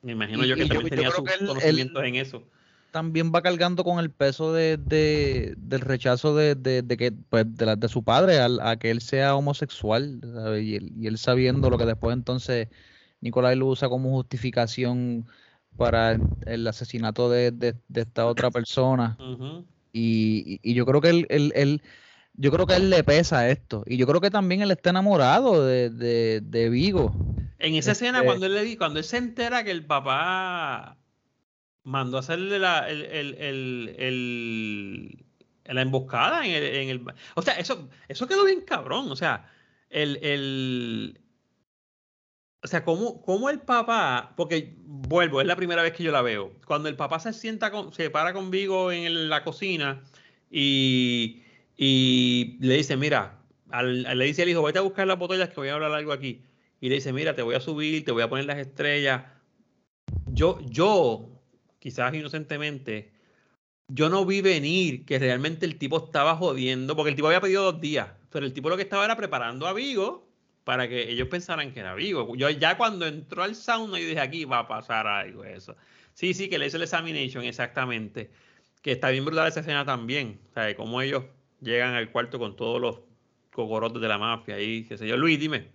me 0.03 0.13
imagino 0.13 0.45
y, 0.45 0.49
yo 0.49 0.57
que 0.57 0.67
también 0.67 0.83
yo, 0.83 0.89
tenía 0.89 1.05
yo 1.05 1.11
sus 1.13 1.31
él, 1.31 1.47
conocimientos 1.47 2.03
él, 2.03 2.09
en 2.09 2.15
eso. 2.17 2.43
También 2.91 3.33
va 3.35 3.41
cargando 3.41 3.85
con 3.85 3.99
el 4.01 4.11
peso 4.11 4.53
de, 4.53 4.77
de 4.77 5.55
del 5.57 5.81
rechazo 5.81 6.37
de, 6.37 6.55
de, 6.55 6.83
de 6.83 6.97
que 6.97 7.13
pues, 7.13 7.45
de, 7.57 7.67
la, 7.67 7.77
de, 7.77 7.89
su 7.89 8.03
padre 8.03 8.39
a, 8.39 8.49
a, 8.61 8.77
que 8.77 8.91
él 8.91 9.01
sea 9.01 9.35
homosexual 9.35 10.21
y 10.61 10.77
él, 10.77 10.93
y 10.99 11.07
él, 11.07 11.17
sabiendo 11.17 11.71
lo 11.71 11.79
que 11.79 11.87
después 11.87 12.15
entonces 12.15 12.69
Nicolai 13.21 13.57
lo 13.57 13.69
usa 13.69 13.89
como 13.89 14.11
justificación 14.11 15.27
para 15.77 16.19
el 16.47 16.67
asesinato 16.67 17.31
de, 17.31 17.75
esta 17.95 18.27
otra 18.27 18.51
persona. 18.51 19.17
Uh 19.19 19.23
-huh. 19.23 19.65
y, 19.93 20.61
y, 20.63 20.75
yo 20.75 20.85
creo 20.85 21.01
que 21.01 21.09
él, 21.11 21.27
él, 21.31 21.53
él 21.55 21.83
yo 22.35 22.51
creo 22.51 22.67
que 22.67 22.75
a 22.75 22.77
él 22.77 22.91
le 22.91 23.05
pesa 23.05 23.49
esto. 23.49 23.85
Y 23.87 23.97
yo 23.97 24.07
creo 24.07 24.21
que 24.21 24.31
también 24.31 24.63
él 24.63 24.71
está 24.71 24.91
enamorado 24.91 25.65
de, 25.65 25.91
de, 25.91 26.41
de 26.41 26.69
Vigo. 26.71 27.15
En 27.59 27.75
esa 27.75 27.93
este... 27.93 28.07
escena, 28.07 28.25
cuando 28.25 28.47
él 28.47 28.55
le 28.55 28.77
cuando 28.77 28.99
él 28.99 29.05
se 29.05 29.19
entera 29.19 29.65
que 29.65 29.71
el 29.71 29.85
papá 29.85 30.99
mandó 31.85 32.17
a 32.17 32.21
hacerle 32.21 32.59
la, 32.59 32.89
el, 32.89 33.03
el, 33.03 33.35
el, 33.35 33.97
el, 33.99 35.25
la 35.65 35.83
emboscada 35.83 36.45
en 36.47 36.53
el, 36.53 36.65
en 36.65 36.89
el, 36.89 37.05
O 37.35 37.43
sea, 37.43 37.55
eso, 37.55 37.89
eso 38.09 38.27
quedó 38.27 38.45
bien 38.45 38.63
cabrón. 38.63 39.11
O 39.11 39.17
sea, 39.17 39.51
el, 39.91 40.19
el, 40.23 41.21
O 42.63 42.67
sea, 42.67 42.85
¿cómo, 42.85 43.23
cómo 43.23 43.51
el 43.51 43.61
papá, 43.61 44.33
porque 44.37 44.75
vuelvo, 44.79 45.41
es 45.41 45.47
la 45.47 45.57
primera 45.57 45.83
vez 45.83 45.93
que 45.93 46.05
yo 46.05 46.13
la 46.13 46.23
veo, 46.23 46.53
cuando 46.67 46.89
el 46.89 46.97
papá 46.97 47.21
se 47.21 47.33
sienta, 47.33 47.71
con, 47.71 47.93
se 47.93 48.11
para 48.11 48.33
conmigo 48.33 48.91
en 48.91 49.29
la 49.29 49.45
cocina 49.45 50.03
y, 50.51 51.42
y 51.77 52.57
le 52.61 52.77
dice, 52.77 52.97
mira, 52.97 53.39
al, 53.71 54.03
le 54.03 54.25
dice 54.25 54.43
al 54.43 54.49
hijo, 54.49 54.63
vete 54.63 54.79
a 54.79 54.83
buscar 54.83 55.07
las 55.07 55.19
botellas 55.19 55.49
que 55.49 55.57
voy 55.57 55.69
a 55.69 55.75
hablar 55.75 55.93
algo 55.93 56.13
aquí. 56.13 56.43
Y 56.81 56.89
le 56.89 56.97
dice, 56.97 57.13
mira, 57.13 57.35
te 57.35 57.43
voy 57.43 57.55
a 57.55 57.61
subir, 57.61 58.05
te 58.05 58.13
voy 58.13 58.23
a 58.23 58.29
poner 58.29 58.45
las 58.45 58.59
estrellas. 58.59 59.25
Yo, 60.27 60.61
yo, 60.69 61.29
quizás 61.79 62.13
inocentemente, 62.15 63.13
yo 63.89 64.09
no 64.09 64.25
vi 64.25 64.41
venir 64.41 65.05
que 65.05 65.19
realmente 65.19 65.67
el 65.67 65.79
tipo 65.79 66.05
estaba 66.05 66.37
jodiendo, 66.37 66.97
porque 66.97 67.11
el 67.11 67.17
tipo 67.17 67.29
había 67.29 67.41
pedido 67.41 67.65
dos 67.73 67.81
días, 67.81 68.09
pero 68.31 68.47
el 68.47 68.53
tipo 68.53 68.69
lo 68.69 68.77
que 68.77 68.83
estaba 68.83 69.05
era 69.05 69.17
preparando 69.17 69.67
a 69.67 69.73
Vigo 69.73 70.29
para 70.65 70.89
que 70.89 71.11
ellos 71.11 71.29
pensaran 71.29 71.73
que 71.73 71.81
era 71.81 71.95
Vigo. 71.95 72.35
Yo 72.37 72.49
ya 72.51 72.77
cuando 72.77 73.07
entró 73.07 73.43
al 73.43 73.55
sauna, 73.55 73.99
yo 73.99 74.07
dije, 74.07 74.21
aquí 74.21 74.45
va 74.45 74.61
a 74.61 74.69
pasar 74.69 75.07
algo 75.07 75.45
eso. 75.45 75.77
Sí, 76.15 76.35
sí, 76.35 76.49
que 76.49 76.59
le 76.59 76.67
hizo 76.67 76.77
el 76.77 76.85
examination, 76.85 77.45
exactamente. 77.45 78.31
Que 78.83 78.93
está 78.93 79.11
bien 79.11 79.25
brutal 79.25 79.49
esa 79.49 79.61
escena 79.61 79.85
también. 79.85 80.41
O 80.51 80.55
sea, 80.55 80.75
cómo 80.77 81.01
ellos 81.03 81.25
llegan 81.63 81.95
al 81.95 82.11
cuarto 82.11 82.39
con 82.39 82.57
todos 82.57 82.81
los 82.81 83.01
cogorotes 83.53 84.03
de 84.03 84.09
la 84.09 84.19
mafia 84.19 84.61
y 84.61 84.85
qué 84.85 84.99
sé 84.99 85.07
yo. 85.07 85.17
Luis, 85.17 85.39
dime. 85.39 85.71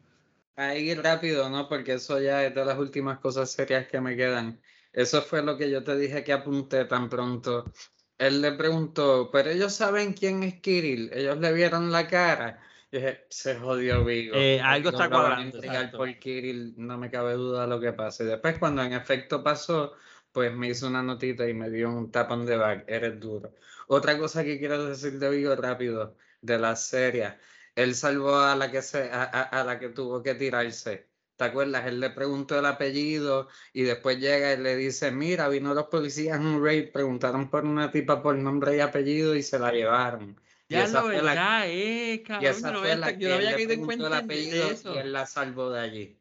Ahí 0.55 0.93
rápido, 0.95 1.49
¿no? 1.49 1.69
Porque 1.69 1.93
eso 1.93 2.19
ya 2.19 2.43
es 2.43 2.53
de 2.53 2.65
las 2.65 2.77
últimas 2.77 3.19
cosas 3.19 3.51
serias 3.51 3.87
que 3.87 4.01
me 4.01 4.15
quedan. 4.15 4.59
Eso 4.91 5.21
fue 5.21 5.43
lo 5.43 5.57
que 5.57 5.69
yo 5.69 5.83
te 5.83 5.95
dije 5.95 6.23
que 6.23 6.33
apunté 6.33 6.85
tan 6.85 7.09
pronto. 7.09 7.71
Él 8.17 8.41
le 8.41 8.53
preguntó, 8.53 9.29
pero 9.31 9.51
ellos 9.51 9.73
saben 9.73 10.13
quién 10.13 10.41
es 10.41 10.59
Kirill, 10.59 11.11
ellos 11.13 11.37
le 11.37 11.53
vieron 11.53 11.91
la 11.91 12.07
cara. 12.07 12.59
Y 12.91 12.97
dije, 12.97 13.25
se 13.29 13.55
jodió 13.55 14.03
Vigo. 14.03 14.35
Eh, 14.35 14.59
algo 14.59 14.89
está 14.89 15.09
cuadrando. 15.09 15.59
Por 15.95 16.17
Kirill, 16.17 16.73
no 16.77 16.97
me 16.97 17.11
cabe 17.11 17.33
duda 17.33 17.61
de 17.61 17.67
lo 17.67 17.79
que 17.79 17.93
pase. 17.93 18.25
Después, 18.25 18.57
cuando 18.57 18.81
en 18.81 18.93
efecto 18.93 19.43
pasó, 19.43 19.93
pues 20.37 20.53
me 20.53 20.67
hizo 20.69 20.85
una 20.85 21.01
notita 21.01 21.49
y 21.49 21.55
me 21.55 21.67
dio 21.67 21.89
un 21.89 22.11
tapón 22.11 22.45
de 22.45 22.57
back. 22.57 22.83
Eres 22.87 23.19
duro. 23.19 23.55
Otra 23.87 24.19
cosa 24.19 24.43
que 24.43 24.59
quiero 24.59 24.85
decir 24.85 25.17
de 25.17 25.31
Vigo 25.31 25.55
rápido, 25.55 26.15
de 26.41 26.59
la 26.59 26.75
serie. 26.75 27.39
Él 27.73 27.95
salvó 27.95 28.37
a 28.37 28.55
la 28.55 28.69
que 28.69 28.83
se, 28.83 29.09
a, 29.11 29.23
a 29.23 29.63
la 29.63 29.79
que 29.79 29.89
tuvo 29.89 30.21
que 30.21 30.35
tirarse. 30.35 31.07
¿Te 31.37 31.43
acuerdas? 31.43 31.87
Él 31.87 31.99
le 31.99 32.11
preguntó 32.11 32.59
el 32.59 32.67
apellido 32.67 33.47
y 33.73 33.81
después 33.81 34.19
llega 34.19 34.53
y 34.53 34.57
le 34.57 34.75
dice, 34.75 35.09
mira, 35.09 35.49
vino 35.49 35.73
los 35.73 35.87
policías 35.87 36.39
en 36.39 36.45
un 36.45 36.63
raid, 36.63 36.91
preguntaron 36.91 37.49
por 37.49 37.65
una 37.65 37.89
tipa 37.89 38.21
por 38.21 38.35
nombre 38.35 38.77
y 38.77 38.79
apellido 38.79 39.33
y 39.33 39.41
se 39.41 39.57
la 39.57 39.71
llevaron. 39.71 40.39
Ya 40.69 40.83
esa 40.83 41.01
lo 41.01 41.11
ya, 41.33 41.67
eh, 41.67 42.21
cabrón, 42.21 42.43
y 42.43 42.47
esa 42.55 42.71
no 42.73 42.79
fue 42.81 42.95
la 42.95 43.09
yo 43.09 43.29
no 43.29 43.35
había 43.37 43.55
caído 43.55 43.73
en 43.73 43.85
cuenta 43.85 44.05
el 44.05 44.13
apellido 44.13 44.67
de 44.67 44.73
eso. 44.75 44.93
Y 44.93 44.97
él 44.99 45.13
la 45.13 45.25
salvó 45.25 45.71
de 45.71 45.79
allí. 45.79 46.19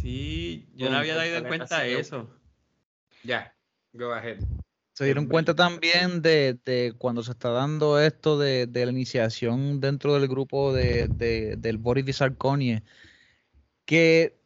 Sí, 0.00 0.68
yo 0.74 0.90
no 0.90 0.96
había 0.96 1.14
dado 1.14 1.36
en 1.36 1.44
cuenta 1.44 1.78
de 1.82 2.00
eso. 2.00 2.39
Ya, 3.24 3.54
go 3.92 4.12
ahead. 4.12 4.38
Se 4.92 5.04
dieron 5.04 5.26
cuenta 5.26 5.54
también 5.54 6.20
de, 6.20 6.58
de, 6.64 6.92
cuando 6.98 7.22
se 7.22 7.30
está 7.30 7.48
dando 7.50 7.98
esto 7.98 8.38
de, 8.38 8.66
de 8.66 8.84
la 8.84 8.92
iniciación 8.92 9.80
dentro 9.80 10.12
del 10.14 10.28
grupo 10.28 10.74
de, 10.74 11.08
del 11.56 11.78
Boris 11.78 12.04
Visarconie, 12.04 12.82
que 13.86 14.38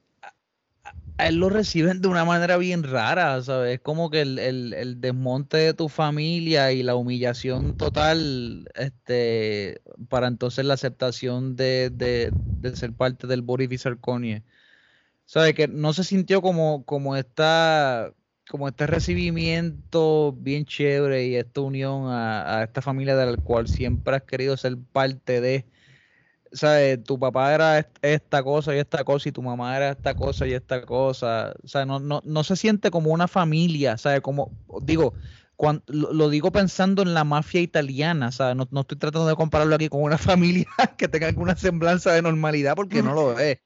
a 1.19 1.29
él 1.29 1.37
lo 1.37 1.49
reciben 1.49 2.01
de 2.01 2.09
una 2.09 2.25
manera 2.25 2.57
bien 2.57 2.83
rara, 2.83 3.41
¿sabes? 3.43 3.75
Es 3.75 3.81
como 3.81 4.11
que 4.11 4.21
el, 4.21 4.39
el, 4.39 4.75
el, 4.75 5.01
desmonte 5.01 5.57
de 5.57 5.75
tu 5.75 5.89
familia 5.89 6.73
y 6.73 6.83
la 6.83 6.97
humillación 6.97 7.77
total, 7.77 8.69
este, 8.75 9.81
para 10.09 10.27
entonces 10.29 10.65
la 10.65 10.75
aceptación 10.75 11.57
de, 11.57 11.91
de, 11.91 12.31
de 12.33 12.77
ser 12.77 12.93
parte 12.93 13.27
del 13.27 13.43
Boris 13.43 13.69
Visarconie. 13.69 14.43
¿Sabes? 15.27 15.55
Que 15.55 15.69
no 15.69 15.93
se 15.93 16.05
sintió 16.05 16.43
como, 16.43 16.85
como 16.85 17.17
esta 17.17 18.13
como 18.49 18.69
este 18.69 18.87
recibimiento 18.87 20.33
bien 20.33 20.65
chévere 20.65 21.27
y 21.27 21.37
esta 21.37 21.61
unión 21.61 22.05
a, 22.09 22.63
esta 22.63 22.83
familia 22.83 23.17
de 23.17 23.27
la 23.27 23.37
cual 23.37 23.69
siempre 23.69 24.17
has 24.17 24.23
querido 24.23 24.57
ser 24.57 24.77
parte 24.93 25.41
de 25.41 25.67
¿sabes? 26.53 27.03
Tu 27.03 27.19
papá 27.19 27.55
era 27.55 27.87
esta 28.01 28.43
cosa 28.43 28.75
y 28.75 28.79
esta 28.79 29.05
cosa 29.05 29.29
y 29.29 29.33
tu 29.33 29.43
mamá 29.43 29.77
era 29.77 29.91
esta 29.91 30.15
cosa 30.15 30.47
y 30.47 30.53
esta 30.53 30.83
cosa. 30.83 31.55
O 31.63 31.69
sea, 31.69 31.85
no, 31.85 31.99
no, 31.99 32.23
no 32.25 32.45
se 32.45 32.57
siente 32.57 32.91
como 32.91 33.11
una 33.11 33.29
familia, 33.29 33.99
¿sabes? 33.99 34.21
Como, 34.21 34.53
digo, 34.83 35.15
cuando, 35.57 35.83
lo, 35.89 36.29
digo 36.29 36.53
pensando 36.53 37.03
en 37.03 37.15
la 37.15 37.25
mafia 37.25 37.61
italiana, 37.61 38.33
¿sabes? 38.33 38.57
No, 38.57 38.69
no 38.71 38.81
estoy 38.83 38.99
tratando 38.99 39.27
de 39.27 39.35
compararlo 39.35 39.75
aquí 39.75 39.89
con 39.89 40.03
una 40.03 40.19
familia 40.19 40.69
que 40.97 41.09
tenga 41.09 41.27
alguna 41.27 41.57
semblanza 41.57 42.13
de 42.13 42.23
normalidad 42.23 42.77
porque 42.77 43.03
no 43.03 43.15
lo 43.15 43.39
es. 43.39 43.59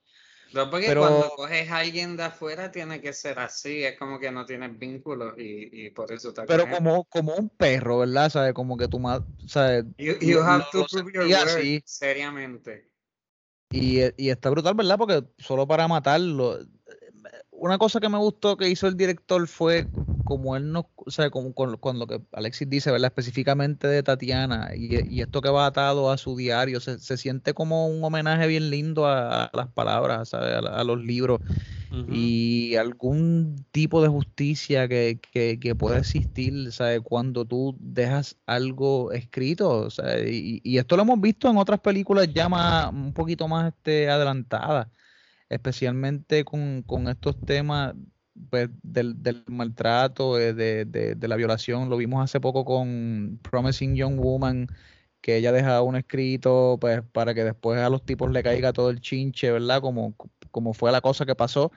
No, 0.53 0.70
porque 0.70 0.86
pero, 0.86 1.03
cuando 1.03 1.30
coges 1.36 1.70
a 1.70 1.78
alguien 1.78 2.16
de 2.16 2.24
afuera 2.24 2.70
tiene 2.70 3.01
que 3.01 3.12
ser 3.12 3.38
así, 3.38 3.84
es 3.84 3.99
como 3.99 4.18
que 4.18 4.30
no 4.30 4.46
tienes 4.46 4.78
vínculos 4.78 5.34
y, 5.36 5.86
y 5.86 5.90
por 5.90 6.11
eso 6.11 6.28
está 6.28 6.46
Pero 6.46 6.68
como, 6.70 7.05
como 7.05 7.34
un 7.34 7.51
perro, 7.51 7.99
¿verdad? 7.99 8.30
¿Sabes? 8.30 8.55
Como 8.55 8.76
que 8.76 8.88
tu 8.88 8.99
madre, 8.99 9.26
¿sabes? 9.46 9.84
You, 9.99 10.14
you 10.20 10.40
have 10.40 10.64
to 10.72 10.86
prove 10.90 11.12
your 11.12 11.26
word, 11.26 11.82
seriamente. 11.84 12.90
Y, 13.70 14.01
y 14.16 14.30
está 14.30 14.49
brutal, 14.49 14.74
¿verdad? 14.74 14.96
Porque 14.96 15.22
solo 15.38 15.66
para 15.66 15.86
matarlo, 15.86 16.59
una 17.51 17.76
cosa 17.76 18.01
que 18.01 18.09
me 18.09 18.18
gustó 18.18 18.57
que 18.57 18.68
hizo 18.68 18.86
el 18.86 18.96
director 18.96 19.46
fue 19.46 19.86
como 20.29 20.57
él 20.57 20.72
no, 20.72 20.91
o 20.95 21.11
sea, 21.11 21.31
como 21.31 21.55
con, 21.55 21.79
con, 21.79 21.99
lo 21.99 22.07
que 22.07 22.20
Alexis 22.33 22.68
dice, 22.68 22.91
¿verdad? 22.91 23.07
Específicamente 23.07 23.89
de 23.89 24.03
Tatiana 24.03 24.72
y, 24.76 25.14
y 25.16 25.22
esto 25.22 25.41
que 25.41 25.49
va 25.49 25.64
atado 25.64 26.11
a 26.11 26.18
su 26.18 26.37
diario, 26.37 26.81
se, 26.81 26.99
se 26.99 27.16
siente 27.16 27.55
como 27.55 27.89
un 27.89 28.05
homenaje 28.05 28.47
bien 28.47 28.68
lindo 28.68 29.07
a, 29.07 29.45
a 29.45 29.51
las 29.55 29.68
palabras, 29.68 30.29
¿sabes? 30.29 30.53
A, 30.53 30.81
a 30.81 30.85
los 30.85 31.03
libros 31.03 31.41
uh 31.91 31.95
-huh. 31.95 32.14
y 32.14 32.76
algún 32.76 33.64
tipo 33.70 34.03
de 34.03 34.09
justicia 34.09 34.87
que, 34.87 35.18
que, 35.33 35.59
que 35.59 35.74
puede 35.74 35.99
existir, 35.99 36.72
¿sabes? 36.72 37.01
Cuando 37.03 37.47
tú 37.47 37.74
dejas 37.81 38.37
algo 38.45 39.12
escrito, 39.12 39.89
¿sabes? 39.89 40.31
Y, 40.31 40.61
y, 40.62 40.76
esto 40.76 40.97
lo 40.97 41.05
hemos 41.05 41.22
visto 41.22 41.49
en 41.49 41.57
otras 41.57 41.81
películas 41.81 42.29
ya 42.35 42.51
más, 42.51 42.93
un 42.93 43.14
poquito 43.14 43.49
más 43.49 43.72
este, 43.72 44.11
adelantadas 44.11 44.89
especialmente 45.49 46.45
con, 46.45 46.83
con 46.83 47.09
estos 47.09 47.41
temas 47.41 47.95
pues, 48.51 48.68
del, 48.82 49.22
del, 49.22 49.45
maltrato, 49.47 50.39
eh, 50.39 50.55
de, 50.55 50.84
de, 50.84 51.14
de, 51.14 51.28
la 51.28 51.36
violación. 51.36 51.89
Lo 51.91 51.97
vimos 51.97 52.22
hace 52.22 52.41
poco 52.41 52.64
con 52.64 53.39
Promising 53.43 53.97
Young 53.97 54.18
Woman, 54.18 54.68
que 55.20 55.36
ella 55.36 55.53
deja 55.53 55.82
un 55.82 55.97
escrito 55.97 56.78
pues, 56.80 57.03
para 57.12 57.34
que 57.34 57.45
después 57.45 57.80
a 57.80 57.91
los 57.91 58.05
tipos 58.05 58.30
le 58.30 58.43
caiga 58.43 58.72
todo 58.72 58.91
el 58.91 59.01
chinche, 59.01 59.51
¿verdad? 59.51 59.80
Como, 59.80 60.14
como 60.51 60.74
fue 60.74 60.93
la 60.93 61.01
cosa 61.01 61.26
que 61.26 61.34
pasó. 61.34 61.72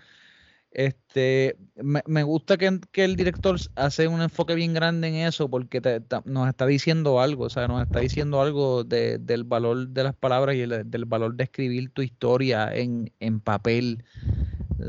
Este, 0.72 1.58
me, 1.76 2.02
me 2.08 2.24
gusta 2.24 2.58
que, 2.58 2.80
que, 2.94 3.04
el 3.04 3.18
director 3.18 3.58
hace 3.76 4.08
un 4.08 4.22
enfoque 4.22 4.56
bien 4.56 4.74
grande 4.74 5.10
en 5.10 5.16
eso 5.16 5.50
porque 5.50 5.82
te, 5.82 6.00
te, 6.00 6.18
nos 6.24 6.48
está 6.48 6.66
diciendo 6.66 7.20
algo, 7.20 7.44
o 7.44 7.50
sea, 7.50 7.68
nos 7.68 7.84
está 7.84 8.00
diciendo 8.00 8.42
algo 8.42 8.86
de, 8.86 9.18
del 9.18 9.44
valor 9.44 9.90
de 9.90 10.04
las 10.06 10.16
palabras 10.16 10.56
y 10.56 10.62
el, 10.62 10.90
del 10.90 11.04
valor 11.04 11.36
de 11.36 11.44
escribir 11.44 11.90
tu 11.90 12.02
historia 12.02 12.74
en, 12.74 13.12
en 13.20 13.42
papel, 13.42 14.06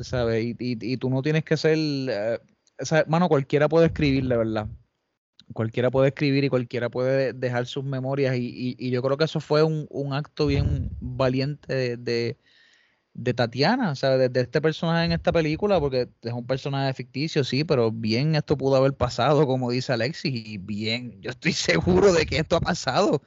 ¿sabes? 0.03 0.45
Y, 0.45 0.51
y, 0.59 0.93
y, 0.93 0.97
tú 0.97 1.11
no 1.11 1.23
tienes 1.23 1.45
que 1.45 1.57
ser, 1.57 1.79
sea, 2.79 3.05
mano, 3.09 3.29
cualquiera 3.29 3.69
puede 3.69 3.87
escribir, 3.87 4.27
de 4.27 4.37
verdad. 4.37 4.69
Cualquiera 5.53 5.91
puede 5.91 6.09
escribir 6.09 6.45
y 6.45 6.49
cualquiera 6.49 6.89
puede 6.89 7.33
dejar 7.33 7.67
sus 7.67 7.85
memorias 7.85 8.37
y, 8.37 8.75
y 8.79 8.91
yo 8.91 9.03
creo 9.03 9.17
que 9.19 9.25
eso 9.25 9.41
fue 9.41 9.63
un, 9.63 9.87
un 9.91 10.15
acto 10.15 10.47
bien 10.47 10.91
valiente 11.01 11.97
de, 11.99 12.39
de 13.15 13.35
Tatiana, 13.35 13.95
sea, 13.95 14.17
de, 14.17 14.29
de, 14.29 14.41
este 14.41 14.61
personaje 14.61 15.05
en 15.05 15.13
esta 15.13 15.33
película, 15.33 15.79
porque 15.81 16.09
es 16.23 16.33
un 16.33 16.47
personaje 16.47 16.95
ficticio, 16.95 17.45
sí, 17.45 17.65
pero 17.65 17.91
bien 17.91 18.35
esto 18.35 18.57
pudo 18.57 18.77
haber 18.77 18.95
pasado, 18.95 19.47
como 19.47 19.71
dice 19.71 19.93
Alexis, 19.93 20.33
y 20.35 20.59
bien, 20.59 21.21
yo 21.21 21.31
estoy 21.31 21.53
seguro 21.53 22.13
de 22.13 22.27
que 22.27 22.39
esto 22.39 22.57
ha 22.57 22.61
pasado 22.61 23.23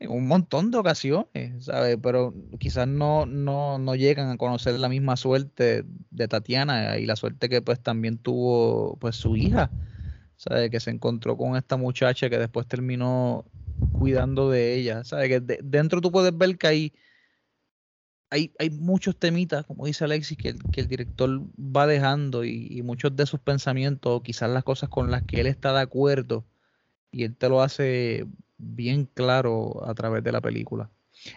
en 0.00 0.10
un 0.10 0.26
montón 0.26 0.70
de 0.70 0.78
ocasiones, 0.78 1.64
¿sabes? 1.64 1.98
Pero 2.02 2.34
quizás 2.58 2.88
no, 2.88 3.26
no, 3.26 3.78
no 3.78 3.94
llegan 3.94 4.30
a 4.30 4.38
conocer 4.38 4.78
la 4.80 4.88
misma 4.88 5.16
suerte 5.16 5.84
de 6.10 6.28
Tatiana 6.28 6.98
y 6.98 7.04
la 7.04 7.16
suerte 7.16 7.50
que 7.50 7.60
pues 7.60 7.80
también 7.80 8.16
tuvo 8.16 8.96
pues 8.96 9.16
su 9.16 9.36
hija, 9.36 9.70
¿sabes? 10.36 10.70
Que 10.70 10.80
se 10.80 10.90
encontró 10.90 11.36
con 11.36 11.54
esta 11.54 11.76
muchacha 11.76 12.30
que 12.30 12.38
después 12.38 12.66
terminó 12.66 13.44
cuidando 13.92 14.50
de 14.50 14.74
ella, 14.74 15.04
¿sabes? 15.04 15.28
Que 15.28 15.40
de, 15.40 15.60
dentro 15.62 16.00
tú 16.00 16.10
puedes 16.10 16.36
ver 16.36 16.56
que 16.56 16.66
hay 16.66 16.92
hay, 18.30 18.54
hay 18.58 18.70
muchos 18.70 19.18
temitas, 19.18 19.66
como 19.66 19.86
dice 19.86 20.04
Alexis, 20.04 20.38
que 20.38 20.54
que 20.72 20.80
el 20.80 20.88
director 20.88 21.42
va 21.58 21.86
dejando 21.86 22.44
y, 22.44 22.68
y, 22.70 22.82
muchos 22.82 23.14
de 23.16 23.26
sus 23.26 23.40
pensamientos, 23.40 24.22
quizás 24.22 24.48
las 24.50 24.62
cosas 24.64 24.88
con 24.88 25.10
las 25.10 25.24
que 25.24 25.40
él 25.40 25.46
está 25.48 25.72
de 25.72 25.80
acuerdo, 25.80 26.46
y 27.10 27.24
él 27.24 27.36
te 27.36 27.48
lo 27.48 27.60
hace 27.60 28.26
bien 28.60 29.08
claro 29.14 29.82
a 29.86 29.94
través 29.94 30.22
de 30.22 30.32
la 30.32 30.40
película. 30.40 30.90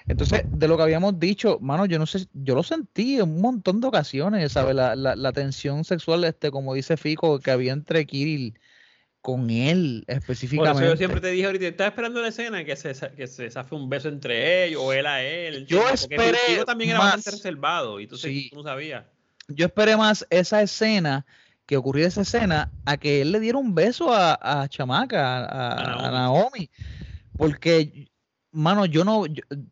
Entonces, 0.08 0.44
de 0.48 0.68
lo 0.68 0.78
que 0.78 0.84
habíamos 0.84 1.20
dicho, 1.20 1.60
mano, 1.60 1.86
yo 1.86 2.00
no 2.00 2.06
sé, 2.06 2.26
yo 2.34 2.56
lo 2.56 2.64
sentí 2.64 3.16
en 3.16 3.24
un 3.24 3.42
montón 3.42 3.82
de 3.82 3.88
ocasiones, 3.88 4.54
¿sabes? 4.54 4.76
La, 4.76 4.96
la, 4.96 5.16
la 5.16 5.32
tensión 5.34 5.84
sexual, 5.84 6.24
este, 6.24 6.52
como 6.52 6.74
dice 6.74 6.96
Fico, 6.96 7.40
que 7.40 7.52
había 7.52 7.74
entre 7.74 8.06
Kirill 8.06 8.58
con 9.24 9.50
él 9.50 10.04
específicamente. 10.08 10.74
Por 10.74 10.84
eso 10.84 10.94
yo 10.94 10.98
siempre 10.98 11.22
te 11.22 11.28
dije 11.30 11.46
ahorita, 11.46 11.66
estaba 11.66 11.88
esperando 11.88 12.22
la 12.22 12.28
escena 12.28 12.66
que 12.66 12.76
se, 12.76 12.94
que 13.16 13.26
se 13.26 13.50
zafe 13.50 13.74
un 13.74 13.90
beso 13.90 14.10
entre 14.10 14.66
ellos 14.66 14.82
o 14.84 14.92
él 14.92 15.06
a 15.06 15.24
él. 15.24 15.66
Yo 15.66 15.88
esperé. 15.90 16.38
Porque 16.48 16.66
también 16.66 16.90
era 16.90 17.00
más. 17.00 17.16
bastante 17.16 17.38
reservado 17.38 18.02
y 18.02 18.08
tú, 18.08 18.18
sí. 18.18 18.50
tú 18.50 18.58
no 18.58 18.64
sabías. 18.64 19.06
yo 19.48 19.66
esperé 19.66 19.96
más 19.96 20.28
esa 20.30 20.62
escena, 20.62 21.26
que 21.66 21.78
ocurrió 21.78 22.06
esa 22.06 22.22
escena, 22.22 22.70
a 22.86 22.98
que 22.98 23.22
él 23.22 23.32
le 23.32 23.40
diera 23.40 23.58
un 23.58 23.74
beso 23.74 24.14
a, 24.14 24.38
a 24.42 24.68
Chamaca, 24.68 25.46
a, 25.46 26.08
a 26.08 26.12
Naomi. 26.12 26.70
Porque, 27.36 28.12
mano, 28.52 28.86
yo 28.86 29.04
no, 29.04 29.24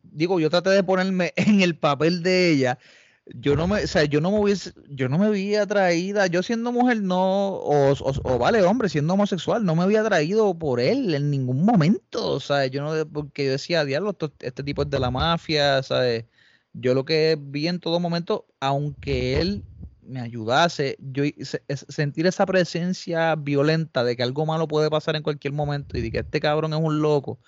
digo, 0.02 0.40
yo 0.40 0.50
traté 0.50 0.70
de 0.70 0.82
ponerme 0.84 1.32
en 1.36 1.60
el 1.62 1.76
papel 1.78 2.22
de 2.22 2.50
ella. 2.50 2.78
Yo 3.26 3.54
no 3.56 3.68
me, 3.68 3.84
o 3.84 3.86
sea, 3.86 4.04
yo 4.04 4.20
no 4.20 4.32
me 4.32 4.40
hubiese, 4.40 4.72
yo 4.88 5.08
no 5.08 5.16
me 5.16 5.30
vi 5.30 5.54
atraída, 5.54 6.26
yo 6.26 6.42
siendo 6.42 6.72
mujer 6.72 7.02
no, 7.02 7.50
o, 7.54 7.92
o- 7.92 8.20
o 8.24 8.38
vale, 8.38 8.62
hombre, 8.62 8.88
siendo 8.88 9.14
homosexual, 9.14 9.64
no 9.64 9.76
me 9.76 9.84
había 9.84 10.00
atraído 10.00 10.58
por 10.58 10.80
él 10.80 11.14
en 11.14 11.30
ningún 11.30 11.64
momento, 11.64 12.30
o 12.32 12.40
sea, 12.40 12.66
yo 12.66 12.82
no, 12.82 13.08
porque 13.10 13.44
yo 13.46 13.52
decía, 13.52 13.84
diablo, 13.84 14.16
este 14.40 14.64
tipo 14.64 14.82
es 14.82 14.90
de 14.90 14.98
la 14.98 15.10
mafia, 15.12 15.82
¿sabes? 15.84 16.26
Yo 16.72 16.94
lo 16.94 17.04
que 17.04 17.38
vi 17.40 17.68
en 17.68 17.78
todo 17.80 18.00
momento, 18.00 18.46
aunque 18.60 19.40
él 19.40 19.64
me 20.02 20.20
ayudase, 20.20 20.96
yo 21.00 21.24
se- 21.42 21.62
sentir 21.88 22.26
esa 22.26 22.46
presencia 22.46 23.34
violenta 23.36 24.04
de 24.04 24.16
que 24.16 24.22
algo 24.22 24.46
malo 24.46 24.68
puede 24.68 24.90
pasar 24.90 25.16
en 25.16 25.22
cualquier 25.22 25.52
momento 25.54 25.96
y 25.98 26.02
de 26.02 26.10
que 26.10 26.18
este 26.20 26.40
cabrón 26.40 26.72
es 26.74 26.80
un 26.80 27.00
loco, 27.02 27.40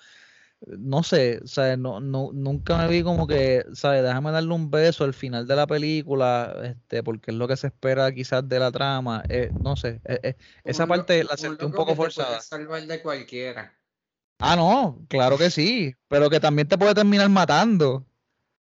no 0.67 1.03
sé, 1.03 1.41
¿sabes? 1.45 1.77
No, 1.77 1.99
no, 1.99 2.31
nunca 2.33 2.77
me 2.77 2.87
vi 2.87 3.03
como 3.03 3.27
que, 3.27 3.65
¿sabes? 3.73 4.03
Déjame 4.03 4.31
darle 4.31 4.53
un 4.53 4.71
beso 4.71 5.03
al 5.03 5.13
final 5.13 5.47
de 5.47 5.55
la 5.55 5.67
película, 5.67 6.55
este, 6.63 7.03
porque 7.03 7.31
es 7.31 7.37
lo 7.37 7.47
que 7.47 7.57
se 7.57 7.67
espera 7.67 8.11
quizás 8.13 8.47
de 8.47 8.59
la 8.59 8.71
trama, 8.71 9.23
eh, 9.29 9.51
no 9.53 9.75
sé, 9.75 10.01
eh, 10.05 10.19
eh, 10.23 10.35
esa 10.63 10.87
parte 10.87 11.23
la 11.23 11.37
sentí 11.37 11.65
un 11.65 11.71
poco 11.71 11.87
que 11.87 11.91
te 11.93 11.97
puede 11.97 12.05
forzada. 12.13 12.41
salvar 12.41 12.81
de 12.87 13.01
cualquiera. 13.01 13.73
Ah, 14.39 14.55
no, 14.55 15.05
claro 15.07 15.37
que 15.37 15.49
sí, 15.49 15.95
pero 16.07 16.29
que 16.29 16.39
también 16.39 16.67
te 16.67 16.77
puede 16.77 16.93
terminar 16.93 17.29
matando. 17.29 18.05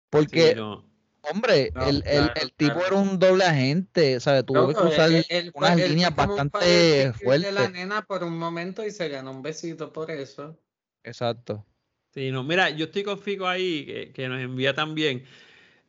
Porque, 0.09 0.49
Sí, 0.51 0.55
no. 0.55 0.92
Hombre, 1.31 1.71
No, 1.73 1.87
el, 1.89 1.95
el- 1.97 2.03
claro, 2.03 2.33
el 2.35 2.51
tipo 2.53 2.71
claro. 2.73 2.85
era 2.87 2.95
un 2.95 3.19
doble 3.19 3.43
agente, 3.45 4.19
¿sabes? 4.19 4.45
Tuvo 4.45 4.67
que 4.67 4.75
cruzar 4.75 5.09
él- 5.11 5.51
unas 5.55 5.77
él 5.79 5.89
líneas 5.89 6.15
bastante 6.15 6.65
de 6.65 7.05
la 7.05 7.13
fuertes. 7.13 7.71
nena 7.71 8.05
por 8.05 8.23
un 8.23 8.37
momento 8.37 8.85
y 8.85 8.91
se 8.91 9.09
ganó 9.09 9.31
un 9.31 9.41
besito 9.41 9.91
por 9.91 10.11
eso. 10.11 10.59
Exacto. 11.03 11.65
Sí, 12.13 12.29
no, 12.31 12.43
mira, 12.43 12.69
yo 12.69 12.85
estoy 12.85 13.03
con 13.03 13.17
Fico 13.19 13.47
ahí, 13.47 13.85
que, 13.85 14.11
que 14.13 14.27
nos 14.29 14.39
envía 14.39 14.73
también. 14.73 15.23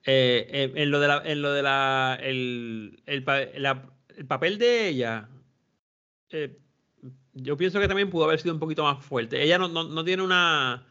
eh, 0.05 0.47
en, 0.51 0.79
en 0.79 0.91
lo 0.91 1.01
de 1.01 1.09
la, 1.09 1.23
en 1.25 1.43
lo 1.43 1.53
de 1.53 1.63
la, 1.63 2.19
el, 2.23 3.03
el, 3.07 3.25
la- 3.59 3.91
el 4.17 4.27
papel 4.27 4.59
de 4.59 4.89
ella, 4.89 5.29
eh, 6.31 6.59
yo 7.35 7.57
pienso 7.57 7.81
que 7.81 7.89
también 7.89 8.11
pudo 8.11 8.25
haber 8.25 8.41
sido 8.41 8.55
un 8.55 8.61
poquito 8.61 8.85
más 8.85 9.05
fuerte. 9.05 9.43
Ella 9.43 9.59
no, 9.59 9.69
no, 9.69 9.85
no 9.85 10.05
tiene 10.05 10.23
una. 10.23 10.87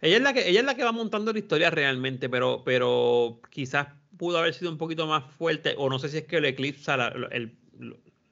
Ella 0.00 0.16
es 0.16 0.22
la 0.22 0.32
que, 0.32 0.48
ella 0.48 0.60
es 0.60 0.66
la 0.66 0.74
que 0.74 0.84
va 0.84 0.92
montando 0.92 1.32
la 1.32 1.38
historia 1.38 1.70
realmente, 1.70 2.28
pero, 2.28 2.62
pero 2.64 3.40
quizás 3.50 3.88
pudo 4.16 4.38
haber 4.38 4.54
sido 4.54 4.70
un 4.70 4.78
poquito 4.78 5.06
más 5.06 5.32
fuerte, 5.34 5.74
o 5.78 5.88
no 5.88 5.98
sé 5.98 6.08
si 6.08 6.18
es 6.18 6.24
que 6.24 6.40
lo 6.40 6.46
eclipsa 6.48 6.96
la, 6.96 7.08
el- 7.30 7.52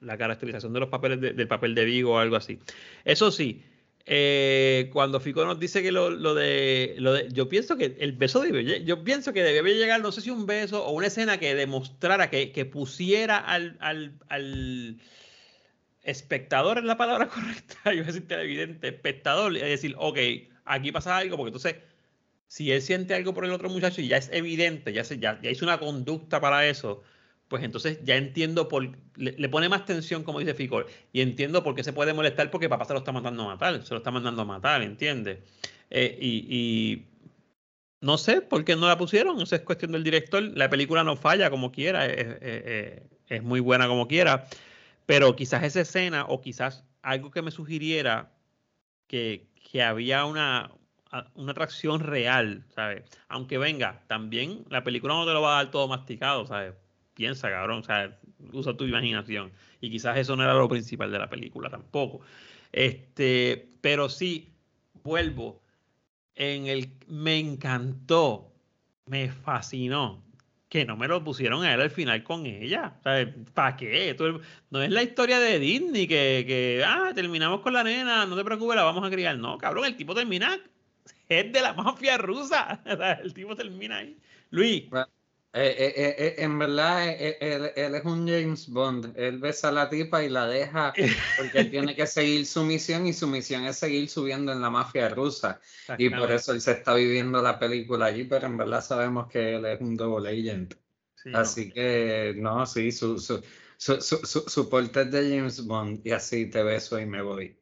la 0.00 0.16
caracterización 0.16 0.72
de 0.72 0.80
los 0.80 0.88
papeles 0.88 1.20
de- 1.20 1.32
del 1.32 1.46
papel 1.48 1.74
de 1.74 1.84
Vigo 1.84 2.14
o 2.14 2.18
algo 2.18 2.36
así. 2.36 2.58
Eso 3.04 3.30
sí, 3.30 3.62
eh, 4.06 4.88
cuando 4.92 5.20
Fico 5.20 5.44
nos 5.44 5.60
dice 5.60 5.82
que 5.82 5.92
lo, 5.92 6.10
lo 6.10 6.34
de, 6.34 6.94
lo 6.98 7.12
de- 7.12 7.28
yo 7.32 7.48
pienso 7.48 7.76
que 7.76 7.96
el 8.00 8.12
beso 8.12 8.44
lle- 8.44 8.84
yo 8.84 9.04
pienso 9.04 9.32
que 9.32 9.42
debe 9.42 9.74
llegar, 9.74 10.00
no 10.00 10.10
sé 10.10 10.20
si 10.22 10.30
un 10.30 10.46
beso 10.46 10.84
o 10.84 10.92
una 10.92 11.08
escena 11.08 11.38
que 11.38 11.54
demostrara, 11.54 12.30
que, 12.30 12.50
que 12.52 12.64
pusiera 12.64 13.36
al, 13.38 13.76
al, 13.80 14.14
al 14.28 14.96
espectador 16.02 16.78
es 16.78 16.84
la 16.84 16.96
palabra 16.96 17.28
correcta, 17.34 17.76
yo 17.86 17.90
voy 17.90 17.98
a 18.00 18.04
decir 18.04 18.26
televidente, 18.26 18.88
espectador, 18.88 19.56
es 19.56 19.62
decir, 19.62 19.94
ok, 19.98 20.18
aquí 20.74 20.92
pasa 20.92 21.16
algo, 21.16 21.36
porque 21.36 21.48
entonces, 21.48 21.76
si 22.46 22.70
él 22.72 22.82
siente 22.82 23.14
algo 23.14 23.34
por 23.34 23.44
el 23.44 23.52
otro 23.52 23.68
muchacho 23.68 24.00
y 24.00 24.08
ya 24.08 24.16
es 24.16 24.30
evidente, 24.32 24.92
ya, 24.92 25.04
se, 25.04 25.18
ya, 25.18 25.40
ya 25.42 25.50
hizo 25.50 25.64
una 25.64 25.78
conducta 25.78 26.40
para 26.40 26.66
eso, 26.66 27.02
pues 27.48 27.62
entonces 27.64 27.98
ya 28.04 28.16
entiendo 28.16 28.68
por, 28.68 28.88
le, 29.16 29.48
pone 29.48 29.68
más 29.68 29.84
tensión, 29.84 30.22
como 30.22 30.38
dice 30.38 30.54
Fico, 30.54 30.84
y 31.12 31.20
entiendo 31.20 31.62
por 31.62 31.74
qué 31.74 31.82
se 31.82 31.92
puede 31.92 32.12
molestar, 32.12 32.50
porque 32.50 32.68
papá 32.68 32.84
se 32.84 32.92
lo 32.92 33.00
está 33.00 33.12
mandando 33.12 33.42
a 33.42 33.46
matar, 33.46 33.84
se 33.84 33.92
lo 33.92 33.98
está 33.98 34.10
mandando 34.10 34.42
a 34.42 34.44
matar, 34.44 34.82
¿entiendes? 34.82 35.38
Eh, 35.90 36.16
y, 36.20 37.06
no 38.00 38.16
sé 38.16 38.40
por 38.40 38.64
qué 38.64 38.76
no 38.76 38.88
la 38.88 38.96
pusieron, 38.96 39.40
eso 39.42 39.54
es 39.54 39.60
cuestión 39.60 39.92
del 39.92 40.04
director, 40.04 40.42
la 40.42 40.70
película 40.70 41.04
no 41.04 41.16
falla 41.16 41.50
como 41.50 41.70
quiera, 41.70 42.06
es- 42.06 43.02
es 43.28 43.42
muy 43.42 43.60
buena 43.60 43.88
como 43.88 44.08
quiera, 44.08 44.46
pero 45.06 45.36
quizás 45.36 45.62
esa 45.64 45.80
escena 45.82 46.24
o 46.26 46.40
quizás 46.40 46.84
algo 47.02 47.30
que 47.30 47.42
me 47.42 47.50
sugiriera 47.50 48.30
que, 49.06 49.49
que 49.70 49.82
había 49.82 50.24
una, 50.24 50.70
una 51.34 51.52
atracción 51.52 52.00
real, 52.00 52.64
¿sabes? 52.74 53.04
Aunque 53.28 53.56
venga, 53.56 54.02
también 54.08 54.64
la 54.68 54.82
película 54.82 55.14
no 55.14 55.26
te 55.26 55.32
lo 55.32 55.42
va 55.42 55.58
a 55.58 55.62
dar 55.62 55.70
todo 55.70 55.86
masticado, 55.86 56.46
¿sabes? 56.46 56.74
Piensa, 57.14 57.50
cabrón, 57.50 57.84
sea, 57.84 58.18
usa 58.52 58.76
tu 58.76 58.84
imaginación. 58.84 59.52
Y 59.80 59.90
quizás 59.90 60.18
eso 60.18 60.34
no 60.34 60.42
era 60.42 60.54
lo 60.54 60.68
principal 60.68 61.12
de 61.12 61.18
la 61.18 61.30
película 61.30 61.70
tampoco. 61.70 62.20
Este, 62.72 63.70
pero 63.80 64.08
sí, 64.08 64.48
vuelvo. 65.04 65.62
En 66.34 66.66
el 66.66 66.92
me 67.06 67.38
encantó, 67.38 68.52
me 69.06 69.30
fascinó 69.30 70.22
que 70.70 70.84
no 70.84 70.96
me 70.96 71.08
lo 71.08 71.22
pusieron 71.22 71.64
a 71.64 71.74
él 71.74 71.80
al 71.80 71.90
final 71.90 72.22
con 72.22 72.46
ella. 72.46 72.94
¿Para 73.02 73.76
qué? 73.76 74.16
No 74.70 74.80
es 74.80 74.90
la 74.90 75.02
historia 75.02 75.40
de 75.40 75.58
Disney 75.58 76.06
que, 76.06 76.44
que, 76.46 76.84
ah, 76.86 77.10
terminamos 77.12 77.60
con 77.60 77.72
la 77.72 77.82
nena, 77.82 78.24
no 78.24 78.36
te 78.36 78.44
preocupes, 78.44 78.76
la 78.76 78.84
vamos 78.84 79.04
a 79.04 79.10
criar. 79.10 79.36
No, 79.36 79.58
cabrón, 79.58 79.84
el 79.86 79.96
tipo 79.96 80.14
termina, 80.14 80.56
es 81.28 81.52
de 81.52 81.60
la 81.60 81.72
mafia 81.72 82.16
rusa. 82.18 82.80
El 83.24 83.34
tipo 83.34 83.56
termina 83.56 83.98
ahí. 83.98 84.16
Luis, 84.50 84.84
Eh, 85.52 85.74
eh, 85.78 85.94
eh, 85.96 86.14
eh, 86.18 86.34
en 86.44 86.58
verdad, 86.60 87.08
eh, 87.08 87.36
eh, 87.40 87.54
él, 87.56 87.72
él 87.74 87.94
es 87.96 88.04
un 88.04 88.26
James 88.28 88.68
Bond. 88.68 89.14
Él 89.16 89.38
besa 89.38 89.68
a 89.70 89.72
la 89.72 89.88
tipa 89.90 90.22
y 90.22 90.28
la 90.28 90.46
deja 90.46 90.94
porque 91.34 91.58
él 91.58 91.70
tiene 91.70 91.96
que 91.96 92.06
seguir 92.06 92.46
su 92.46 92.62
misión 92.64 93.06
y 93.06 93.12
su 93.12 93.26
misión 93.26 93.64
es 93.64 93.76
seguir 93.78 94.08
subiendo 94.08 94.52
en 94.52 94.60
la 94.60 94.70
mafia 94.70 95.08
rusa. 95.08 95.60
Y 95.98 96.10
por 96.10 96.30
eso 96.30 96.52
él 96.52 96.60
se 96.60 96.72
está 96.72 96.94
viviendo 96.94 97.42
la 97.42 97.58
película 97.58 98.06
allí, 98.06 98.24
pero 98.24 98.46
en 98.46 98.56
verdad 98.58 98.80
sabemos 98.82 99.26
que 99.28 99.56
él 99.56 99.64
es 99.66 99.80
un 99.80 99.96
double 99.96 100.28
agent. 100.30 100.74
Sí, 101.16 101.30
no. 101.30 101.38
Así 101.38 101.70
que, 101.72 102.34
no, 102.36 102.64
sí, 102.66 102.92
su, 102.92 103.18
su, 103.18 103.42
su, 103.76 104.00
su, 104.00 104.16
su, 104.24 104.40
su 104.48 104.68
porte 104.70 105.02
es 105.02 105.10
de 105.10 105.36
James 105.36 105.66
Bond 105.66 106.06
y 106.06 106.12
así 106.12 106.46
te 106.48 106.62
beso 106.62 106.98
y 107.00 107.06
me 107.06 107.22
voy. 107.22 107.58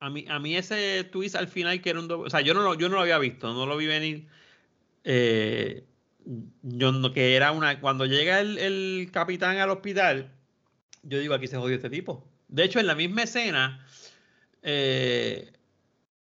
A 0.00 0.10
mí, 0.10 0.24
a 0.28 0.38
mí 0.40 0.56
ese 0.56 1.04
twist 1.04 1.36
al 1.36 1.48
final 1.48 1.80
que 1.80 1.90
era 1.90 2.00
un 2.00 2.08
doble- 2.08 2.26
o 2.26 2.30
sea, 2.30 2.40
yo 2.40 2.54
no 2.54 2.62
lo, 2.62 2.74
yo 2.74 2.88
no 2.88 2.96
lo 2.96 3.02
había 3.02 3.18
visto, 3.18 3.52
no 3.52 3.66
lo 3.66 3.76
vi 3.76 3.86
venir. 3.86 4.28
Eh, 5.04 5.86
yo 6.62 6.92
no, 6.92 7.12
que 7.12 7.36
era 7.36 7.52
una, 7.52 7.80
cuando 7.80 8.06
llega 8.06 8.40
el, 8.40 8.58
el 8.58 9.10
capitán 9.12 9.58
al 9.58 9.70
hospital, 9.70 10.32
yo 11.02 11.18
digo, 11.18 11.34
aquí 11.34 11.46
se 11.46 11.56
jodió 11.56 11.76
este 11.76 11.90
tipo. 11.90 12.28
De 12.48 12.64
hecho, 12.64 12.80
en 12.80 12.86
la 12.86 12.94
misma 12.94 13.22
escena, 13.22 13.84
eh, 14.62 15.52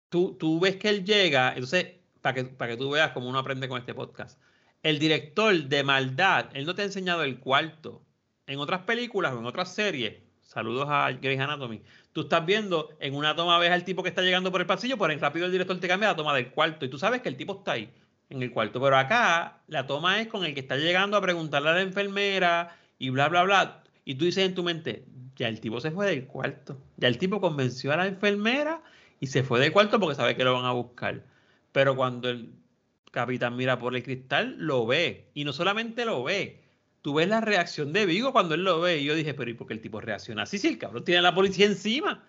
tú, 0.09 0.35
tú 0.39 0.59
ves 0.59 0.77
que 0.77 0.89
él 0.89 1.03
llega, 1.05 1.49
entonces, 1.49 1.87
para 2.21 2.35
que, 2.35 2.43
para 2.45 2.71
que 2.71 2.77
tú 2.77 2.91
veas 2.91 3.11
cómo 3.11 3.29
uno 3.29 3.39
aprende 3.39 3.67
con 3.67 3.79
este 3.79 3.93
podcast. 3.93 4.39
El 4.83 4.99
director 4.99 5.55
de 5.55 5.83
maldad, 5.83 6.47
él 6.53 6.65
no 6.65 6.75
te 6.75 6.83
ha 6.83 6.85
enseñado 6.85 7.23
el 7.23 7.39
cuarto. 7.39 8.05
En 8.47 8.59
otras 8.59 8.81
películas 8.81 9.33
o 9.33 9.39
en 9.39 9.45
otras 9.45 9.73
series, 9.73 10.15
saludos 10.41 10.87
a 10.89 11.11
Grey's 11.11 11.39
Anatomy, 11.39 11.81
tú 12.13 12.21
estás 12.21 12.45
viendo 12.45 12.89
en 12.99 13.13
una 13.13 13.35
toma 13.35 13.59
ves 13.59 13.71
al 13.71 13.83
tipo 13.83 14.01
que 14.01 14.09
está 14.09 14.21
llegando 14.21 14.51
por 14.51 14.61
el 14.61 14.67
pasillo, 14.67 14.97
por 14.97 15.11
el 15.11 15.19
rápido 15.19 15.45
el 15.45 15.51
director 15.51 15.79
te 15.79 15.87
cambia 15.87 16.09
la 16.09 16.15
toma 16.15 16.33
del 16.33 16.49
cuarto 16.49 16.85
y 16.85 16.89
tú 16.89 16.97
sabes 16.97 17.21
que 17.21 17.29
el 17.29 17.37
tipo 17.37 17.59
está 17.59 17.73
ahí 17.73 17.91
en 18.29 18.43
el 18.43 18.51
cuarto, 18.51 18.79
pero 18.81 18.97
acá 18.97 19.61
la 19.67 19.87
toma 19.87 20.21
es 20.21 20.27
con 20.27 20.45
el 20.45 20.53
que 20.53 20.59
está 20.61 20.77
llegando 20.77 21.17
a 21.17 21.21
preguntarle 21.21 21.69
a 21.69 21.73
la 21.73 21.81
enfermera 21.81 22.75
y 22.99 23.09
bla 23.09 23.27
bla 23.29 23.43
bla 23.43 23.83
y 24.05 24.15
tú 24.15 24.25
dices 24.25 24.45
en 24.45 24.55
tu 24.55 24.63
mente, 24.63 25.05
ya 25.35 25.47
el 25.47 25.59
tipo 25.61 25.79
se 25.81 25.91
fue 25.91 26.07
del 26.07 26.25
cuarto, 26.27 26.77
ya 26.97 27.07
el 27.07 27.17
tipo 27.17 27.41
convenció 27.41 27.91
a 27.93 27.97
la 27.97 28.07
enfermera 28.07 28.81
y 29.19 29.27
se 29.27 29.43
fue 29.43 29.59
del 29.59 29.71
cuarto 29.71 29.99
porque 29.99 30.15
sabe 30.15 30.35
que 30.35 30.43
lo 30.43 30.53
van 30.53 30.65
a 30.65 30.71
buscar. 30.71 31.23
Pero 31.71 31.95
cuando 31.95 32.29
el 32.29 32.51
capitán 33.11 33.55
mira 33.55 33.77
por 33.79 33.95
el 33.95 34.03
cristal, 34.03 34.55
lo 34.57 34.85
ve. 34.87 35.29
Y 35.33 35.43
no 35.43 35.53
solamente 35.53 36.05
lo 36.05 36.23
ve, 36.23 36.63
tú 37.01 37.13
ves 37.15 37.27
la 37.27 37.41
reacción 37.41 37.93
de 37.93 38.05
Vigo 38.05 38.31
cuando 38.31 38.55
él 38.55 38.63
lo 38.63 38.79
ve. 38.81 38.99
Y 38.99 39.05
yo 39.05 39.15
dije, 39.15 39.33
pero 39.33 39.49
¿y 39.51 39.53
por 39.53 39.67
qué 39.67 39.73
el 39.73 39.81
tipo 39.81 39.99
reacciona 40.01 40.43
así 40.43 40.57
si 40.57 40.67
el 40.69 40.77
cabrón 40.77 41.03
tiene 41.03 41.21
la 41.21 41.35
policía 41.35 41.65
encima? 41.65 42.23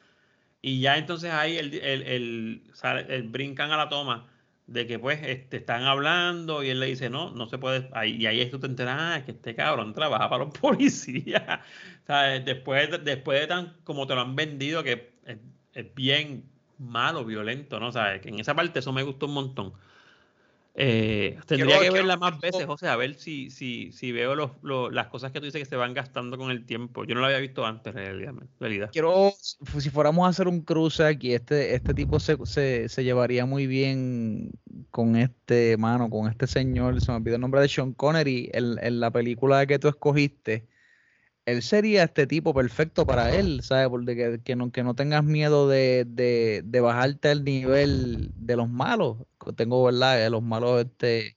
Y 0.62 0.80
ya 0.80 0.98
entonces 0.98 1.30
ahí 1.32 1.56
el, 1.58 1.74
el, 1.74 2.02
el- 2.02 2.62
el 3.08 3.22
brincan 3.24 3.70
a 3.72 3.76
la 3.76 3.88
toma 3.88 4.28
de 4.70 4.86
que 4.86 4.98
pues 4.98 5.20
este, 5.24 5.58
están 5.58 5.82
hablando 5.84 6.62
y 6.62 6.70
él 6.70 6.80
le 6.80 6.86
dice, 6.86 7.10
no, 7.10 7.30
no 7.32 7.46
se 7.48 7.58
puede. 7.58 7.88
Ahí, 7.92 8.16
y 8.16 8.26
ahí 8.26 8.40
es 8.40 8.50
tú 8.50 8.60
te 8.60 8.66
enteras, 8.66 8.96
ah, 9.00 9.24
que 9.24 9.32
este 9.32 9.54
cabrón 9.54 9.92
trabaja 9.94 10.28
para 10.30 10.44
los 10.44 10.54
policías. 10.58 11.60
¿Sabes? 12.06 12.44
Después, 12.44 12.90
de- 12.90 12.98
después 12.98 13.40
de 13.40 13.46
tan 13.48 13.76
como 13.84 14.06
te 14.06 14.14
lo 14.14 14.20
han 14.22 14.36
vendido, 14.36 14.82
que 14.84 15.12
es, 15.26 15.38
es 15.74 15.94
bien 15.94 16.44
malo, 16.78 17.24
violento, 17.24 17.78
¿no? 17.80 17.92
¿Sabes? 17.92 18.20
Que 18.22 18.28
en 18.30 18.38
esa 18.40 18.54
parte 18.54 18.78
eso 18.78 18.92
me 18.92 19.02
gustó 19.02 19.26
un 19.26 19.34
montón. 19.34 19.72
Eh, 20.74 21.36
tendría 21.46 21.66
Quiero- 21.66 21.70
que 21.72 21.78
quiero- 21.80 21.92
verla 21.94 22.16
más 22.16 22.38
veces, 22.40 22.64
José, 22.64 22.86
a 22.88 22.94
ver 22.96 23.14
si, 23.16 23.50
si, 23.50 23.90
si 23.92 24.12
veo 24.12 24.34
los, 24.36 24.52
los- 24.62 24.92
las 24.92 25.08
cosas 25.08 25.32
que 25.32 25.40
tú 25.40 25.46
dices 25.46 25.60
que 25.60 25.64
se 25.68 25.74
van 25.76 25.94
gastando 25.94 26.38
con 26.38 26.50
el 26.52 26.64
tiempo. 26.64 27.04
Yo 27.04 27.14
no 27.14 27.20
lo 27.20 27.26
había 27.26 27.38
visto 27.40 27.66
antes, 27.66 27.94
en 27.94 28.00
realidad. 28.04 28.34
en 28.40 28.48
realidad. 28.60 28.90
Quiero, 28.92 29.32
si 29.78 29.90
fuéramos 29.90 30.24
a 30.26 30.28
hacer 30.30 30.46
un 30.46 30.60
cruce 30.62 31.04
aquí, 31.04 31.34
este, 31.34 31.74
este 31.74 31.92
tipo 31.92 32.20
se, 32.20 32.36
se, 32.46 32.88
se 32.88 33.04
llevaría 33.04 33.46
muy 33.46 33.66
bien 33.66 34.52
con 34.90 35.16
este 35.16 35.76
mano, 35.76 36.08
con 36.08 36.28
este 36.30 36.46
señor, 36.46 37.00
se 37.00 37.10
me 37.10 37.16
olvidó 37.18 37.34
el 37.34 37.40
nombre 37.40 37.60
de 37.60 37.68
Sean 37.68 37.92
Connery, 37.92 38.50
en, 38.52 38.76
en 38.80 39.00
la 39.00 39.10
película 39.10 39.66
que 39.66 39.78
tú 39.80 39.88
escogiste, 39.88 40.66
él 41.50 41.62
sería 41.62 42.04
este 42.04 42.26
tipo 42.26 42.54
perfecto 42.54 43.04
para 43.06 43.34
él, 43.34 43.60
¿sabes? 43.62 43.88
Porque 43.88 44.16
que, 44.16 44.40
que 44.42 44.56
no, 44.56 44.70
que 44.72 44.82
no 44.82 44.94
tengas 44.94 45.24
miedo 45.24 45.68
de, 45.68 46.04
de, 46.06 46.62
de 46.64 46.80
bajarte 46.80 47.30
el 47.30 47.44
nivel 47.44 48.30
de 48.36 48.56
los 48.56 48.68
malos. 48.68 49.18
Tengo, 49.56 49.84
¿verdad? 49.84 50.18
De 50.18 50.30
los 50.30 50.42
malos, 50.42 50.84
este, 50.84 51.36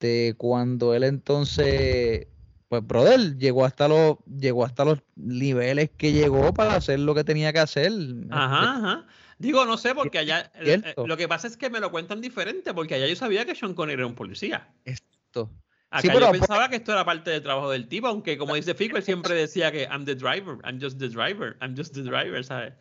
de 0.00 0.34
cuando 0.36 0.94
él 0.94 1.04
entonces, 1.04 2.26
pues, 2.68 2.86
brother, 2.86 3.38
llegó 3.38 3.64
hasta 3.64 3.88
los, 3.88 4.16
llegó 4.26 4.64
hasta 4.64 4.84
los 4.84 4.98
niveles 5.14 5.90
que 5.96 6.12
llegó 6.12 6.52
para 6.52 6.74
hacer 6.74 6.98
lo 6.98 7.14
que 7.14 7.24
tenía 7.24 7.52
que 7.52 7.60
hacer. 7.60 7.92
Ajá, 8.30 8.76
ajá. 8.76 9.06
Digo, 9.38 9.64
no 9.64 9.76
sé, 9.76 9.94
porque 9.94 10.18
allá, 10.18 10.52
eh, 10.54 10.80
eh, 10.84 10.94
lo 11.04 11.16
que 11.16 11.26
pasa 11.26 11.46
es 11.46 11.56
que 11.56 11.70
me 11.70 11.80
lo 11.80 11.90
cuentan 11.90 12.20
diferente, 12.20 12.74
porque 12.74 12.94
allá 12.94 13.06
yo 13.06 13.16
sabía 13.16 13.44
que 13.44 13.54
Sean 13.54 13.74
Connery 13.74 14.00
era 14.00 14.06
un 14.06 14.14
policía. 14.14 14.68
Esto. 14.84 15.50
Acá 15.92 16.18
yo 16.18 16.32
pensaba 16.32 16.70
que 16.70 16.76
esto 16.76 16.92
era 16.92 17.04
parte 17.04 17.30
del 17.30 17.42
trabajo 17.42 17.70
del 17.70 17.86
tipo, 17.86 18.06
aunque 18.06 18.38
como 18.38 18.54
dice 18.54 18.74
Fico, 18.74 18.96
él 18.96 19.02
siempre 19.02 19.34
decía 19.34 19.70
que 19.70 19.82
I'm 19.82 20.06
the 20.06 20.14
driver, 20.14 20.56
I'm 20.64 20.80
just 20.80 20.98
the 20.98 21.08
driver, 21.08 21.56
I'm 21.60 21.76
just 21.76 21.92
the 21.92 22.02
driver, 22.02 22.42
¿sabes? 22.42 22.72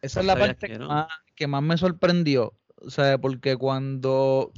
Esa 0.00 0.20
es 0.20 0.26
la 0.26 0.36
parte 0.36 0.66
que, 0.66 0.78
más, 0.80 1.06
que, 1.36 1.46
más, 1.46 1.62
me 1.62 1.78
sorprendió, 1.78 2.54
¿sabes? 2.88 3.18
Porque 3.22 3.56
cuando, 3.56 4.52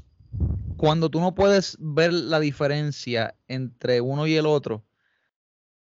cuando 0.79 1.11
tú 1.11 1.21
no 1.21 1.35
puedes 1.35 1.77
ver 1.79 2.15
la 2.15 2.41
diferencia 2.41 3.35
entre 3.49 4.01
uno 4.01 4.27
y 4.27 4.37
el 4.37 4.47
otro, 4.47 4.83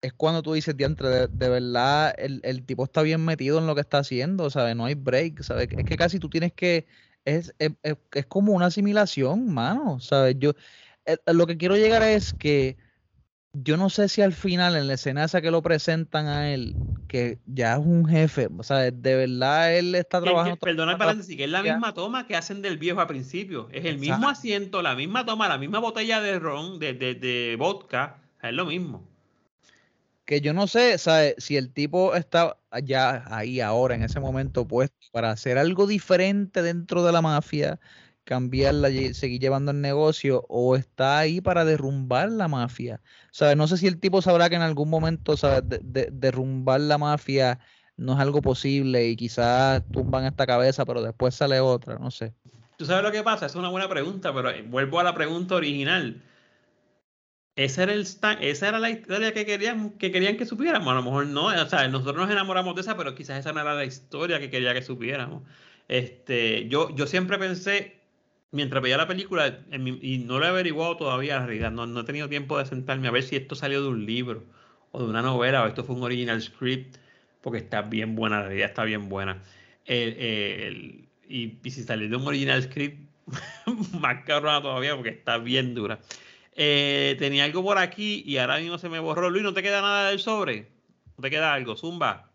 es 0.02 0.12
cuando 0.12 0.42
tú 0.42 0.52
dices, 0.52 0.76
diantre, 0.76 1.08
de, 1.08 1.28
de 1.28 1.48
verdad, 1.48 2.14
el, 2.18 2.42
el, 2.44 2.66
tipo 2.66 2.84
está 2.84 3.00
bien 3.00 3.24
metido 3.24 3.58
en 3.58 3.66
lo 3.66 3.74
que 3.74 3.80
está 3.80 3.98
haciendo, 3.98 4.50
¿sabes? 4.50 4.76
No 4.76 4.84
hay 4.84 4.94
break, 4.94 5.42
¿sabes? 5.42 5.68
Es 5.74 5.84
que 5.86 5.96
casi 5.96 6.18
tú 6.18 6.28
tienes 6.28 6.52
que, 6.52 6.86
es, 7.24 7.54
es, 7.58 7.72
es 8.12 8.26
como 8.26 8.52
una 8.52 8.66
asimilación, 8.66 9.50
mano, 9.50 9.98
¿sabes? 10.00 10.36
Yo, 10.38 10.52
eh, 11.06 11.16
lo 11.32 11.46
que 11.46 11.56
quiero 11.56 11.76
llegar 11.76 12.02
es 12.02 12.32
que 12.32 12.76
yo 13.54 13.76
no 13.76 13.88
sé 13.88 14.08
si 14.08 14.20
al 14.20 14.32
final, 14.32 14.74
en 14.76 14.88
la 14.88 14.94
escena 14.94 15.24
esa 15.24 15.40
que 15.40 15.50
lo 15.50 15.62
presentan 15.62 16.26
a 16.26 16.52
él, 16.52 16.74
que 17.06 17.38
ya 17.46 17.74
es 17.74 17.78
un 17.78 18.04
jefe, 18.04 18.48
o 18.56 18.62
sea, 18.64 18.90
de 18.90 19.14
verdad 19.14 19.76
él 19.76 19.94
está 19.94 20.20
trabajando. 20.20 20.56
perdona 20.56 20.92
el 20.92 20.98
paréntesis, 20.98 21.36
que 21.36 21.44
es 21.44 21.50
la 21.50 21.62
misma 21.62 21.94
toma 21.94 22.26
que 22.26 22.34
hacen 22.34 22.62
del 22.62 22.78
viejo 22.78 23.00
al 23.00 23.06
principio. 23.06 23.68
Es 23.70 23.84
el 23.84 23.98
mismo 23.98 24.28
asiento, 24.28 24.82
la 24.82 24.96
misma 24.96 25.24
toma, 25.24 25.48
la 25.48 25.58
misma 25.58 25.78
botella 25.78 26.20
de 26.20 26.38
ron, 26.40 26.80
de, 26.80 26.94
de, 26.94 27.14
de 27.14 27.56
vodka, 27.56 28.18
es 28.42 28.52
lo 28.52 28.66
mismo. 28.66 29.08
Que 30.24 30.40
yo 30.40 30.52
no 30.52 30.66
sé, 30.66 30.98
¿sabes? 30.98 31.34
Si 31.38 31.56
el 31.56 31.72
tipo 31.72 32.14
está 32.14 32.56
ya 32.82 33.24
ahí 33.28 33.60
ahora, 33.60 33.94
en 33.94 34.02
ese 34.02 34.18
momento, 34.20 34.66
puesto 34.66 34.96
para 35.12 35.30
hacer 35.30 35.58
algo 35.58 35.86
diferente 35.86 36.62
dentro 36.62 37.04
de 37.04 37.12
la 37.12 37.22
mafia, 37.22 37.78
cambiarla, 38.24 38.88
seguir 39.12 39.40
llevando 39.40 39.70
el 39.70 39.80
negocio 39.80 40.44
o 40.48 40.76
está 40.76 41.18
ahí 41.18 41.40
para 41.40 41.64
derrumbar 41.64 42.30
la 42.30 42.48
mafia. 42.48 43.00
¿Sabes? 43.30 43.56
No 43.56 43.66
sé 43.66 43.76
si 43.76 43.86
el 43.86 44.00
tipo 44.00 44.22
sabrá 44.22 44.48
que 44.48 44.56
en 44.56 44.62
algún 44.62 44.90
momento, 44.90 45.36
¿sabes? 45.36 45.62
De, 45.68 46.08
derrumbar 46.10 46.80
la 46.80 46.98
mafia 46.98 47.60
no 47.96 48.14
es 48.14 48.20
algo 48.20 48.42
posible 48.42 49.06
y 49.06 49.16
quizás 49.16 49.82
tumban 49.90 50.24
esta 50.24 50.46
cabeza, 50.46 50.84
pero 50.84 51.02
después 51.02 51.34
sale 51.34 51.60
otra, 51.60 51.98
no 51.98 52.10
sé. 52.10 52.34
¿Tú 52.76 52.86
sabes 52.86 53.04
lo 53.04 53.12
que 53.12 53.22
pasa? 53.22 53.46
Es 53.46 53.54
una 53.54 53.68
buena 53.68 53.88
pregunta, 53.88 54.34
pero 54.34 54.50
vuelvo 54.66 54.98
a 54.98 55.04
la 55.04 55.14
pregunta 55.14 55.54
original. 55.54 56.22
¿Esa 57.56 57.84
era, 57.84 57.92
el 57.92 58.00
esa 58.40 58.68
era 58.68 58.80
la 58.80 58.90
historia 58.90 59.32
que 59.32 59.46
querían, 59.46 59.90
que 59.90 60.10
querían 60.10 60.36
que 60.36 60.44
supiéramos. 60.44 60.88
A 60.88 60.96
lo 60.96 61.02
mejor 61.04 61.26
no. 61.26 61.46
O 61.46 61.66
sea, 61.66 61.86
nosotros 61.86 62.16
nos 62.16 62.30
enamoramos 62.30 62.74
de 62.74 62.80
esa, 62.80 62.96
pero 62.96 63.14
quizás 63.14 63.38
esa 63.38 63.52
no 63.52 63.60
era 63.60 63.74
la 63.74 63.84
historia 63.84 64.40
que 64.40 64.50
quería 64.50 64.74
que 64.74 64.82
supiéramos. 64.82 65.44
Este, 65.86 66.68
yo, 66.68 66.94
yo 66.96 67.06
siempre 67.06 67.38
pensé, 67.38 68.00
mientras 68.54 68.80
veía 68.82 68.96
la 68.96 69.08
película, 69.08 69.58
y 70.00 70.18
no 70.18 70.38
lo 70.38 70.44
he 70.44 70.48
averiguado 70.48 70.96
todavía, 70.96 71.38
en 71.38 71.46
realidad, 71.46 71.72
no, 71.72 71.86
no, 71.86 72.00
he 72.00 72.04
tenido 72.04 72.28
tiempo 72.28 72.56
de 72.56 72.66
sentarme 72.66 73.08
a 73.08 73.10
ver 73.10 73.24
si 73.24 73.34
esto 73.34 73.56
salió 73.56 73.82
de 73.82 73.88
un 73.88 74.06
libro 74.06 74.44
o 74.92 75.02
de 75.02 75.08
una 75.10 75.22
novela 75.22 75.64
o 75.64 75.66
esto 75.66 75.82
fue 75.82 75.96
un 75.96 76.04
original 76.04 76.40
script, 76.40 76.96
porque 77.42 77.58
está 77.58 77.82
bien 77.82 78.14
buena, 78.14 78.40
la 78.40 78.46
realidad 78.46 78.68
está 78.68 78.84
bien 78.84 79.08
buena. 79.08 79.42
y, 79.86 81.08
y, 81.28 81.58
si 81.64 81.82
salió 81.82 82.08
de 82.08 82.14
un 82.14 82.26
original 82.28 82.62
script, 82.62 82.96
más 84.00 84.24
cabrona 84.24 84.62
todavía, 84.62 84.94
porque 84.94 85.10
está 85.10 85.38
bien 85.38 85.74
dura. 85.74 85.98
Eh, 86.56 87.16
tenía 87.18 87.44
algo 87.44 87.64
por 87.64 87.78
aquí 87.78 88.22
y 88.24 88.38
ahora 88.38 88.58
mismo 88.58 88.78
se 88.78 88.88
me 88.88 89.00
borró. 89.00 89.30
Luis, 89.30 89.42
¿no 89.42 89.52
te 89.52 89.62
queda 89.62 89.82
nada 89.82 90.10
del 90.10 90.20
sobre? 90.20 90.68
¿No 91.16 91.22
te 91.22 91.30
queda 91.30 91.52
algo? 91.52 91.74
Zumba. 91.74 92.30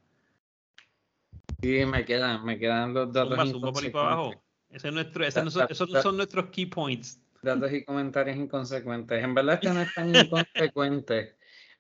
Sí, 1.62 1.86
me 1.86 2.04
quedan, 2.04 2.44
me 2.44 2.60
quedan 2.60 2.94
los 2.94 3.14
datos. 3.14 3.30
Zumba, 3.30 3.46
zumba 3.46 3.72
por 3.72 3.84
ahí 3.84 3.90
para 3.90 4.14
abajo. 4.14 4.49
Ese 4.72 4.88
es 4.90 4.94
nuestro, 4.94 5.26
ese 5.26 5.44
no 5.44 5.50
son, 5.50 5.68
esos 5.70 5.90
son 6.02 6.18
nuestros 6.18 6.48
key 6.52 6.68
points. 6.68 7.20
Datos 7.42 7.72
y 7.72 7.84
comentarios 7.84 8.38
inconsecuentes. 8.38 9.24
En 9.24 9.34
verdad 9.34 9.56
es 9.56 9.62
que 9.62 9.70
no 9.70 9.82
es 9.82 9.94
tan 9.94 10.16
inconsecuente. 10.16 11.39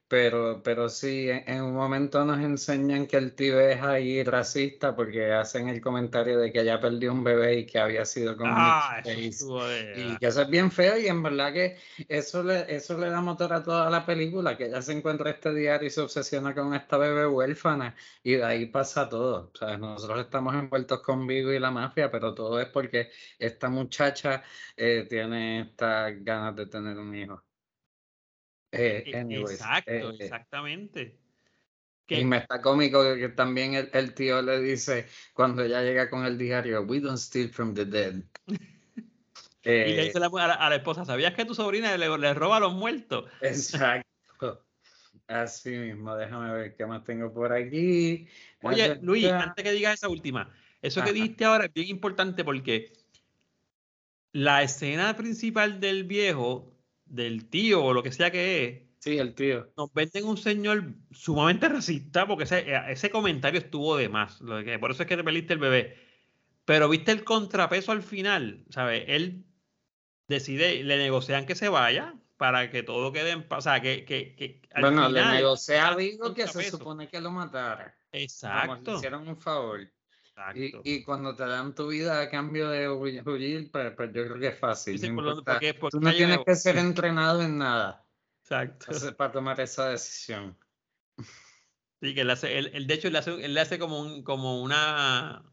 Pero, 0.09 0.63
pero 0.63 0.89
sí, 0.89 1.29
en, 1.29 1.61
un 1.61 1.75
momento 1.75 2.25
nos 2.25 2.39
enseñan 2.39 3.05
que 3.05 3.15
el 3.17 3.35
tío 3.35 3.59
es 3.59 3.79
ahí 3.79 4.23
racista 4.23 4.95
porque 4.95 5.31
hacen 5.31 5.69
el 5.69 5.81
comentario 5.81 6.39
de 6.39 6.51
que 6.51 6.65
ya 6.65 6.79
perdió 6.79 7.13
un 7.13 7.23
bebé 7.23 7.59
y 7.59 7.65
que 7.67 7.77
había 7.77 8.03
sido 8.05 8.35
con 8.35 8.47
ah, 8.49 9.03
y 9.05 10.17
que 10.17 10.27
eso 10.27 10.41
es 10.41 10.49
bien 10.49 10.71
feo 10.71 10.97
y 10.97 11.05
en 11.05 11.21
verdad 11.21 11.53
que 11.53 11.77
eso 12.07 12.41
le, 12.41 12.65
eso 12.75 12.97
le 12.97 13.11
da 13.11 13.21
motor 13.21 13.53
a 13.53 13.61
toda 13.61 13.87
la 13.91 14.03
película, 14.03 14.57
que 14.57 14.65
ella 14.65 14.81
se 14.81 14.93
encuentra 14.93 15.29
este 15.29 15.53
diario 15.53 15.87
y 15.87 15.91
se 15.91 16.01
obsesiona 16.01 16.55
con 16.55 16.73
esta 16.73 16.97
bebé 16.97 17.27
huérfana 17.27 17.95
y 18.23 18.33
de 18.33 18.43
ahí 18.45 18.65
pasa 18.65 19.07
todo. 19.09 19.51
O 19.53 19.57
sea, 19.57 19.77
nosotros 19.77 20.21
estamos 20.21 20.55
envueltos 20.55 21.01
con 21.01 21.27
Vigo 21.27 21.53
y 21.53 21.59
la 21.59 21.69
mafia, 21.69 22.09
pero 22.09 22.33
todo 22.33 22.59
es 22.59 22.67
porque 22.69 23.11
esta 23.37 23.69
muchacha 23.69 24.43
eh, 24.75 25.05
tiene 25.07 25.61
estas 25.61 26.13
ganas 26.23 26.55
de 26.55 26.65
tener 26.65 26.97
un 26.97 27.13
hijo. 27.15 27.43
Eh, 28.71 29.03
e, 29.05 29.41
Exacto, 29.41 29.91
eh, 29.91 30.17
exactamente. 30.19 31.17
Y 32.07 32.25
me 32.25 32.37
está 32.37 32.61
cómico 32.61 33.03
que 33.15 33.29
también 33.29 33.75
el, 33.75 33.89
el, 33.93 34.13
tío 34.13 34.41
le 34.41 34.59
dice 34.59 35.07
cuando 35.33 35.63
ella 35.63 35.81
llega 35.81 36.09
con 36.09 36.25
el 36.25 36.37
diario, 36.37 36.81
we 36.81 36.99
don't 36.99 37.17
steal 37.17 37.49
from 37.49 37.73
the 37.73 37.85
dead. 37.85 38.23
y 39.63 39.69
le 39.69 40.05
dice 40.05 40.17
a, 40.17 40.21
la, 40.21 40.53
a, 40.53 40.69
la, 40.69 40.75
esposa, 40.75 41.05
¿sabías 41.05 41.33
que 41.35 41.45
tu 41.45 41.53
sobrina 41.53 41.95
le, 41.97 42.17
le 42.17 42.33
roba 42.33 42.57
a 42.57 42.59
los 42.59 42.73
muertos? 42.73 43.29
Exacto. 43.41 44.65
Así 45.27 45.69
mismo, 45.69 46.15
déjame 46.15 46.51
ver 46.51 46.75
qué 46.75 46.87
más 46.87 47.03
tengo 47.03 47.31
por 47.31 47.53
aquí. 47.53 48.27
Oye, 48.63 48.97
Luis, 49.01 49.27
antes 49.27 49.63
que 49.63 49.71
digas 49.71 49.93
esa 49.93 50.09
última, 50.09 50.51
eso 50.81 51.03
que 51.03 51.13
dijiste 51.13 51.45
ahora 51.45 51.65
es 51.65 51.73
bien 51.73 51.87
importante 51.87 52.43
porque 52.43 52.93
la 54.31 54.63
escena 54.63 55.15
principal 55.15 55.79
del 55.79 56.03
viejo 56.03 56.78
del 57.09 57.49
tío 57.49 57.83
o 57.83 57.93
lo 57.93 58.03
que 58.03 58.11
sea 58.11 58.31
que 58.31 58.65
es. 58.65 58.89
Sí, 58.99 59.17
el 59.17 59.33
tío. 59.33 59.71
Nos 59.77 59.93
venden 59.93 60.25
un 60.25 60.37
señor 60.37 60.93
sumamente 61.11 61.69
racista 61.69 62.27
porque 62.27 62.43
ese, 62.43 62.59
eh, 62.59 62.81
ese 62.89 63.09
comentario 63.09 63.59
estuvo 63.59 63.95
de 63.95 64.09
más. 64.09 64.41
Lo 64.41 64.63
que, 64.63 64.77
por 64.77 64.91
eso 64.91 65.03
es 65.03 65.09
que 65.09 65.17
te 65.17 65.23
perdiste 65.23 65.53
el 65.53 65.59
bebé. 65.59 65.97
Pero 66.65 66.89
viste 66.89 67.11
el 67.11 67.23
contrapeso 67.23 67.91
al 67.91 68.03
final, 68.03 68.65
¿sabes? 68.69 69.05
Él 69.07 69.45
decide, 70.27 70.83
le 70.83 70.97
negocian 70.97 71.45
que 71.45 71.55
se 71.55 71.69
vaya 71.69 72.13
para 72.37 72.69
que 72.69 72.83
todo 72.83 73.11
quede 73.11 73.31
en 73.31 73.47
paz. 73.47 73.59
O 73.59 73.61
sea, 73.69 73.81
que, 73.81 74.05
que, 74.05 74.35
que 74.35 74.61
bueno, 74.79 75.09
le 75.09 75.25
negocia 75.25 75.95
digo 75.95 76.33
que 76.33 76.47
se 76.47 76.69
supone 76.69 77.07
que 77.07 77.19
lo 77.21 77.31
matara. 77.31 77.97
Exacto. 78.11 78.91
le 78.91 78.97
hicieron 78.97 79.27
un 79.27 79.37
favor. 79.37 79.91
Y, 80.55 80.73
y, 80.83 81.03
cuando 81.03 81.35
te 81.35 81.45
dan 81.45 81.75
tu 81.75 81.87
vida 81.87 82.21
a 82.21 82.29
cambio 82.29 82.69
de 82.69 82.89
huir, 82.89 83.23
pues, 83.71 83.93
pues, 83.95 84.13
yo 84.13 84.25
creo 84.25 84.39
que 84.39 84.47
es 84.47 84.59
fácil. 84.59 85.15
no 85.15 85.43
porque, 85.43 85.73
Tú 85.73 85.99
no 85.99 86.11
tienes 86.11 86.39
que 86.45 86.55
ser 86.55 86.77
entrenado 86.77 87.41
en 87.41 87.57
nada. 87.57 88.05
Exacto. 88.41 89.15
Para 89.15 89.31
tomar 89.31 89.59
esa 89.59 89.89
decisión. 89.89 90.57
Sí, 92.01 92.15
que 92.15 92.21
él 92.21 92.29
hace, 92.29 92.57
él, 92.57 92.87
de 92.87 92.93
hecho, 92.93 93.09
él 93.09 93.15
hace, 93.15 93.43
él 93.43 93.53
le 93.53 93.59
hace 93.59 93.77
como, 93.77 93.99
un, 93.99 94.23
como 94.23 94.61
una. 94.61 95.43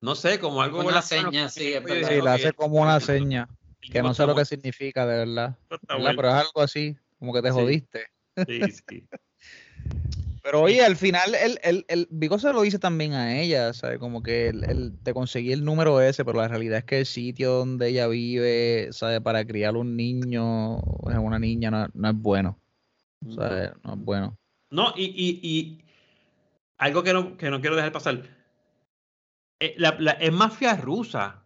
No 0.00 0.14
sé, 0.14 0.40
como 0.40 0.62
algo. 0.62 0.80
Una 0.80 1.02
seña, 1.02 1.48
sí, 1.48 1.72
es 1.74 1.84
verdad. 1.84 2.08
Sí, 2.08 2.22
le 2.22 2.30
hace 2.30 2.52
como 2.52 2.80
una 2.80 2.98
seña. 3.00 3.48
Que 3.80 4.02
no 4.02 4.14
sé 4.14 4.26
lo 4.26 4.34
que 4.34 4.44
significa, 4.44 5.06
de 5.06 5.18
verdad. 5.26 5.58
Pero 5.86 6.28
es 6.28 6.34
algo 6.34 6.62
así, 6.62 6.96
como 7.18 7.32
que 7.32 7.42
te 7.42 7.50
jodiste. 7.50 8.06
Sí, 8.46 8.60
sí. 8.70 9.08
Pero 10.50 10.62
oye, 10.62 10.82
al 10.82 10.96
final 10.96 11.34
el, 11.34 11.58
el, 11.62 11.84
el 11.88 12.08
Vigo 12.10 12.38
se 12.38 12.50
lo 12.54 12.62
dice 12.62 12.78
también 12.78 13.12
a 13.12 13.38
ella, 13.38 13.74
¿sabes? 13.74 13.98
Como 13.98 14.22
que 14.22 14.48
el, 14.48 14.98
te 15.02 15.12
conseguí 15.12 15.52
el 15.52 15.62
número 15.62 16.00
ese, 16.00 16.24
pero 16.24 16.38
la 16.38 16.48
realidad 16.48 16.78
es 16.78 16.84
que 16.84 17.00
el 17.00 17.04
sitio 17.04 17.52
donde 17.52 17.90
ella 17.90 18.06
vive, 18.06 18.88
¿sabes? 18.92 19.20
Para 19.20 19.44
criar 19.44 19.76
un 19.76 19.94
niño, 19.94 20.78
una 20.78 21.38
niña, 21.38 21.70
no, 21.70 21.88
no 21.92 22.08
es 22.08 22.14
bueno. 22.14 22.58
¿Sabes? 23.28 23.72
No 23.84 23.92
es 23.92 23.98
bueno. 23.98 24.38
No, 24.70 24.94
y, 24.96 25.04
y, 25.04 25.46
y 25.46 25.84
algo 26.78 27.02
que 27.02 27.12
no, 27.12 27.36
que 27.36 27.50
no 27.50 27.60
quiero 27.60 27.76
dejar 27.76 27.92
pasar. 27.92 28.22
Eh, 29.60 29.74
la, 29.76 29.96
la, 30.00 30.12
es 30.12 30.32
mafia 30.32 30.76
rusa, 30.76 31.44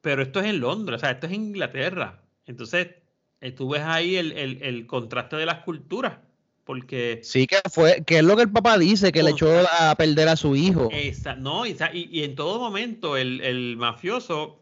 pero 0.00 0.22
esto 0.22 0.40
es 0.40 0.46
en 0.46 0.60
Londres, 0.60 0.96
o 0.96 1.00
sea, 1.00 1.10
esto 1.10 1.26
es 1.26 1.34
en 1.34 1.48
Inglaterra. 1.48 2.22
Entonces, 2.46 2.94
eh, 3.42 3.52
tú 3.52 3.68
ves 3.68 3.82
ahí 3.82 4.16
el, 4.16 4.32
el, 4.32 4.62
el 4.62 4.86
contraste 4.86 5.36
de 5.36 5.44
las 5.44 5.64
culturas 5.64 6.27
porque... 6.68 7.20
Sí, 7.22 7.46
que 7.46 7.56
fue, 7.72 8.04
que 8.04 8.18
es 8.18 8.22
lo 8.24 8.36
que 8.36 8.42
el 8.42 8.52
papá 8.52 8.76
dice, 8.76 9.10
que 9.10 9.22
le 9.22 9.30
echó 9.30 9.48
a 9.80 9.94
perder 9.94 10.28
a 10.28 10.36
su 10.36 10.54
hijo. 10.54 10.90
Esa, 10.92 11.34
no, 11.34 11.64
y, 11.64 11.74
y, 11.94 12.24
en 12.24 12.34
todo 12.34 12.58
momento 12.58 13.16
el, 13.16 13.40
el, 13.40 13.78
mafioso 13.78 14.60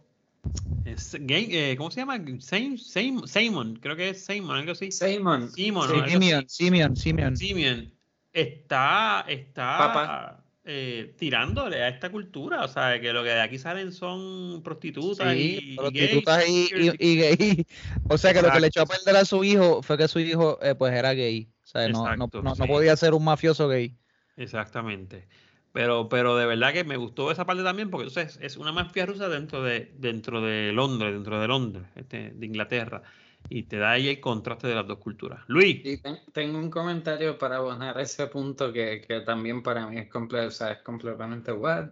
Es 0.85 1.17
eh, 1.19 1.75
¿Cómo 1.77 1.91
se 1.91 1.99
llama? 2.03 2.17
Sam- 2.19 2.79
Sam- 2.79 3.27
Simon, 3.27 3.81
creo 3.83 3.97
que 3.97 4.11
es 4.11 4.25
Simon, 4.25 4.57
algo 4.57 4.71
así. 4.71 4.93
Simon. 4.93 5.51
Simon, 5.51 5.89
Sí. 5.89 6.11
Simeon. 6.13 6.49
Simeon, 6.49 6.97
Simeon. 6.97 7.37
Simeon 7.37 7.93
está, 8.33 9.25
está 9.27 9.77
Papá. 9.77 10.45
eh, 10.65 11.13
tirándole 11.19 11.83
a 11.83 11.89
esta 11.89 12.11
cultura. 12.11 12.65
O 12.65 12.69
sea, 12.69 13.01
que 13.01 13.13
lo 13.13 13.25
que 13.25 13.31
de 13.31 13.41
aquí 13.41 13.59
salen 13.59 13.91
son 13.91 14.63
prostitutas 14.63 15.33
Sí, 15.33 15.59
y, 15.61 15.73
y 15.73 15.77
prostitutas 15.77 16.49
y- 16.49 16.69
y 17.01 17.17
gay. 17.17 17.67
O 18.09 18.17
sea 18.17 18.33
que 18.33 18.43
lo 18.43 18.53
que 18.53 18.61
le 18.61 18.69
echó 18.69 18.83
a 18.83 18.87
perder 18.87 19.17
a 19.17 19.25
su 19.25 19.43
hijo 19.43 19.83
fue 19.83 19.99
que 19.99 20.07
su 20.07 20.21
hijo 20.21 20.61
eh, 20.63 20.77
pues 20.77 20.95
era 20.95 21.13
gay. 21.13 21.49
Sea, 21.77 21.89
no, 21.89 22.03
no, 22.16 22.24
Exacto, 22.24 22.43
no, 22.43 22.55
no 22.55 22.55
sí. 22.55 22.66
podía 22.66 22.97
ser 22.97 23.14
un 23.14 23.24
mafioso 23.24 23.68
gay. 23.68 23.97
Exactamente. 24.37 25.29
Pero, 25.72 26.09
pero 26.09 26.37
de 26.37 26.47
verdad 26.47 26.72
que 26.72 26.85
me 26.85 26.97
gustó 26.97 27.31
esa 27.31 27.45
parte 27.45 27.62
también, 27.62 27.91
porque 27.91 28.09
entonces 28.09 28.39
es 28.43 28.57
una 28.57 28.72
mafia 28.72 29.05
rusa 29.07 29.29
dentro 29.29 29.62
de, 29.62 29.93
dentro 29.99 30.41
de 30.41 30.72
Londres, 30.72 31.12
dentro 31.12 31.41
de 31.41 31.49
Londres, 31.49 31.85
este, 31.95 32.31
de 32.31 32.47
Inglaterra. 32.47 33.03
Y 33.49 33.64
te 33.64 33.77
da 33.79 33.93
ahí 33.93 34.09
el 34.09 34.20
contraste 34.20 34.66
de 34.68 34.74
las 34.74 34.87
dos 34.87 34.99
culturas. 34.99 35.45
Luis, 35.49 35.77
Y 35.85 35.99
ten- 35.99 36.18
tengo 36.33 36.59
un 36.59 36.70
comentario 36.70 37.39
para 37.39 37.57
abonar 37.57 37.99
ese 38.01 38.27
punto 38.27 38.72
que, 38.72 39.01
que 39.07 39.20
también 39.20 39.62
para 39.62 39.87
mí 39.87 39.99
es, 39.99 40.09
comple- 40.11 40.47
o 40.47 40.51
sea, 40.51 40.72
es 40.72 40.83
completamente 40.83 41.53
what. 41.53 41.91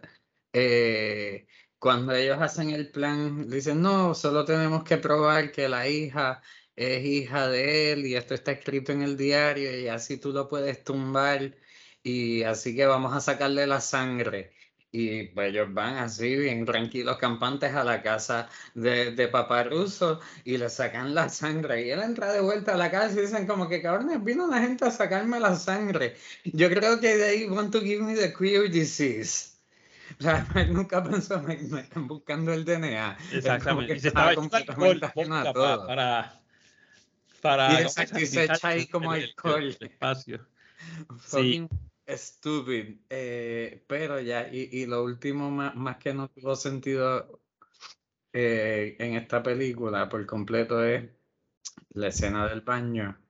Eh, 0.53 1.47
cuando 1.79 2.13
ellos 2.15 2.39
hacen 2.41 2.71
el 2.71 2.91
plan, 2.91 3.49
dicen, 3.49 3.83
no, 3.83 4.15
solo 4.15 4.45
tenemos 4.45 4.83
que 4.85 4.97
probar 4.99 5.53
que 5.53 5.69
la 5.69 5.87
hija 5.89 6.43
es 6.77 7.05
hija 7.05 7.49
de 7.49 7.93
él 7.93 8.07
y 8.07 8.17
esto 8.17 8.35
está 8.35 8.53
escrito 8.53 8.93
en 8.93 9.03
el 9.03 9.17
diario 9.17 9.79
y 9.79 9.89
así 9.89 10.19
tú 10.19 10.33
lo 10.33 10.49
puedes 10.49 10.85
tumbar 10.85 11.55
y 12.03 12.43
así 12.43 12.77
que 12.77 12.87
vamos 12.87 13.15
a 13.15 13.21
sacarle 13.21 13.67
la 13.67 13.81
sangre. 13.81 14.53
Y 14.93 15.25
pues 15.25 15.49
ellos 15.51 15.75
van 15.75 15.97
así, 15.97 16.37
bien 16.37 16.65
tranquilos, 16.65 17.17
campantes 17.19 17.75
a 17.75 17.83
la 17.83 18.01
casa 18.01 18.49
de, 18.75 19.11
de 19.11 19.27
papá 19.27 19.65
ruso 19.65 20.21
y 20.45 20.57
le 20.57 20.69
sacan 20.69 21.17
la 21.17 21.29
sangre. 21.29 21.85
Y 21.85 21.91
él 21.91 22.01
entra 22.01 22.33
de 22.33 22.41
vuelta 22.41 22.75
a 22.75 22.77
la 22.77 22.93
casa 22.93 23.19
y 23.19 23.23
dicen 23.23 23.47
como 23.49 23.69
que 23.69 23.83
cabrones, 23.83 24.23
vino 24.23 24.47
la 24.47 24.61
gente 24.61 24.85
a 24.85 24.93
sacarme 24.93 25.41
la 25.41 25.57
sangre. 25.57 26.15
Yo 26.45 26.71
creo 26.71 27.01
que 27.01 27.17
they 27.17 27.49
want 27.49 27.73
to 27.73 27.81
give 27.81 28.05
me 28.05 28.15
the 28.15 28.33
queer 28.33 28.71
disease. 28.71 29.55
O 30.21 30.23
sea, 30.23 30.47
nunca 30.71 31.03
pensó, 31.03 31.43
me, 31.43 31.57
me 31.57 31.81
están 31.81 32.07
buscando 32.07 32.53
el 32.53 32.65
DNA. 32.65 33.19
Exactamente. 33.33 33.97
Y 33.97 34.01
se 34.01 34.09
estaba 34.09 34.35
completamente 34.37 35.07
ajeno 35.07 35.37
a 35.37 35.53
todo. 35.53 35.87
para, 35.89 36.44
para, 37.45 37.79
Y 37.79 37.83
exacto, 37.83 38.19
y 38.19 38.25
se 38.25 38.45
echa 38.45 38.69
ahí 38.69 38.87
como 38.87 39.13
alcohol. 39.13 39.65
el 39.65 39.77
espacio. 39.79 40.47
Fucking 41.19 41.69
stupid. 42.09 43.01
Eh, 43.11 43.85
pero 43.87 44.19
ya, 44.19 44.49
y, 44.51 44.71
y 44.73 44.87
lo 44.87 45.05
último 45.05 45.51
más, 45.51 45.75
más 45.77 45.99
que 45.99 46.15
no 46.15 46.31
tuvo 46.31 46.57
sentido 46.57 47.43
eh, 48.33 48.97
en 48.99 49.17
esta 49.17 49.43
película 49.43 50.09
por 50.09 50.25
completo 50.25 50.83
es 50.83 51.05
la 51.91 52.07
escena 52.09 52.49
del 52.49 52.63
baño. 52.63 53.21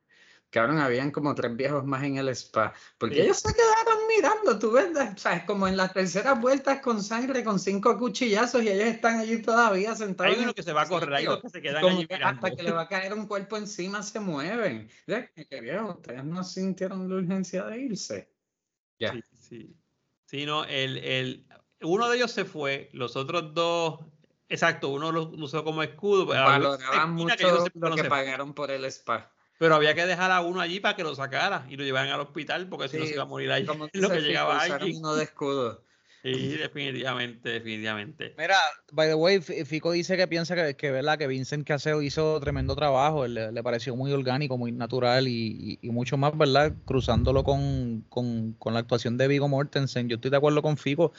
Cabrón, 0.48 0.78
habían 0.78 1.10
como 1.10 1.34
tres 1.34 1.56
viejos 1.56 1.84
más 1.84 2.04
en 2.04 2.16
el 2.18 2.28
spa. 2.28 2.72
Porque 2.96 3.16
Sí. 3.16 3.20
ellos 3.22 3.38
se 3.38 3.52
quedaron 3.52 3.73
mirando, 4.16 4.58
tú 4.58 4.72
ves, 4.72 4.88
o 4.96 5.18
sea, 5.18 5.36
es 5.36 5.44
como 5.44 5.66
en 5.68 5.76
las 5.76 5.92
terceras 5.92 6.40
vueltas 6.40 6.80
con 6.80 7.02
sangre, 7.02 7.44
con 7.44 7.58
cinco 7.58 7.98
cuchillazos 7.98 8.62
y 8.62 8.68
ellos 8.68 8.86
están 8.86 9.18
allí 9.20 9.42
todavía 9.42 9.94
sentados. 9.94 10.36
Hay 10.36 10.42
uno 10.42 10.54
que 10.54 10.62
se 10.62 10.72
va 10.72 10.82
a 10.82 10.88
correr, 10.88 11.14
hay 11.14 11.24
dos 11.24 11.40
que 11.40 11.48
se 11.48 11.62
quedan 11.62 11.84
allí 11.84 12.06
que 12.06 12.14
mirando. 12.14 12.46
hasta 12.46 12.56
que 12.56 12.62
le 12.62 12.72
va 12.72 12.82
a 12.82 12.88
caer 12.88 13.14
un 13.14 13.26
cuerpo 13.26 13.56
encima 13.56 14.02
se 14.02 14.20
mueven. 14.20 14.90
Que- 15.06 15.60
viejo, 15.60 15.92
ustedes 15.92 16.24
no 16.24 16.44
sintieron 16.44 17.08
la 17.08 17.16
urgencia 17.16 17.64
de 17.64 17.78
irse. 17.78 18.30
Ya. 18.98 19.12
Sí, 19.12 19.22
sí. 19.38 19.76
Sí, 20.26 20.46
no, 20.46 20.64
el, 20.64 20.98
el, 20.98 21.46
uno 21.82 22.08
de 22.08 22.16
ellos 22.16 22.30
se 22.30 22.44
fue, 22.44 22.88
los 22.92 23.14
otros 23.16 23.54
dos, 23.54 24.00
exacto, 24.48 24.88
uno 24.88 25.12
lo, 25.12 25.24
usó 25.30 25.62
como 25.64 25.82
escudo. 25.82 26.26
Valoraban 26.26 27.18
esquina 27.18 27.36
que 27.36 27.44
no 27.44 27.60
mucho 27.60 27.70
lo 27.74 27.94
que 27.96 28.04
pagaron 28.04 28.54
por 28.54 28.70
el 28.70 28.84
spa. 28.86 29.33
Pero 29.58 29.74
había 29.76 29.94
que 29.94 30.04
dejar 30.06 30.30
a 30.30 30.40
uno 30.40 30.60
allí 30.60 30.80
para 30.80 30.96
que 30.96 31.02
lo 31.02 31.14
sacara 31.14 31.66
y 31.70 31.76
lo 31.76 31.84
llevaran 31.84 32.10
al 32.10 32.20
hospital 32.20 32.68
porque 32.68 32.88
si 32.88 32.98
no 32.98 33.06
se 33.06 33.12
iba 33.14 33.22
a 33.22 33.26
morir 33.26 33.50
Como 33.66 33.84
en 33.92 34.00
lo 34.00 34.10
que 34.10 34.20
llegaba 34.20 34.60
allí. 34.60 34.96
uno 34.96 35.14
de 35.14 35.24
escudo. 35.24 35.84
Sí, 36.22 36.56
definitivamente, 36.56 37.50
definitivamente. 37.50 38.34
Mira, 38.38 38.56
by 38.92 39.08
the 39.08 39.14
way, 39.14 39.42
Fi- 39.42 39.66
Fico 39.66 39.92
dice 39.92 40.16
que 40.16 40.26
piensa 40.26 40.54
que, 40.56 40.74
que, 40.74 40.90
¿verdad? 40.90 41.18
que 41.18 41.26
Vincent 41.26 41.66
Caseo 41.66 42.00
hizo 42.00 42.40
tremendo 42.40 42.74
trabajo, 42.74 43.26
le, 43.26 43.52
le 43.52 43.62
pareció 43.62 43.94
muy 43.94 44.10
orgánico, 44.10 44.56
muy 44.56 44.72
natural 44.72 45.28
y, 45.28 45.78
y- 45.82 45.86
y 45.86 45.90
mucho 45.90 46.16
más, 46.16 46.36
¿verdad? 46.36 46.72
Cruzándolo 46.86 47.44
con, 47.44 48.06
con- 48.08 48.54
con 48.54 48.72
la 48.72 48.80
actuación 48.80 49.18
de 49.18 49.28
Vigo 49.28 49.48
Mortensen. 49.48 50.08
Yo 50.08 50.14
estoy 50.14 50.30
de 50.30 50.38
acuerdo 50.38 50.62
con 50.62 50.78
Fico 50.78 51.12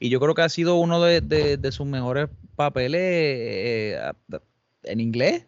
y 0.00 0.08
yo 0.10 0.18
creo 0.18 0.34
que 0.34 0.42
ha 0.42 0.48
sido 0.48 0.74
uno 0.74 1.00
de, 1.04 1.20
de- 1.20 1.56
de 1.56 1.70
sus 1.72 1.86
mejores 1.86 2.28
papeles 2.56 3.00
eh, 3.00 4.00
a- 4.02 4.16
en 4.82 4.98
inglés, 5.00 5.46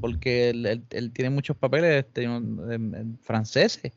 porque 0.00 0.50
él, 0.50 1.12
tiene 1.12 1.30
muchos 1.30 1.56
papeles 1.56 2.04
este, 2.04 2.28
franceses. 3.22 3.92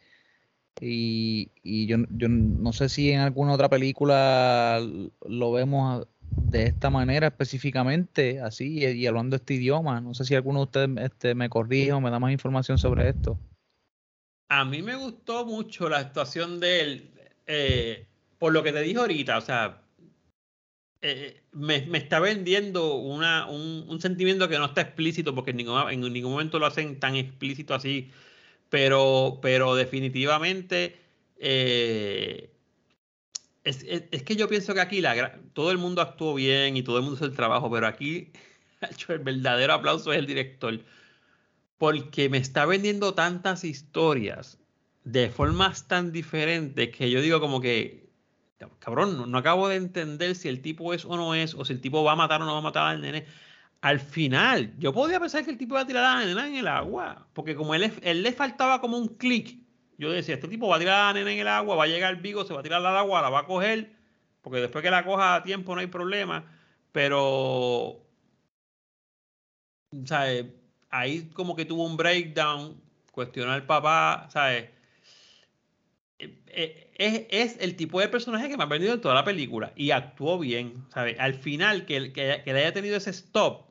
Y, 0.79 1.49
yo, 1.87 1.97
no 2.27 2.73
sé 2.73 2.89
si 2.89 3.11
en 3.11 3.21
alguna 3.21 3.53
otra 3.53 3.69
película 3.69 4.81
lo 5.27 5.51
vemos 5.51 6.07
de 6.35 6.63
esta 6.63 6.89
manera 6.89 7.27
específicamente, 7.27 8.41
así, 8.41 8.79
y, 8.79 8.85
y 8.85 9.07
hablando 9.07 9.35
este 9.35 9.53
idioma. 9.53 10.01
No 10.01 10.13
sé 10.13 10.25
si 10.25 10.35
alguno 10.35 10.59
de 10.59 10.63
ustedes 10.63 10.89
este, 11.01 11.35
me 11.35 11.49
corrige 11.49 11.93
o 11.93 12.01
me 12.01 12.09
da 12.09 12.19
más 12.19 12.31
información 12.31 12.77
sobre 12.77 13.09
esto. 13.09 13.37
A 14.49 14.65
mí 14.65 14.81
me 14.81 14.95
gustó 14.95 15.45
mucho 15.45 15.89
la 15.89 15.99
actuación 15.99 16.59
de 16.59 16.81
él, 16.81 17.11
eh, 17.47 18.07
por 18.37 18.53
lo 18.53 18.61
que 18.61 18.71
te 18.71 18.81
dije 18.81 18.99
ahorita, 18.99 19.37
o 19.37 19.41
sea, 19.41 19.82
eh, 21.03 21.43
me, 21.51 21.85
está 21.97 22.19
vendiendo 22.19 22.95
una, 22.95 23.47
un, 23.49 23.99
sentimiento 24.01 24.47
que 24.49 24.57
no 24.57 24.65
está 24.65 24.81
explícito, 24.81 25.35
porque 25.35 25.51
en 25.51 25.57
ningún, 25.57 25.89
en 25.91 26.01
ningún 26.13 26.31
momento 26.31 26.59
lo 26.59 26.65
hacen 26.65 26.99
tan 26.99 27.15
explícito 27.15 27.75
así, 27.75 28.11
pero, 28.69 29.39
pero 29.41 29.75
definitivamente 29.75 30.97
eh, 31.37 32.51
es, 33.63 33.83
es- 33.83 34.03
es 34.11 34.23
que 34.23 34.35
yo 34.35 34.47
pienso 34.47 34.73
que 34.73 34.81
aquí 34.81 35.01
la, 35.01 35.39
todo 35.53 35.71
el 35.71 35.77
mundo 35.77 36.01
actuó 36.01 36.33
bien 36.35 36.77
y 36.77 36.83
todo 36.83 36.97
el 36.97 37.03
mundo 37.03 37.17
hizo 37.17 37.25
el 37.25 37.35
trabajo, 37.35 37.69
pero 37.71 37.87
aquí 37.87 38.31
el 39.09 39.19
verdadero 39.19 39.73
aplauso 39.73 40.11
es 40.13 40.19
el 40.19 40.25
director. 40.27 40.79
Porque 41.77 42.29
me 42.29 42.37
está 42.37 42.65
vendiendo 42.65 43.13
tantas 43.13 43.63
historias 43.63 44.59
de 45.03 45.29
formas 45.29 45.87
tan 45.87 46.11
diferentes 46.11 46.89
que 46.95 47.09
yo 47.11 47.21
digo 47.21 47.39
como 47.39 47.61
que, 47.61 48.02
cabrón, 48.79 49.17
no, 49.17 49.25
no 49.25 49.37
acabo 49.37 49.67
de 49.69 49.75
entender 49.77 50.35
si 50.35 50.49
el 50.49 50.61
tipo 50.61 50.93
es 50.93 51.05
o 51.05 51.15
no 51.17 51.35
es, 51.35 51.53
o 51.53 51.65
si 51.65 51.73
el 51.73 51.81
tipo 51.81 52.03
va 52.03 52.13
a 52.13 52.15
matar 52.15 52.41
o 52.41 52.45
no 52.45 52.53
va 52.53 52.59
a 52.59 52.61
matar 52.61 52.87
al 52.87 53.01
nene. 53.01 53.25
Al 53.81 53.99
final, 53.99 54.73
yo 54.79 54.93
podía 54.93 55.19
pensar 55.19 55.43
que 55.43 55.51
el 55.51 55.57
tipo 55.57 55.75
iba 55.75 55.81
a 55.81 55.87
tirar 55.87 56.05
a 56.05 56.19
la 56.19 56.25
nena 56.25 56.47
en 56.47 56.55
el 56.55 56.67
agua, 56.67 57.27
porque 57.33 57.55
como 57.55 57.75
él, 57.75 57.93
le 58.01 58.31
faltaba 58.33 58.79
como 58.81 58.97
un 58.97 59.09
clic, 59.17 59.59
yo 59.97 60.11
decía, 60.11 60.35
este 60.35 60.47
tipo 60.47 60.67
va 60.67 60.77
a 60.77 60.79
tirar 60.79 60.95
a 61.01 61.07
la 61.07 61.13
nena 61.13 61.33
en 61.33 61.39
el 61.39 61.47
agua, 61.47 61.75
va 61.75 61.83
a 61.83 61.87
llegar 61.87 62.21
Vigo, 62.21 62.45
se 62.45 62.53
va 62.53 62.61
a 62.61 62.63
tirar 62.63 62.85
al 62.85 62.97
agua, 62.97 63.21
la 63.21 63.29
va 63.29 63.39
a 63.41 63.45
coger, 63.45 63.93
porque 64.41 64.59
después 64.61 64.83
que 64.83 64.91
la 64.91 65.03
coja 65.05 65.35
a 65.35 65.43
tiempo 65.43 65.75
no 65.75 65.81
hay 65.81 65.87
problema, 65.87 66.45
pero 66.91 68.03
¿sabes? 70.05 70.45
Ahí 70.89 71.29
como 71.33 71.55
que 71.55 71.65
tuvo 71.65 71.85
un 71.85 71.97
breakdown, 71.97 72.81
cuestionó 73.11 73.51
al 73.51 73.65
papá, 73.65 74.27
¿sabes? 74.29 74.69
Eh, 76.19 76.43
eh, 76.47 76.82
Es, 76.95 77.25
es 77.29 77.57
el 77.59 77.75
tipo 77.75 77.99
de 77.99 78.07
personaje 78.07 78.49
que 78.49 78.57
me 78.57 78.63
ha 78.63 78.67
vendido 78.67 78.93
en 78.93 79.01
toda 79.01 79.15
la 79.15 79.25
película 79.25 79.73
y 79.75 79.91
actuó 79.91 80.39
bien, 80.39 80.85
¿sabes? 80.89 81.19
Al 81.19 81.33
final, 81.33 81.85
que, 81.85 82.13
que, 82.13 82.41
que 82.43 82.51
haya 82.51 82.73
tenido 82.73 82.97
ese 82.97 83.09
stop, 83.09 83.67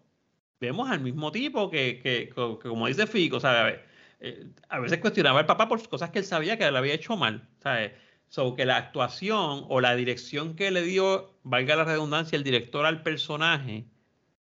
vemos 0.61 0.91
al 0.91 1.01
mismo 1.01 1.33
tipo 1.33 1.71
que, 1.71 2.01
que, 2.03 2.31
como 2.35 2.87
dice 2.87 3.07
Fico, 3.07 3.41
¿sabes? 3.41 3.79
Eh, 4.21 4.47
a 4.69 4.79
veces 4.79 4.99
cuestionaba 4.99 5.41
al 5.41 5.47
papá 5.47 5.69
por 5.69 5.87
cosas 5.89 6.11
que 6.11 6.21
él 6.21 6.25
sabía 6.25 6.57
que 6.57 6.71
le 6.71 6.79
había 6.79 6.95
hecho 6.95 7.17
mal, 7.17 7.49
¿sabes? 7.61 7.93
So, 8.29 8.55
que 8.55 8.65
la 8.65 8.77
actuación 8.77 9.67
o 9.69 9.81
la 9.81 9.95
dirección 9.95 10.55
que 10.55 10.71
le 10.71 10.83
dio, 10.83 11.35
valga 11.43 11.77
la 11.77 11.85
redundancia, 11.85 12.37
el 12.37 12.45
director 12.45 12.87
al 12.87 13.03
personaje 13.03 13.85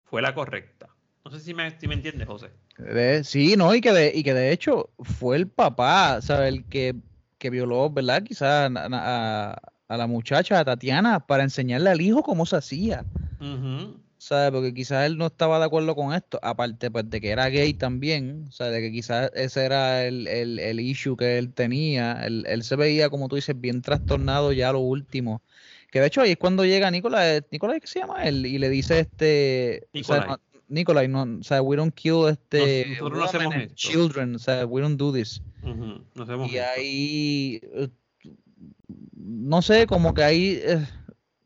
fue 0.04 0.22
la 0.22 0.36
correcta. 0.36 0.90
No 1.24 1.32
sé 1.32 1.40
si 1.40 1.54
me, 1.54 1.80
si 1.80 1.88
me 1.88 1.96
entiendes, 1.96 2.28
José. 2.28 2.52
Sí, 3.24 3.56
no, 3.56 3.74
y 3.74 3.82
que 3.82 3.92
de, 3.92 4.12
y 4.14 4.24
que 4.24 4.34
de 4.34 4.52
hecho 4.52 4.90
fue 5.00 5.38
el 5.38 5.48
papá, 5.48 6.22
¿sabes? 6.22 6.54
El 6.54 6.66
que, 6.66 6.96
que 7.42 7.50
violó, 7.50 7.89
¿verdad? 7.89 8.24
Quizás 8.24 8.72
a, 8.76 8.88
a- 9.52 9.58
a 9.88 9.98
la 9.98 10.08
muchacha, 10.08 10.60
a 10.60 10.66
Tatiana, 10.66 11.20
para 11.28 11.44
enseñarle 11.44 11.89
al 11.89 12.00
hijo 12.02 12.24
cómo 12.24 12.46
se 12.46 12.56
hacía. 12.56 13.06
Ujú. 13.39 14.00
¿sabes? 14.18 14.52
Porque 14.52 14.74
quizás 14.74 15.08
él 15.08 15.18
no 15.18 15.26
estaba 15.28 15.58
de 15.60 15.66
acuerdo 15.66 15.96
con 15.96 16.14
esto, 16.14 16.39
aparte 16.44 16.92
pues 16.92 17.10
de 17.10 17.20
que 17.20 17.32
era 17.32 17.50
gay 17.50 17.74
también, 17.74 18.46
o 18.50 18.52
sea, 18.52 18.68
de 18.68 18.80
que 18.80 18.92
quizás 18.92 19.32
ese 19.34 19.66
era 19.66 20.06
el, 20.06 20.28
el, 20.28 20.60
el 20.60 20.80
issue 20.80 21.18
que 21.18 21.39
él 21.39 21.54
tenía, 21.54 22.22
él, 22.26 22.46
él 22.48 22.64
se 22.64 22.76
veía, 22.76 23.10
como 23.10 23.28
tú 23.28 23.36
dices, 23.36 23.60
bien 23.60 23.82
trastornado 23.82 24.52
ya 24.54 24.70
a 24.70 24.74
lo 24.74 24.80
último, 24.80 25.42
que 25.89 26.00
de 26.00 26.08
hecho 26.08 26.22
ahí 26.22 26.32
es 26.32 26.38
cuando 26.38 26.64
llega 26.66 26.92
Nicolás, 26.92 27.44
Nicolás, 27.52 27.80
¿qué 27.82 27.88
se 27.88 28.00
llama 28.00 28.24
él? 28.24 28.46
Y 28.46 28.60
le 28.60 28.70
dice 28.70 29.00
este, 29.00 29.88
o 30.00 30.04
sea, 30.04 30.18
Nicolai. 30.18 30.30
no, 30.30 30.38
Nicolai, 30.72 31.08
no, 31.10 31.24
o 31.24 31.44
sea, 31.44 31.62
we 31.62 31.76
don't 31.76 31.94
kill 31.94 32.30
este, 32.30 32.98
no 33.02 33.24
hacemos 33.24 33.54
esto. 33.56 33.76
children, 33.76 34.36
o 34.36 34.40
sea, 34.40 34.66
we 34.66 34.82
don't 34.82 34.98
do 34.98 35.12
this. 35.12 35.42
Ujú, 35.64 36.04
no 36.16 36.46
Y 36.48 36.56
esto. 36.58 36.72
ahí, 36.74 37.60
eh, 37.62 37.90
no 39.14 39.62
sé, 39.62 39.86
como 39.86 40.14
que 40.14 40.24
hay 40.24 40.62
eh, 40.64 40.88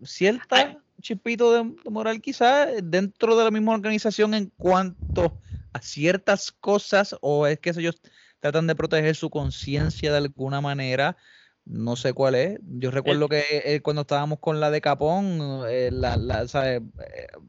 cierta, 0.04 0.56
Ay, 0.56 0.78
chispito 1.02 1.52
de, 1.52 1.76
de 1.84 1.90
moral 1.90 2.22
quizás 2.22 2.70
dentro 2.84 3.36
de 3.36 3.44
la 3.44 3.52
misma 3.52 3.74
organización 3.74 4.36
en 4.36 4.52
cuanto 4.58 5.40
a 5.74 5.82
ciertas 5.82 6.52
cosas 6.52 7.16
o 7.22 7.48
es 7.48 7.60
que 7.60 7.72
ellos 7.72 8.00
tratan 8.40 8.68
de 8.68 8.76
proteger 8.76 9.16
su 9.16 9.32
conciencia 9.32 10.12
de 10.12 10.18
alguna 10.18 10.62
manera. 10.62 11.18
No 11.66 11.96
sé 11.96 12.14
cuál 12.14 12.36
es. 12.36 12.60
Yo 12.64 12.92
recuerdo 12.92 13.28
que 13.28 13.44
eh, 13.66 13.82
cuando 13.82 14.02
estábamos 14.04 14.40
con 14.40 14.60
la 14.60 14.70
de 14.70 14.82
Capón, 14.82 15.64
eh, 15.68 15.90
la, 15.92 16.16
la- 16.16 16.48
sea, 16.48 16.76
eh, 16.76 16.82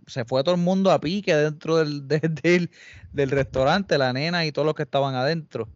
se 0.06 0.24
fue 0.24 0.42
todo 0.42 0.54
el 0.54 0.60
mundo 0.60 0.90
a 0.90 1.00
pique 1.00 1.34
dentro 1.36 1.76
del, 1.76 2.08
de- 2.08 2.20
del, 2.42 2.70
del 3.12 3.30
restaurante, 3.30 3.98
la 3.98 4.12
nena 4.12 4.46
y 4.46 4.52
todos 4.52 4.64
los 4.66 4.74
que 4.74 4.84
estaban 4.84 5.14
adentro. 5.14 5.68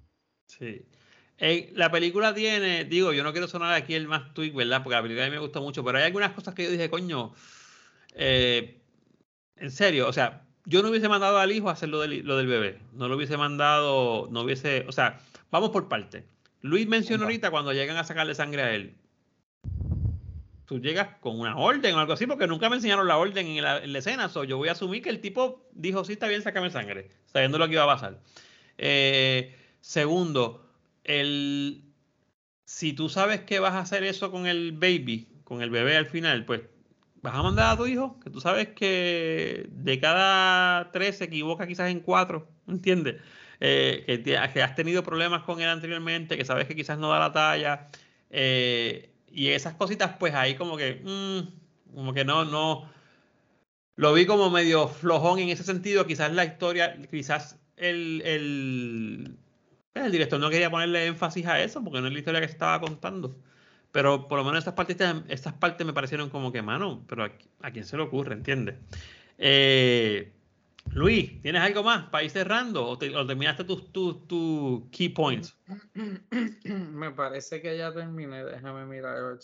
Sí. 0.46 0.82
La 1.72 1.90
película 1.90 2.34
tiene, 2.34 2.84
digo, 2.84 3.12
yo 3.14 3.22
no 3.22 3.32
quiero 3.32 3.48
sonar 3.48 3.72
aquí 3.72 3.94
el 3.94 4.06
más 4.08 4.34
tweak, 4.34 4.54
¿verdad? 4.54 4.82
Porque 4.82 4.96
la 4.96 5.02
película 5.02 5.24
a 5.24 5.28
mí 5.28 5.34
me 5.34 5.40
gusta 5.40 5.60
mucho, 5.60 5.82
pero 5.82 5.96
hay 5.98 6.04
algunas 6.04 6.32
cosas 6.32 6.54
que 6.54 6.64
yo 6.64 6.70
dije, 6.70 6.90
coño, 6.90 7.32
eh, 8.14 8.80
en 9.56 9.70
serio, 9.70 10.06
o 10.08 10.12
sea, 10.12 10.42
yo 10.66 10.82
no 10.82 10.90
hubiese 10.90 11.08
mandado 11.08 11.38
al 11.38 11.50
hijo 11.52 11.70
a 11.70 11.72
hacer 11.72 11.88
lo 11.88 12.00
del, 12.00 12.26
lo 12.26 12.36
del 12.36 12.46
bebé, 12.46 12.78
no 12.92 13.08
lo 13.08 13.16
hubiese 13.16 13.38
mandado, 13.38 14.28
no 14.30 14.42
hubiese, 14.42 14.84
o 14.86 14.92
sea, 14.92 15.18
vamos 15.50 15.70
por 15.70 15.88
parte. 15.88 16.24
Luis 16.62 16.86
mencionó 16.86 17.24
ahorita 17.24 17.50
cuando 17.50 17.72
llegan 17.72 17.96
a 17.96 18.04
sacarle 18.04 18.34
sangre 18.34 18.62
a 18.62 18.74
él. 18.74 18.96
Tú 20.66 20.78
llegas 20.78 21.16
con 21.20 21.40
una 21.40 21.56
orden 21.56 21.94
o 21.94 21.98
algo 21.98 22.12
así, 22.12 22.26
porque 22.26 22.46
nunca 22.46 22.68
me 22.68 22.76
enseñaron 22.76 23.08
la 23.08 23.16
orden 23.16 23.46
en 23.46 23.62
la, 23.62 23.78
en 23.78 23.92
la 23.92 23.98
escena. 23.98 24.28
So, 24.28 24.44
yo 24.44 24.56
voy 24.56 24.68
a 24.68 24.72
asumir 24.72 25.02
que 25.02 25.10
el 25.10 25.20
tipo 25.20 25.68
dijo, 25.72 26.04
sí, 26.04 26.12
está 26.12 26.28
bien, 26.28 26.42
sácame 26.42 26.70
sangre, 26.70 27.10
sabiendo 27.26 27.58
lo 27.58 27.66
que 27.66 27.74
iba 27.74 27.82
a 27.84 27.86
pasar. 27.86 28.20
Eh, 28.78 29.56
segundo, 29.80 30.70
el, 31.02 31.82
si 32.64 32.92
tú 32.92 33.08
sabes 33.08 33.40
que 33.40 33.58
vas 33.58 33.72
a 33.72 33.80
hacer 33.80 34.04
eso 34.04 34.30
con 34.30 34.46
el 34.46 34.72
baby, 34.72 35.28
con 35.42 35.60
el 35.60 35.70
bebé 35.70 35.96
al 35.96 36.06
final, 36.06 36.44
pues 36.44 36.62
vas 37.20 37.34
a 37.34 37.42
mandar 37.42 37.72
a 37.72 37.76
tu 37.76 37.86
hijo, 37.86 38.20
que 38.20 38.30
tú 38.30 38.40
sabes 38.40 38.68
que 38.68 39.66
de 39.70 40.00
cada 40.00 40.92
tres 40.92 41.18
se 41.18 41.24
equivoca 41.24 41.66
quizás 41.66 41.90
en 41.90 42.00
cuatro, 42.00 42.48
¿entiendes? 42.68 43.16
Eh, 43.62 44.04
que, 44.06 44.22
que 44.22 44.62
has 44.62 44.74
tenido 44.74 45.02
problemas 45.02 45.42
con 45.42 45.60
él 45.60 45.68
anteriormente, 45.68 46.38
que 46.38 46.46
sabes 46.46 46.66
que 46.66 46.74
quizás 46.74 46.98
no 46.98 47.10
da 47.10 47.18
la 47.18 47.32
talla, 47.32 47.88
eh, 48.30 49.10
y 49.30 49.48
esas 49.48 49.74
cositas, 49.74 50.16
pues 50.18 50.34
ahí 50.34 50.54
como 50.54 50.76
que, 50.76 51.00
mm, 51.04 51.94
como 51.94 52.14
que 52.14 52.24
no, 52.24 52.44
no, 52.46 52.90
lo 53.96 54.14
vi 54.14 54.24
como 54.26 54.50
medio 54.50 54.88
flojón 54.88 55.40
en 55.40 55.50
ese 55.50 55.62
sentido, 55.62 56.06
quizás 56.06 56.32
la 56.32 56.44
historia, 56.46 56.96
quizás 57.10 57.58
el, 57.76 58.22
el, 58.24 59.36
el 59.94 60.12
director 60.12 60.40
no 60.40 60.50
quería 60.50 60.70
ponerle 60.70 61.06
énfasis 61.06 61.46
a 61.46 61.60
eso, 61.60 61.84
porque 61.84 62.00
no 62.00 62.06
es 62.06 62.12
la 62.14 62.18
historia 62.18 62.40
que 62.40 62.48
se 62.48 62.54
estaba 62.54 62.80
contando. 62.80 63.36
Pero 63.92 64.28
por 64.28 64.38
lo 64.38 64.44
menos 64.44 64.60
estas 64.60 64.74
partes, 64.74 64.96
estas 65.28 65.52
partes 65.54 65.86
me 65.86 65.92
parecieron 65.92 66.30
como 66.30 66.52
que, 66.52 66.62
mano, 66.62 67.04
pero 67.08 67.24
a, 67.24 67.32
a 67.62 67.70
quién 67.72 67.84
se 67.84 67.96
le 67.96 68.04
ocurre, 68.04 68.34
¿entiendes? 68.34 68.76
Eh, 69.38 70.32
Luis, 70.86 71.40
¿tienes 71.42 71.62
algo 71.62 71.82
más 71.82 72.08
para 72.10 72.24
ir 72.24 72.30
cerrando? 72.30 72.86
¿O, 72.86 72.98
te- 72.98 73.14
o 73.14 73.26
terminaste 73.26 73.64
tus 73.64 73.92
tus- 73.92 74.26
tus 74.26 74.82
key 74.90 75.08
points? 75.10 75.56
Me 76.64 77.12
parece 77.12 77.62
que 77.62 77.76
ya 77.76 77.92
terminé, 77.92 78.44
déjame 78.44 78.86
mirar. 78.86 79.38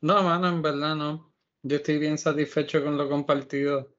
No, 0.00 0.22
mano, 0.22 0.48
en 0.48 0.62
verdad 0.62 0.96
no. 0.96 1.34
Yo 1.62 1.76
estoy 1.76 1.98
bien 1.98 2.16
satisfecho 2.16 2.82
con 2.82 2.96
lo 2.96 3.08
compartido. 3.08 3.96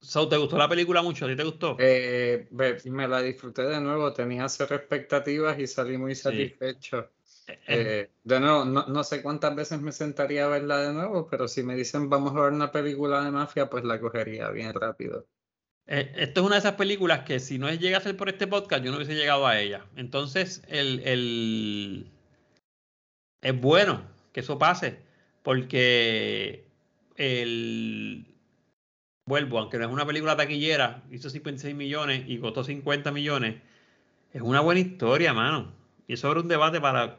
So, 0.00 0.28
¿Te 0.28 0.36
gustó 0.36 0.56
la 0.56 0.68
película 0.68 1.02
mucho? 1.02 1.24
¿A 1.24 1.28
ti 1.28 1.36
te 1.36 1.44
gustó? 1.44 1.76
Eh, 1.80 2.48
me 2.50 3.08
la 3.08 3.20
disfruté 3.20 3.62
de 3.62 3.80
nuevo, 3.80 4.12
tenía 4.12 4.48
cero 4.48 4.76
expectativas 4.76 5.58
y 5.58 5.66
salí 5.66 5.98
muy 5.98 6.14
satisfecho. 6.14 7.10
Eh, 7.66 8.10
de 8.24 8.40
nuevo, 8.40 8.64
no, 8.64 8.86
no 8.86 9.04
sé 9.04 9.22
cuántas 9.22 9.54
veces 9.56 9.80
me 9.80 9.92
sentaría 9.92 10.44
a 10.44 10.48
verla 10.48 10.78
de 10.78 10.92
nuevo, 10.92 11.26
pero 11.30 11.48
si 11.48 11.62
me 11.62 11.74
dicen 11.76 12.10
vamos 12.10 12.36
a 12.36 12.40
ver 12.42 12.52
una 12.52 12.70
película 12.70 13.24
de 13.24 13.30
mafia, 13.30 13.70
pues 13.70 13.84
la 13.84 14.00
cogería 14.00 14.50
bien 14.50 14.74
rápido. 14.74 15.26
Eh, 15.86 16.12
esto 16.16 16.40
es 16.40 16.46
una 16.46 16.56
de 16.56 16.60
esas 16.60 16.74
películas 16.74 17.20
que 17.24 17.40
si 17.40 17.58
no 17.58 17.72
llega 17.72 17.98
a 17.98 18.02
ser 18.02 18.16
por 18.16 18.28
este 18.28 18.46
podcast, 18.46 18.84
yo 18.84 18.90
no 18.90 18.98
hubiese 18.98 19.14
llegado 19.14 19.46
a 19.46 19.58
ella. 19.58 19.86
Entonces, 19.96 20.62
el, 20.68 21.00
el- 21.06 22.06
es 23.40 23.60
bueno 23.60 24.02
que 24.32 24.40
eso 24.40 24.58
pase, 24.58 24.98
porque 25.42 26.64
el 27.16 28.26
vuelvo, 29.26 29.58
aunque 29.58 29.78
no 29.78 29.86
es 29.86 29.92
una 29.92 30.06
película 30.06 30.36
taquillera, 30.36 31.04
hizo 31.10 31.30
56 31.30 31.74
millones 31.74 32.24
y 32.26 32.38
costó 32.38 32.64
50 32.64 33.12
millones, 33.12 33.56
es 34.32 34.42
una 34.42 34.60
buena 34.60 34.80
historia, 34.80 35.34
mano. 35.34 35.72
Y 36.08 36.14
eso 36.14 36.28
abre 36.28 36.40
un 36.40 36.48
debate 36.48 36.80
para 36.80 37.18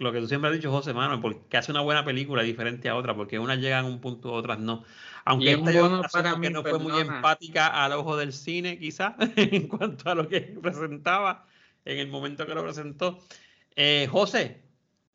lo 0.00 0.12
que 0.12 0.20
tú 0.20 0.28
siempre 0.28 0.48
has 0.50 0.56
dicho, 0.56 0.70
José, 0.70 0.94
mano, 0.94 1.20
porque 1.20 1.58
hace 1.58 1.70
una 1.70 1.82
buena 1.82 2.04
película 2.04 2.42
diferente 2.42 2.88
a 2.88 2.96
otra, 2.96 3.14
porque 3.14 3.38
unas 3.38 3.58
llegan 3.58 3.84
a 3.84 3.88
un 3.88 4.00
punto, 4.00 4.32
otras 4.32 4.58
no. 4.58 4.82
Aunque 5.26 5.52
esta 5.52 5.72
yo 5.72 6.02
para 6.10 6.32
que 6.32 6.38
mí, 6.38 6.48
no 6.48 6.62
fue 6.62 6.78
muy 6.78 6.92
perdona. 6.92 7.16
empática 7.16 7.66
al 7.84 7.92
ojo 7.92 8.16
del 8.16 8.32
cine, 8.32 8.78
quizás, 8.78 9.14
en 9.36 9.68
cuanto 9.68 10.10
a 10.10 10.14
lo 10.14 10.26
que 10.26 10.40
presentaba 10.62 11.46
en 11.84 11.98
el 11.98 12.08
momento 12.08 12.46
que 12.46 12.54
lo 12.54 12.62
presentó. 12.62 13.18
Eh, 13.76 14.08
José. 14.10 14.62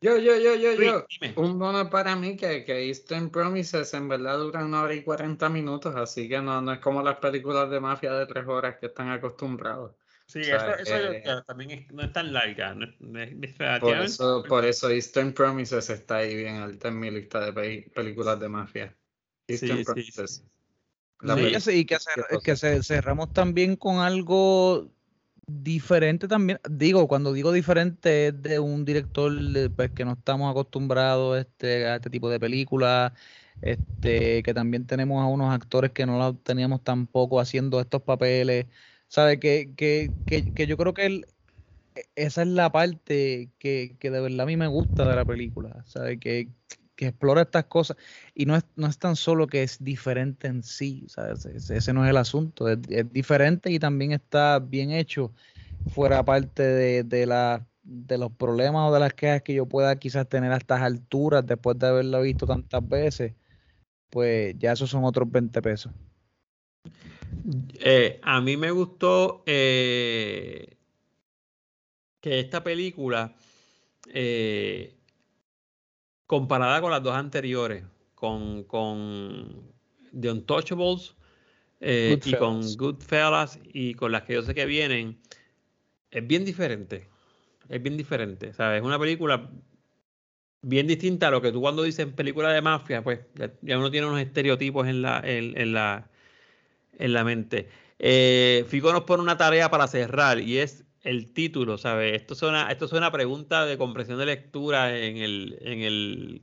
Yo, 0.00 0.18
yo, 0.18 0.36
yo, 0.36 0.54
yo, 0.54 0.76
Luis, 0.76 0.90
yo. 0.92 1.06
dime. 1.20 1.34
Un 1.36 1.58
bono 1.58 1.90
para 1.90 2.14
mí 2.14 2.36
que, 2.36 2.64
que 2.64 2.86
Eastern 2.86 3.30
Promises 3.30 3.92
en 3.94 4.08
verdad 4.08 4.38
dura 4.38 4.64
una 4.64 4.82
hora 4.82 4.94
y 4.94 5.02
40 5.02 5.48
minutos, 5.48 5.96
así 5.96 6.28
que 6.28 6.40
no, 6.40 6.60
no 6.60 6.72
es 6.74 6.78
como 6.78 7.02
las 7.02 7.16
películas 7.16 7.68
de 7.70 7.80
mafia 7.80 8.12
de 8.12 8.26
tres 8.26 8.46
horas 8.46 8.76
que 8.78 8.86
están 8.86 9.10
acostumbrados. 9.10 9.92
Sí, 10.26 10.40
O 10.40 10.44
sea, 10.44 10.56
eso, 10.74 10.74
eso 10.74 10.96
eh, 11.12 11.42
también 11.46 11.70
es- 11.70 11.92
no 11.92 12.02
es 12.02 12.12
tan 12.12 12.32
larga, 12.32 12.74
no 12.74 12.84
es, 12.84 12.94
Por 13.78 13.96
eso, 14.00 14.42
por 14.48 14.64
eso 14.64 14.90
Eastern 14.90 15.32
Promises 15.34 15.90
está 15.90 16.16
ahí 16.18 16.34
bien 16.36 16.56
alta 16.56 16.88
en 16.88 16.98
mi 16.98 17.10
lista 17.10 17.44
de 17.44 17.52
pe- 17.52 17.90
películas 17.94 18.40
de 18.40 18.48
mafia. 18.48 18.96
Eastern 19.46 19.78
sí, 19.78 19.84
Promises. 19.84 20.42
sí. 20.42 20.50
La 21.20 21.36
Sí, 21.36 21.60
se- 21.60 21.76
y 21.76 21.84
que, 21.86 21.96
cer- 21.96 22.42
que 22.42 22.56
se- 22.56 22.82
cerramos 22.82 23.32
también 23.32 23.76
con 23.76 23.98
algo 23.98 24.92
diferente 25.46 26.28
también. 26.28 26.60
Digo, 26.70 27.08
cuando 27.08 27.32
digo 27.32 27.52
diferente 27.52 28.28
es 28.28 28.42
de 28.42 28.58
un 28.60 28.84
director 28.84 29.32
de, 29.32 29.70
pues, 29.70 29.90
que 29.92 30.04
no 30.04 30.12
estamos 30.14 30.50
acostumbrados 30.50 31.38
este, 31.38 31.86
a 31.86 31.96
este 31.96 32.10
tipo 32.10 32.30
de 32.30 32.40
películas. 32.40 33.12
Este, 33.60 34.42
que 34.42 34.54
también 34.54 34.86
tenemos 34.86 35.22
a 35.22 35.26
unos 35.26 35.52
actores 35.54 35.92
que 35.92 36.06
no 36.06 36.18
lo 36.18 36.36
teníamos 36.36 36.84
tampoco 36.84 37.40
haciendo 37.40 37.80
estos 37.80 38.02
papeles. 38.02 38.66
¿Sabe? 39.08 39.38
Que, 39.40 39.74
que, 39.76 40.14
que, 40.26 40.52
que 40.52 40.66
yo 40.66 40.76
creo 40.76 40.94
que 40.94 41.06
el- 41.06 41.26
e- 41.94 42.06
esa 42.16 42.42
es 42.42 42.48
la 42.48 42.70
parte 42.72 43.52
que, 43.58 43.96
de 44.00 44.10
verdad 44.20 44.42
a 44.42 44.46
mí 44.46 44.56
me 44.56 44.66
gusta 44.68 45.08
de 45.08 45.16
la 45.16 45.24
película. 45.24 45.84
¿Sabe? 45.86 46.18
Que, 46.20 46.50
explora 46.98 47.42
estas 47.42 47.66
cosas. 47.66 47.96
Y 48.34 48.46
no 48.46 48.56
es, 48.56 48.64
no 48.76 48.86
es 48.88 48.98
tan 48.98 49.16
solo 49.16 49.46
que 49.48 49.62
es 49.62 49.82
diferente 49.84 50.48
en 50.48 50.62
sí, 50.62 51.06
¿sabes? 51.08 51.46
Ese, 51.46 51.92
no 51.92 52.04
es 52.04 52.10
el 52.10 52.16
asunto, 52.18 52.68
es, 52.68 52.78
es 52.90 53.12
diferente 53.12 53.70
y 53.70 53.78
también 53.78 54.12
está 54.12 54.58
bien 54.60 54.90
hecho 54.92 55.32
fuera 55.84 56.24
parte 56.24 56.62
de, 56.62 57.04
de, 57.04 57.26
la, 57.26 57.66
de 57.82 58.18
los 58.18 58.32
problemas 58.32 58.90
o 58.90 58.94
de 58.94 59.00
las 59.00 59.14
quejas 59.14 59.42
que 59.42 59.54
yo 59.54 59.66
pueda 59.68 59.96
quizás 59.98 60.28
tener 60.28 60.52
a 60.52 60.56
estas 60.58 60.80
alturas 60.82 61.46
después 61.46 61.78
de 61.78 61.86
haberla 61.88 62.20
visto 62.20 62.46
tantas 62.46 62.86
veces, 62.88 63.34
pues 64.10 64.54
ya 64.58 64.72
esos 64.72 64.90
son 64.90 65.04
otros 65.04 65.30
20 65.30 65.62
pesos. 65.62 65.92
Eh, 67.80 68.20
a 68.22 68.40
mí 68.40 68.56
me 68.56 68.70
gustó 68.70 69.42
eh, 69.46 70.76
que 72.20 72.40
esta 72.40 72.64
película, 72.64 73.34
eh, 74.12 74.96
comparada 76.26 76.80
con 76.80 76.90
las 76.90 77.02
dos 77.02 77.14
anteriores, 77.14 77.84
con, 78.14 78.64
con 78.64 79.72
The 80.18 80.32
Untouchables 80.32 81.14
y 81.80 82.32
con 82.34 82.62
Goodfellas. 82.76 83.60
Y 83.72 83.94
con 83.94 84.12
las 84.12 84.22
que 84.22 84.34
yo 84.34 84.42
sé 84.42 84.54
que 84.54 84.66
vienen, 84.66 85.20
es 86.10 86.26
bien 86.26 86.44
diferente. 86.44 87.08
Es 87.68 87.82
bien 87.82 87.96
diferente, 87.96 88.52
¿sabes? 88.52 88.80
Es 88.80 88.86
una 88.86 88.98
película 88.98 89.50
bien 90.62 90.86
distinta 90.86 91.28
a 91.28 91.30
lo 91.30 91.40
que 91.40 91.52
tú 91.52 91.60
cuando 91.60 91.82
dices 91.84 92.06
película 92.06 92.52
de 92.52 92.60
mafia, 92.60 93.02
pues 93.02 93.20
ya, 93.34 93.52
ya 93.62 93.78
uno 93.78 93.90
tiene 93.90 94.06
unos 94.06 94.20
estereotipos 94.20 94.86
en 94.88 95.02
la, 95.02 95.20
en, 95.24 95.56
en 95.56 95.72
la, 95.72 96.10
en 96.98 97.12
la 97.12 97.24
mente. 97.24 97.68
Eh, 97.98 98.64
Fico 98.68 98.92
nos 98.92 99.02
pone 99.04 99.22
una 99.22 99.36
tarea 99.36 99.70
para 99.70 99.86
cerrar 99.86 100.40
y 100.40 100.58
es 100.58 100.84
el 101.02 101.32
título, 101.32 101.78
¿sabes? 101.78 102.14
Esto 102.14 102.34
suena, 102.34 102.70
esto 102.70 102.88
suena 102.88 103.06
a 103.06 103.12
pregunta 103.12 103.64
de 103.64 103.78
comprensión 103.78 104.18
de 104.18 104.26
lectura 104.26 104.98
en 104.98 105.16
el, 105.18 105.58
en 105.60 105.80
el, 105.80 106.42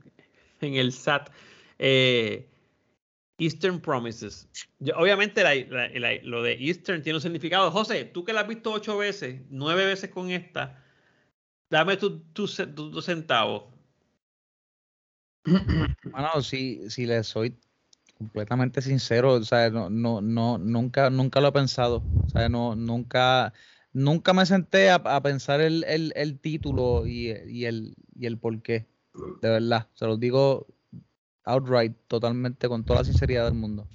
en 0.60 0.74
el 0.74 0.92
SAT. 0.92 1.30
Eh, 1.78 2.48
Eastern 3.38 3.80
Promises. 3.80 4.48
Obviamente 4.94 5.42
lo 6.22 6.42
de 6.42 6.52
Eastern 6.52 7.02
tiene 7.02 7.16
un 7.16 7.20
significado. 7.22 7.70
José, 7.70 8.04
tú 8.04 8.24
que 8.24 8.32
la 8.32 8.40
has 8.42 8.48
visto 8.48 8.72
ocho 8.72 8.96
veces, 8.96 9.42
nueve 9.50 9.84
veces 9.84 10.10
con 10.10 10.30
esta, 10.30 10.84
dame 11.68 11.96
tus 11.96 12.22
tu, 12.32 12.46
tu- 12.46 12.90
tus 12.92 13.04
centavos. 13.04 13.64
Bueno, 15.44 16.42
si, 16.42 16.88
si 16.90 17.06
le 17.06 17.22
soy 17.24 17.58
completamente 18.18 18.80
sincero, 18.80 19.34
o 19.34 19.44
sea, 19.44 19.70
no, 19.70 19.90
no, 19.90 20.20
no, 20.20 20.58
nunca, 20.58 21.10
nunca 21.10 21.40
lo 21.40 21.48
he 21.48 21.52
pensado. 21.52 22.02
O 22.24 22.28
sea, 22.28 22.48
no, 22.48 22.74
nunca, 22.74 23.52
nunca 23.92 24.32
me 24.32 24.46
senté 24.46 24.90
a, 24.90 24.96
a 24.96 25.22
pensar 25.22 25.60
el, 25.60 25.84
el, 25.84 26.12
el 26.16 26.38
título 26.38 27.06
y, 27.06 27.32
y 27.48 27.64
el, 27.66 27.94
y 28.18 28.26
el 28.26 28.38
por 28.38 28.62
qué. 28.62 28.86
De 29.42 29.48
verdad, 29.48 29.88
se 29.94 30.06
los 30.06 30.18
digo 30.18 30.66
outright, 31.44 31.94
totalmente, 32.08 32.68
con 32.68 32.84
toda 32.84 33.00
la 33.00 33.04
sinceridad 33.04 33.44
del 33.44 33.54
mundo. 33.54 33.86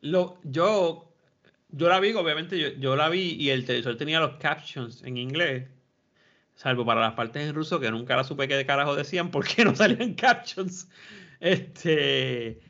Lo, 0.00 0.38
yo, 0.44 1.14
yo 1.70 1.88
la 1.88 2.00
vi, 2.00 2.12
obviamente, 2.12 2.58
yo, 2.58 2.68
yo 2.78 2.96
la 2.96 3.08
vi 3.08 3.36
y 3.38 3.50
el 3.50 3.64
televisor 3.64 3.96
tenía 3.96 4.20
los 4.20 4.36
captions 4.36 5.02
en 5.04 5.16
inglés, 5.16 5.68
salvo 6.54 6.84
para 6.84 7.00
las 7.00 7.14
partes 7.14 7.48
en 7.48 7.54
ruso 7.54 7.80
que 7.80 7.90
nunca 7.90 8.16
la 8.16 8.24
supe 8.24 8.48
qué 8.48 8.56
de 8.56 8.66
carajo 8.66 8.96
decían 8.96 9.30
porque 9.30 9.64
no 9.64 9.74
salían 9.74 10.14
captions. 10.14 10.88
Este, 11.40 12.60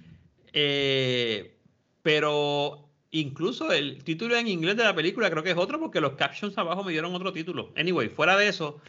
eh, 0.53 1.59
pero 2.03 2.89
incluso 3.11 3.73
el 3.73 4.03
título 4.05 4.37
en 4.37 4.49
inglés 4.49 4.77
de 4.77 4.85
la 4.85 4.95
película 4.95 5.31
creo 5.31 5.43
que 5.43 5.51
es 5.51 5.57
otro 5.57 5.81
porque 5.81 6.01
los 6.01 6.13
captions 6.13 6.57
abajo 6.59 6.85
me 6.85 6.93
dieron 6.93 7.15
otro 7.15 7.33
título. 7.33 7.73
Anyway, 7.77 8.09
fuera 8.09 8.37
de 8.37 8.49
eso, 8.49 8.81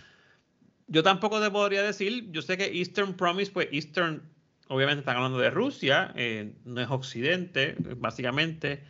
yo 0.88 1.03
tampoco 1.03 1.41
te 1.41 1.49
podría 1.51 1.84
decir, 1.84 2.32
yo 2.32 2.41
sé 2.41 2.57
que 2.57 2.66
Eastern 2.66 3.14
Promise, 3.16 3.51
pues 3.51 3.70
Eastern, 3.72 4.24
obviamente 4.68 4.99
están 4.99 5.18
hablando 5.18 5.39
de 5.39 5.49
Rusia, 5.49 6.14
eh, 6.16 6.53
no 6.66 6.82
es 6.82 6.89
Occidente, 6.89 7.76
básicamente, 7.97 8.84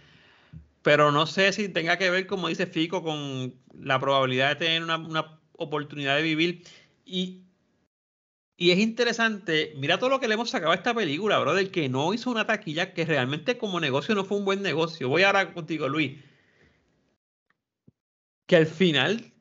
pero 0.82 1.12
no 1.12 1.28
sé 1.28 1.52
si 1.52 1.70
tenga 1.70 1.98
que 1.98 2.10
ver, 2.10 2.26
como 2.26 2.48
dice 2.48 2.66
Fico, 2.66 3.04
con 3.04 3.54
la 3.82 4.00
probabilidad 4.00 4.50
de 4.50 4.56
tener 4.56 4.84
una, 4.84 4.98
una 4.98 5.40
oportunidad 5.54 6.16
de 6.16 6.24
vivir. 6.24 6.64
Y, 7.06 7.44
y, 8.60 8.72
es 8.72 8.80
interesante, 8.80 9.74
mira 9.78 9.97
todo 9.97 10.10
lo 10.10 10.20
que 10.20 10.28
le 10.28 10.34
hemos 10.36 10.49
sacado 10.49 10.72
a 10.74 10.76
esta 10.76 10.93
película, 10.93 11.39
bro, 11.39 11.53
del 11.53 11.72
que 11.72 11.88
no 11.89 12.14
hizo 12.14 12.30
una 12.30 12.45
taquilla, 12.45 12.93
que 12.93 13.05
realmente 13.05 13.57
como 13.57 13.80
negocio 13.80 14.16
no 14.16 14.26
fue 14.26 14.38
un 14.38 14.45
buen 14.45 14.62
negocio. 14.62 15.10
Voy 15.10 15.24
ahora 15.24 15.53
contigo, 15.53 15.88
Luis. 15.88 16.20
Que 18.47 18.57
al 18.57 18.66
final 18.66 19.32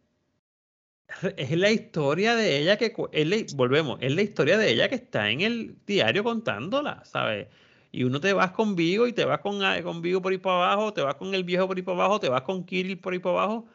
es 1.36 1.50
la 1.50 1.70
historia 1.70 2.36
de 2.36 2.58
ella 2.60 2.76
que 2.76 2.94
es 3.12 3.54
volvemos, 3.56 3.98
es 4.00 4.14
la 4.14 4.22
historia 4.22 4.58
de 4.58 4.70
ella 4.70 4.88
que 4.88 4.96
está 4.96 5.30
en 5.30 5.40
el 5.40 5.76
diario 5.86 6.22
contándola, 6.22 7.04
¿sabes? 7.04 7.48
Y 7.90 8.04
uno 8.04 8.20
te 8.20 8.32
vas 8.32 8.52
con 8.52 8.76
Vigo 8.76 9.06
y 9.06 9.12
te 9.12 9.24
vas 9.24 9.40
con, 9.40 9.60
con 9.82 10.02
Vigo 10.02 10.22
por 10.22 10.32
ahí 10.32 10.38
para 10.38 10.56
abajo, 10.56 10.92
te 10.92 11.00
vas 11.02 11.16
con 11.16 11.34
el 11.34 11.44
viejo 11.44 11.66
por 11.66 11.76
ahí 11.76 11.82
para 11.82 11.98
abajo, 11.98 12.20
te 12.20 12.28
vas 12.28 12.42
con 12.42 12.64
Kirill 12.64 12.98
por 13.00 13.12
ahí 13.12 13.18
para 13.18 13.42
abajo, 13.42 13.66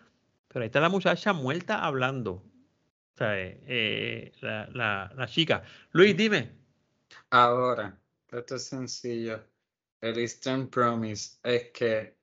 pero 0.48 0.64
ahí 0.64 0.68
está 0.68 0.80
la 0.80 0.90
muchacha 0.90 1.34
muerta 1.34 1.84
hablando. 1.84 2.44
¿Sabes? 3.16 3.58
Eh, 3.68 4.32
la, 4.42 4.68
la, 4.74 5.12
la 5.16 5.28
chica. 5.28 5.64
Luis, 5.92 6.16
dime. 6.16 6.52
Ahora, 7.30 7.98
esto 8.32 8.56
es 8.56 8.64
sencillo. 8.66 9.44
El 10.02 10.18
Eastern 10.18 10.68
Promise 10.70 11.40
es 11.44 11.72
que 11.72 12.18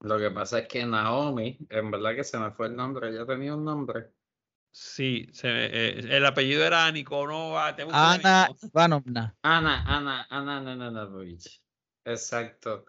lo 0.00 0.18
que 0.18 0.30
pasa 0.30 0.60
es 0.60 0.68
que 0.68 0.84
Naomi, 0.84 1.58
en 1.70 1.90
verdad 1.90 2.14
que 2.14 2.24
se 2.24 2.38
me 2.38 2.50
fue 2.50 2.66
el 2.66 2.76
nombre, 2.76 3.08
ella 3.08 3.24
tenía 3.24 3.54
un 3.54 3.64
nombre. 3.64 4.12
Sí, 4.70 5.26
se, 5.32 5.48
eh, 5.48 6.16
el 6.16 6.26
apellido 6.26 6.62
era 6.62 6.90
Nikonova. 6.92 7.74
Ana 7.90 8.50
Ivanovna. 8.62 9.34
Ana, 9.42 9.84
Ana, 9.86 10.26
Ana 10.28 10.60
Nananovich. 10.60 11.62
Exacto. 12.04 12.84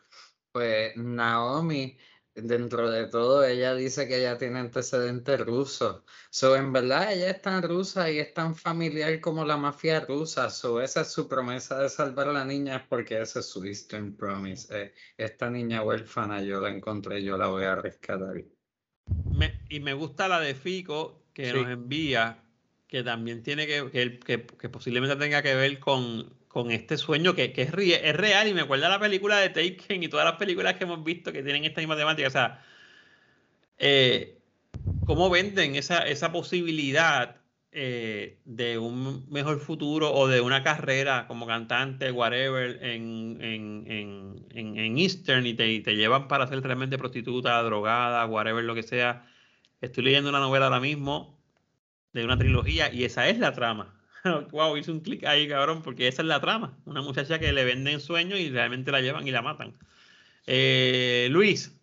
Pues 0.51 0.97
Naomi, 0.97 1.97
dentro 2.41 2.89
de 2.89 3.07
todo, 3.07 3.43
ella 3.43 3.73
dice 3.75 4.07
que 4.07 4.19
ella 4.19 4.37
tiene 4.37 4.59
antecedentes 4.59 5.39
rusos. 5.39 6.03
So, 6.29 6.55
en 6.55 6.71
verdad, 6.71 7.11
ella 7.11 7.31
es 7.31 7.41
tan 7.41 7.63
rusa 7.63 8.09
y 8.11 8.19
es 8.19 8.33
tan 8.33 8.55
familiar 8.55 9.19
como 9.19 9.45
la 9.45 9.57
mafia 9.57 10.01
rusa. 10.01 10.49
So, 10.49 10.81
esa 10.81 11.01
es 11.01 11.11
su 11.11 11.27
promesa 11.27 11.79
de 11.79 11.89
salvar 11.89 12.29
a 12.29 12.33
la 12.33 12.45
niña, 12.45 12.85
porque 12.87 13.21
ese 13.21 13.39
es 13.39 13.45
su 13.47 13.63
Eastern 13.63 14.15
Promise. 14.15 14.67
Eh, 14.71 14.93
esta 15.17 15.49
niña 15.49 15.83
huérfana 15.83 16.41
yo 16.41 16.61
la 16.61 16.69
encontré, 16.69 17.23
yo 17.23 17.37
la 17.37 17.47
voy 17.47 17.63
a 17.63 17.75
rescatar. 17.75 18.43
Me, 19.31 19.59
y 19.69 19.79
me 19.79 19.93
gusta 19.93 20.27
la 20.27 20.39
de 20.39 20.53
Fico, 20.53 21.23
que 21.33 21.53
nos 21.53 21.67
envía, 21.67 22.43
que 22.87 23.03
también 23.03 23.43
tiene 23.43 23.67
que, 23.67 23.89
que, 23.91 24.45
que, 24.45 24.69
posiblemente 24.69 25.15
tenga 25.15 25.41
que 25.41 25.55
ver 25.55 25.79
con, 25.79 26.33
con 26.57 26.71
este 26.71 26.97
sueño 26.97 27.35
que, 27.35 27.53
es, 27.55 27.69
es, 27.69 28.15
real 28.15 28.47
y 28.47 28.53
me 28.55 28.61
acuerda 28.61 28.89
la 28.89 28.99
película 28.99 29.37
de 29.37 29.49
Taken 29.49 30.01
y 30.01 30.07
todas 30.07 30.25
las 30.25 30.37
películas 30.37 30.73
que 30.73 30.85
hemos 30.85 31.03
visto 31.03 31.31
que 31.31 31.43
tienen 31.43 31.65
esta 31.65 31.81
misma 31.81 31.95
temática. 31.95 32.27
O 32.27 32.31
sea, 32.31 32.65
eh, 33.77 34.39
cómo 35.05 35.29
venden 35.29 35.75
esa, 35.75 35.99
esa 36.07 36.31
posibilidad 36.31 37.35
eh, 37.71 38.39
de 38.45 38.79
un 38.79 39.29
mejor 39.29 39.59
futuro 39.59 40.11
o 40.11 40.27
de 40.27 40.41
una 40.41 40.63
carrera 40.63 41.27
como 41.27 41.45
cantante, 41.45 42.11
whatever, 42.11 42.83
en, 42.83 43.37
en, 43.39 43.85
en, 44.49 44.77
en 44.79 44.97
Eastern 44.97 45.45
y 45.45 45.53
te, 45.53 45.81
te, 45.81 45.95
llevan 45.95 46.27
para 46.27 46.47
ser 46.47 46.63
realmente 46.63 46.97
prostituta, 46.97 47.61
drogada, 47.61 48.25
whatever, 48.25 48.63
lo 48.63 48.73
que 48.73 48.81
sea. 48.81 49.27
Estoy 49.79 50.05
leyendo 50.05 50.31
una 50.31 50.39
novela 50.39 50.65
ahora 50.65 50.79
mismo 50.79 51.39
de 52.13 52.25
una 52.25 52.35
trilogía 52.35 52.91
y 52.91 53.03
esa 53.03 53.29
es 53.29 53.37
la 53.37 53.53
trama. 53.53 53.96
wow, 54.51 54.77
hice 54.77 54.91
un 54.91 55.01
clic 55.01 55.23
ahí, 55.25 55.47
cabrón, 55.47 55.81
porque 55.81 56.07
esa 56.07 56.21
es 56.21 56.27
la 56.27 56.41
trama. 56.41 56.77
Una 56.85 57.01
muchacha 57.01 57.39
que 57.39 57.53
le 57.53 57.65
venden 57.65 57.99
sueños 57.99 58.39
y 58.39 58.49
realmente 58.49 58.91
la 58.91 59.01
llevan 59.01 59.27
y 59.27 59.31
la 59.31 59.41
matan. 59.41 59.77
Eh, 60.45 61.27
Luis. 61.31 61.73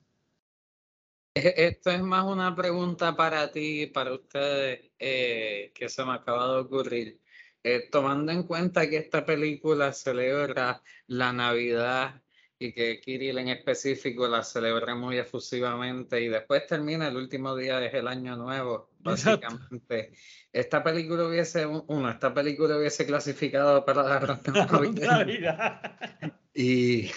E-, 1.35 1.55
esto 1.57 1.91
es 1.91 2.03
más 2.03 2.25
una 2.25 2.55
pregunta 2.55 3.17
para 3.17 3.51
ti, 3.53 3.87
para 3.87 4.15
ustedes, 4.15 4.91
eh, 4.99 5.73
que 5.75 5.89
se 5.89 6.05
me 6.05 6.13
acaba 6.13 6.53
de 6.55 6.61
ocurrir. 6.61 7.21
Eh, 7.63 7.89
tomando 7.91 8.31
en 8.33 8.43
cuenta 8.45 8.89
que 8.91 8.99
esta 8.99 9.25
película 9.25 9.93
celebra 9.93 10.83
la 11.07 11.33
Navidad 11.33 12.23
y 12.65 12.73
que 12.73 13.01
Kirill 13.01 13.39
en 13.39 13.49
específico 13.49 14.27
la 14.27 14.43
celebra 14.43 14.95
muy 14.95 15.19
efusivamente 15.19 16.21
y 16.21 16.29
después 16.29 16.67
termina 16.67 17.09
el 17.09 17.17
último 17.17 17.55
día 17.55 17.85
es 17.85 17.93
el 17.95 18.09
año 18.09 18.37
nuevo, 18.37 18.91
básicamente. 19.01 20.13
Esta 20.53 20.83
película 20.83 21.27
hubiese, 21.27 21.67
uno, 21.67 22.11
esta 22.11 22.33
película 22.33 22.79
hubiese 22.79 23.07
clasificado 23.07 23.85
para 23.85 24.03
la 24.03 24.41
Navidad. 24.95 25.99
y, 26.55 27.11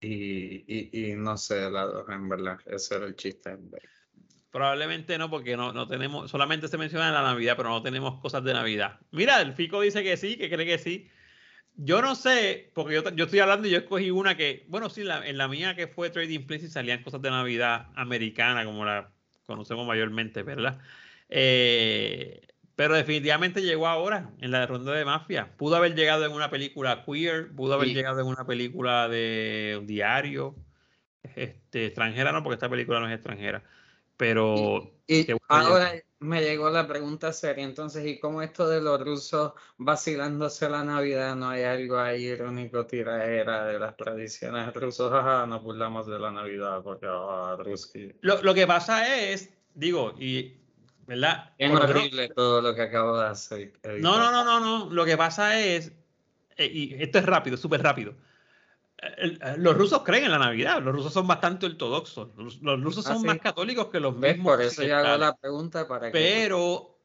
y, 0.00 1.10
y, 1.10 1.14
no 1.16 1.36
sé, 1.36 1.70
la 1.70 1.86
dos, 1.86 2.08
en 2.08 2.28
verdad, 2.28 2.58
ese 2.66 2.96
era 2.96 3.06
el 3.06 3.16
chiste. 3.16 3.58
Probablemente 4.50 5.18
no, 5.18 5.28
porque 5.28 5.56
no, 5.56 5.72
no 5.72 5.88
tenemos, 5.88 6.30
solamente 6.30 6.68
se 6.68 6.78
menciona 6.78 7.10
la 7.10 7.22
Navidad, 7.22 7.54
pero 7.56 7.70
no 7.70 7.82
tenemos 7.82 8.20
cosas 8.20 8.44
de 8.44 8.54
Navidad. 8.54 9.00
Mira, 9.10 9.40
el 9.40 9.52
Fico 9.52 9.80
dice 9.80 10.02
que 10.02 10.16
sí, 10.16 10.36
que 10.36 10.48
cree 10.48 10.64
que 10.64 10.78
sí. 10.78 11.10
Yo 11.76 12.00
no 12.00 12.14
sé, 12.14 12.70
porque 12.74 12.94
yo, 12.94 13.10
yo, 13.10 13.24
estoy 13.24 13.40
hablando 13.40 13.68
y 13.68 13.70
yo 13.70 13.78
escogí 13.78 14.10
una 14.10 14.36
que, 14.36 14.64
bueno, 14.68 14.88
sí, 14.88 15.02
la, 15.02 15.26
en 15.26 15.36
la 15.36 15.46
mía 15.46 15.76
que 15.76 15.86
fue 15.86 16.10
Trading 16.10 16.46
Places 16.46 16.72
salían 16.72 17.02
cosas 17.02 17.20
de 17.20 17.30
Navidad 17.30 17.88
americana, 17.94 18.64
como 18.64 18.84
la 18.84 19.10
conocemos 19.46 19.86
mayormente, 19.86 20.42
¿verdad? 20.42 20.78
Eh, 21.28 22.40
pero 22.76 22.94
definitivamente 22.94 23.62
llegó 23.62 23.88
ahora, 23.88 24.30
en 24.40 24.50
la 24.50 24.66
ronda 24.66 24.92
de 24.92 25.04
mafia. 25.04 25.50
Pudo 25.56 25.76
haber 25.76 25.94
llegado 25.94 26.26
en 26.26 26.32
una 26.32 26.50
película 26.50 27.04
queer, 27.04 27.54
pudo 27.54 27.74
haber 27.74 27.88
llegado 27.88 28.20
en 28.20 28.26
una 28.26 28.46
película 28.46 29.08
de 29.08 29.76
un 29.78 29.86
diario, 29.86 30.56
este, 31.34 31.86
extranjera 31.86 32.32
no, 32.32 32.42
porque 32.42 32.54
esta 32.54 32.68
película 32.68 33.00
no 33.00 33.08
es 33.08 33.14
extranjera. 33.14 33.62
Pero 34.16 34.92
y, 35.06 35.26
ahora 35.48 35.92
me 36.18 36.40
llegó 36.40 36.70
la 36.70 36.88
pregunta 36.88 37.32
seria, 37.32 37.64
entonces, 37.64 38.06
¿y 38.06 38.18
cómo 38.18 38.40
esto 38.42 38.68
de 38.68 38.80
los 38.80 39.00
rusos 39.00 39.52
vacilándose 39.76 40.68
la 40.70 40.82
Navidad? 40.82 41.36
¿No 41.36 41.50
hay 41.50 41.64
algo 41.64 41.98
ahí 41.98 42.24
irónico, 42.24 42.86
tiraera 42.86 43.66
de 43.66 43.78
las 43.78 43.96
tradiciones 43.96 44.72
rusas? 44.74 45.12
Ajá, 45.12 45.46
nos 45.46 45.62
burlamos 45.62 46.06
de 46.06 46.18
la 46.18 46.30
Navidad 46.30 46.82
porque 46.82 47.06
ah, 47.08 47.56
Lo, 48.22 48.42
lo 48.42 48.54
que 48.54 48.66
pasa 48.66 49.30
es, 49.30 49.52
digo, 49.74 50.14
y 50.18 50.56
¿verdad? 51.06 51.52
Es 51.58 51.70
horrible 51.70 52.28
todo 52.30 52.60
lo 52.60 52.74
que 52.74 52.82
acabo 52.82 53.18
de 53.18 53.26
hacer. 53.26 53.72
No, 54.00 54.18
no, 54.18 54.30
no, 54.32 54.44
no, 54.44 54.60
no. 54.60 54.90
Lo 54.90 55.04
que 55.04 55.16
pasa 55.16 55.60
es, 55.60 55.92
eh, 56.56 56.66
y 56.66 56.94
esto 56.98 57.18
es 57.18 57.26
rápido, 57.26 57.56
súper 57.56 57.82
rápido. 57.82 58.14
Eh, 59.02 59.38
los 59.58 59.76
rusos 59.76 60.02
creen 60.02 60.24
en 60.24 60.30
la 60.30 60.38
Navidad, 60.38 60.82
los 60.82 60.94
rusos 60.94 61.12
son 61.12 61.26
bastante 61.26 61.66
ortodoxos, 61.66 62.30
los, 62.36 62.82
rusos 62.82 63.06
ah, 63.06 63.14
son 63.14 63.24
más 63.24 63.38
católicos 63.38 63.88
que 63.88 64.00
los 64.00 64.16
mismos. 64.16 64.56
Por 64.56 64.62
eso 64.62 64.82
ya 64.82 65.00
hago 65.00 65.18
la 65.18 65.36
pregunta 65.36 65.86
para 65.86 66.10
que... 66.10 66.12
Pero 66.12 66.98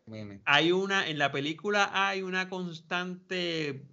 hay 0.45 0.71
una, 0.71 1.07
en 1.07 1.17
la 1.17 1.31
película 1.31 1.89
hay 1.93 2.21
una 2.21 2.49
constante 2.49 3.85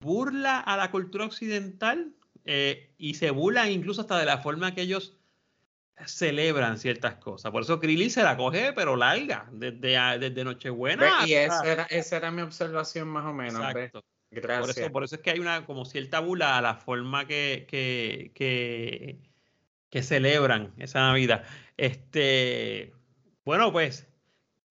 burla 0.00 0.60
a 0.60 0.76
la 0.76 0.90
cultura 0.90 1.24
occidental 1.24 2.12
eh, 2.44 2.92
y 2.98 3.14
se 3.14 3.30
burla 3.30 3.70
incluso 3.70 4.02
hasta 4.02 4.18
de 4.18 4.26
la 4.26 4.38
forma 4.38 4.74
que 4.74 4.82
ellos 4.82 5.16
celebran 6.06 6.78
ciertas 6.78 7.16
cosas. 7.16 7.52
Por 7.52 7.62
eso 7.62 7.78
Krillin 7.78 8.10
se 8.10 8.22
la 8.22 8.36
coge, 8.36 8.72
pero 8.72 8.96
larga, 8.96 9.48
desde, 9.52 10.18
desde 10.18 10.44
Nochebuena. 10.44 11.26
Y 11.26 11.34
esa 11.34 11.64
era, 11.64 11.84
esa 11.84 12.16
era 12.16 12.30
mi 12.30 12.42
observación 12.42 13.08
más 13.08 13.24
o 13.26 13.32
menos. 13.32 13.62
Por 14.40 14.70
eso, 14.70 14.92
por 14.92 15.04
eso 15.04 15.16
es 15.16 15.20
que 15.20 15.30
hay 15.30 15.38
una 15.38 15.66
como 15.66 15.84
cierta 15.84 16.20
bula 16.20 16.58
a 16.58 16.62
la 16.62 16.74
forma 16.76 17.26
que, 17.26 17.66
que, 17.68 19.20
que, 19.90 20.02
celebran 20.02 20.74
esa 20.78 21.00
Navidad. 21.00 21.44
Este, 21.76 22.92
bueno, 23.44 23.72
pues 23.72 24.06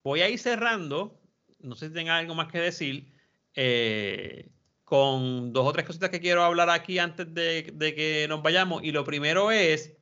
voy 0.04 0.22
a 0.22 0.30
ir 0.30 0.40
cerrando. 0.40 1.20
No 1.60 1.76
sé 1.76 1.88
si 1.88 1.94
tenga 1.94 2.18
algo 2.18 2.36
más 2.36 2.52
que 2.52 2.60
decir. 2.60 3.14
Eh, 3.56 4.50
con 4.84 5.54
dos 5.54 5.66
o 5.66 5.72
tres 5.72 5.86
cositas 5.86 6.10
que 6.10 6.20
quiero 6.20 6.44
hablar 6.44 6.70
aquí 6.70 7.00
antes 7.00 7.34
de, 7.34 7.72
de 7.74 7.96
que 7.96 8.28
nos 8.28 8.44
vayamos. 8.44 8.84
Y 8.84 8.92
lo 8.92 9.04
primero 9.04 9.52
es 9.52 9.98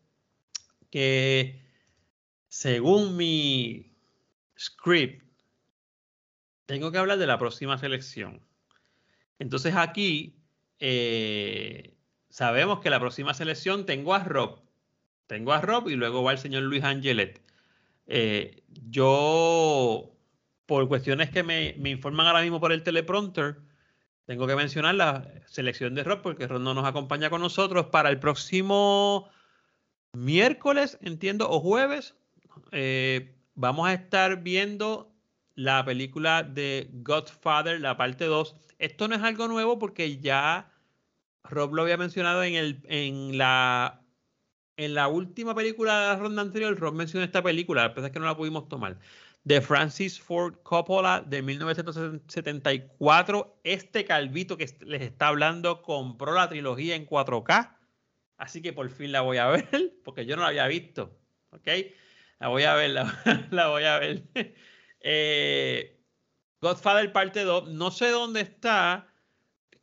que 0.89 1.61
según 2.51 3.15
mi 3.15 3.95
script, 4.59 5.23
tengo 6.65 6.91
que 6.91 6.97
hablar 6.97 7.17
de 7.17 7.27
la 7.27 7.37
próxima 7.37 7.77
selección. 7.77 8.41
Entonces 9.41 9.75
aquí 9.75 10.35
eh, 10.77 11.95
sabemos 12.29 12.79
que 12.79 12.91
la 12.91 12.99
próxima 12.99 13.33
selección 13.33 13.87
tengo 13.87 14.13
a 14.13 14.23
Rob. 14.23 14.61
Tengo 15.25 15.51
a 15.51 15.61
Rob 15.61 15.89
y 15.89 15.95
luego 15.95 16.21
va 16.21 16.33
el 16.33 16.37
señor 16.37 16.61
Luis 16.61 16.83
Angelet. 16.83 17.41
Eh, 18.05 18.61
yo, 18.87 20.11
por 20.67 20.87
cuestiones 20.87 21.31
que 21.31 21.41
me, 21.41 21.73
me, 21.79 21.89
informan 21.89 22.27
ahora 22.27 22.43
mismo 22.43 22.59
por 22.59 22.71
el 22.71 22.83
teleprompter, 22.83 23.57
tengo 24.25 24.45
que 24.45 24.55
mencionar 24.55 24.93
la 24.93 25.27
selección 25.47 25.95
de 25.95 26.03
Rob 26.03 26.21
porque 26.21 26.45
Rob 26.45 26.61
no 26.61 26.75
nos 26.75 26.85
acompaña 26.85 27.31
con 27.31 27.41
nosotros 27.41 27.87
para 27.87 28.09
el 28.09 28.19
próximo 28.19 29.27
miércoles, 30.13 30.99
entiendo, 31.01 31.49
o 31.49 31.59
jueves. 31.61 32.13
Eh, 32.71 33.33
vamos 33.55 33.87
a 33.87 33.93
estar 33.93 34.43
viendo 34.43 35.10
la 35.63 35.85
película 35.85 36.43
de 36.43 36.89
Godfather, 36.91 37.79
la 37.79 37.95
parte 37.95 38.25
2. 38.25 38.55
Esto 38.79 39.07
no 39.07 39.15
es 39.15 39.21
algo 39.21 39.47
nuevo 39.47 39.77
porque 39.77 40.17
ya 40.17 40.71
Rob 41.43 41.75
lo 41.75 41.83
había 41.83 41.97
mencionado 41.97 42.43
en, 42.43 42.55
el, 42.55 42.81
en, 42.85 43.37
la, 43.37 44.01
en 44.75 44.95
la 44.95 45.07
última 45.07 45.53
película 45.53 45.99
de 45.99 46.07
la 46.07 46.15
ronda 46.15 46.41
anterior. 46.41 46.79
Rob 46.79 46.95
mencionó 46.95 47.23
esta 47.23 47.43
película, 47.43 47.85
a 47.85 47.93
pesar 47.93 48.09
de 48.09 48.13
que 48.13 48.19
no 48.19 48.25
la 48.25 48.35
pudimos 48.35 48.67
tomar. 48.69 48.97
De 49.43 49.61
Francis 49.61 50.19
Ford 50.19 50.55
Coppola 50.63 51.21
de 51.21 51.43
1974. 51.43 53.59
Este 53.63 54.05
calvito 54.05 54.57
que 54.57 54.65
les 54.81 55.03
está 55.03 55.27
hablando 55.27 55.83
compró 55.83 56.33
la 56.33 56.49
trilogía 56.49 56.95
en 56.95 57.05
4K. 57.05 57.77
Así 58.37 58.63
que 58.63 58.73
por 58.73 58.89
fin 58.89 59.11
la 59.11 59.21
voy 59.21 59.37
a 59.37 59.45
ver, 59.47 59.93
porque 60.03 60.25
yo 60.25 60.35
no 60.35 60.41
la 60.41 60.47
había 60.47 60.65
visto. 60.65 61.15
¿Ok? 61.51 61.67
La 62.39 62.47
voy 62.47 62.63
a 62.63 62.73
ver, 62.73 62.89
la, 62.89 63.21
la 63.51 63.67
voy 63.67 63.83
a 63.83 63.99
ver. 63.99 64.23
Eh, 65.03 65.99
Godfather 66.61 67.11
parte 67.11 67.43
2, 67.43 67.69
no 67.69 67.91
sé 67.91 68.09
dónde 68.09 68.41
está. 68.41 69.07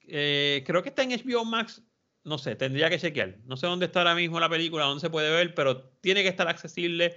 Eh, 0.08 0.64
creo 0.66 0.82
que 0.82 0.90
está 0.90 1.02
en 1.02 1.12
HBO 1.12 1.44
Max. 1.44 1.82
No 2.24 2.38
sé, 2.38 2.56
tendría 2.56 2.90
que 2.90 2.98
chequear. 2.98 3.38
No 3.46 3.56
sé 3.56 3.66
dónde 3.66 3.86
está 3.86 4.00
ahora 4.00 4.14
mismo 4.14 4.38
la 4.40 4.48
película, 4.50 4.84
dónde 4.84 5.00
se 5.00 5.10
puede 5.10 5.30
ver, 5.30 5.54
pero 5.54 5.90
tiene 6.00 6.22
que 6.22 6.28
estar 6.28 6.48
accesible 6.48 7.16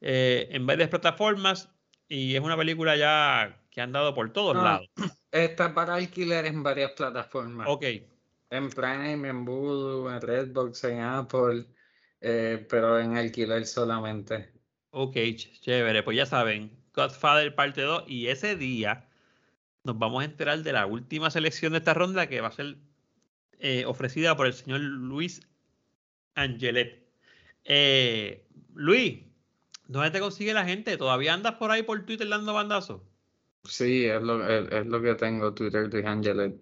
eh, 0.00 0.48
en 0.50 0.66
varias 0.66 0.88
plataformas. 0.90 1.70
Y 2.08 2.34
es 2.34 2.40
una 2.40 2.56
película 2.56 2.96
ya 2.96 3.64
que 3.70 3.80
han 3.80 3.92
dado 3.92 4.14
por 4.14 4.32
todos 4.32 4.56
Ah, 4.56 4.62
lados. 4.62 4.90
Está 5.32 5.74
para 5.74 5.94
alquiler 5.94 6.44
en 6.46 6.62
varias 6.62 6.92
plataformas. 6.92 7.68
Ok, 7.70 7.84
En 8.50 8.68
Prime, 8.70 9.28
en 9.28 9.44
Voodoo, 9.44 10.10
en 10.12 10.20
Redbox, 10.20 10.84
en 10.84 11.00
Apple, 11.00 11.66
eh, 12.20 12.66
pero 12.68 13.00
en 13.00 13.16
alquiler 13.16 13.66
solamente. 13.66 14.52
ok, 14.90 15.14
ch- 15.16 15.60
chévere. 15.60 16.02
Pues 16.02 16.16
ya 16.16 16.26
saben, 16.26 16.81
Godfather 16.94 17.54
parte 17.54 17.82
2. 17.82 18.04
Y 18.06 18.28
ese 18.28 18.56
día 18.56 19.08
nos 19.84 19.98
vamos 19.98 20.22
a 20.22 20.24
enterar 20.24 20.62
de 20.62 20.72
la 20.72 20.86
última 20.86 21.30
selección 21.30 21.72
de 21.72 21.78
esta 21.78 21.94
ronda 21.94 22.28
que 22.28 22.40
va 22.40 22.48
a 22.48 22.52
ser 22.52 22.76
eh, 23.58 23.84
ofrecida 23.86 24.36
por 24.36 24.46
el 24.46 24.52
señor 24.52 24.80
Luis 24.80 25.40
Angelet. 26.34 27.02
Eh, 27.64 28.46
Luis, 28.74 29.20
¿dónde 29.86 30.10
te 30.10 30.20
consigue 30.20 30.54
la 30.54 30.64
gente? 30.64 30.96
¿Todavía 30.96 31.34
andas 31.34 31.54
por 31.54 31.70
ahí 31.70 31.82
por 31.82 32.04
Twitter 32.04 32.28
dando 32.28 32.54
bandazos? 32.54 33.02
Sí, 33.64 34.06
es 34.06 34.22
lo, 34.22 34.46
es, 34.46 34.70
es 34.72 34.86
lo 34.86 35.00
que 35.00 35.14
tengo, 35.14 35.54
Twitter 35.54 35.88
de 35.88 36.06
Angelet. 36.06 36.54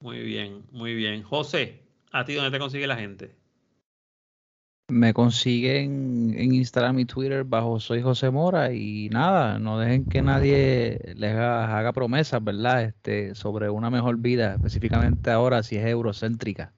Muy 0.00 0.20
bien, 0.20 0.64
muy 0.70 0.94
bien. 0.94 1.22
José, 1.22 1.82
¿a 2.12 2.24
ti 2.24 2.34
dónde 2.34 2.50
te 2.50 2.58
consigue 2.58 2.86
la 2.86 2.96
gente? 2.96 3.34
Me 4.88 5.14
consiguen 5.14 6.34
en 6.36 6.54
Instagram 6.54 6.98
y 6.98 7.04
Twitter 7.06 7.44
bajo 7.44 7.80
Soy 7.80 8.02
José 8.02 8.30
Mora 8.30 8.70
y 8.74 9.08
nada, 9.08 9.58
no 9.58 9.78
dejen 9.78 10.04
que 10.04 10.20
nadie 10.20 11.14
les 11.16 11.34
haga, 11.34 11.90
promesas, 11.94 12.44
¿verdad? 12.44 12.82
Este, 12.82 13.34
sobre 13.34 13.70
una 13.70 13.88
mejor 13.88 14.18
vida, 14.18 14.56
específicamente 14.56 15.30
ahora 15.30 15.62
si 15.62 15.76
es 15.76 15.86
eurocéntrica. 15.86 16.74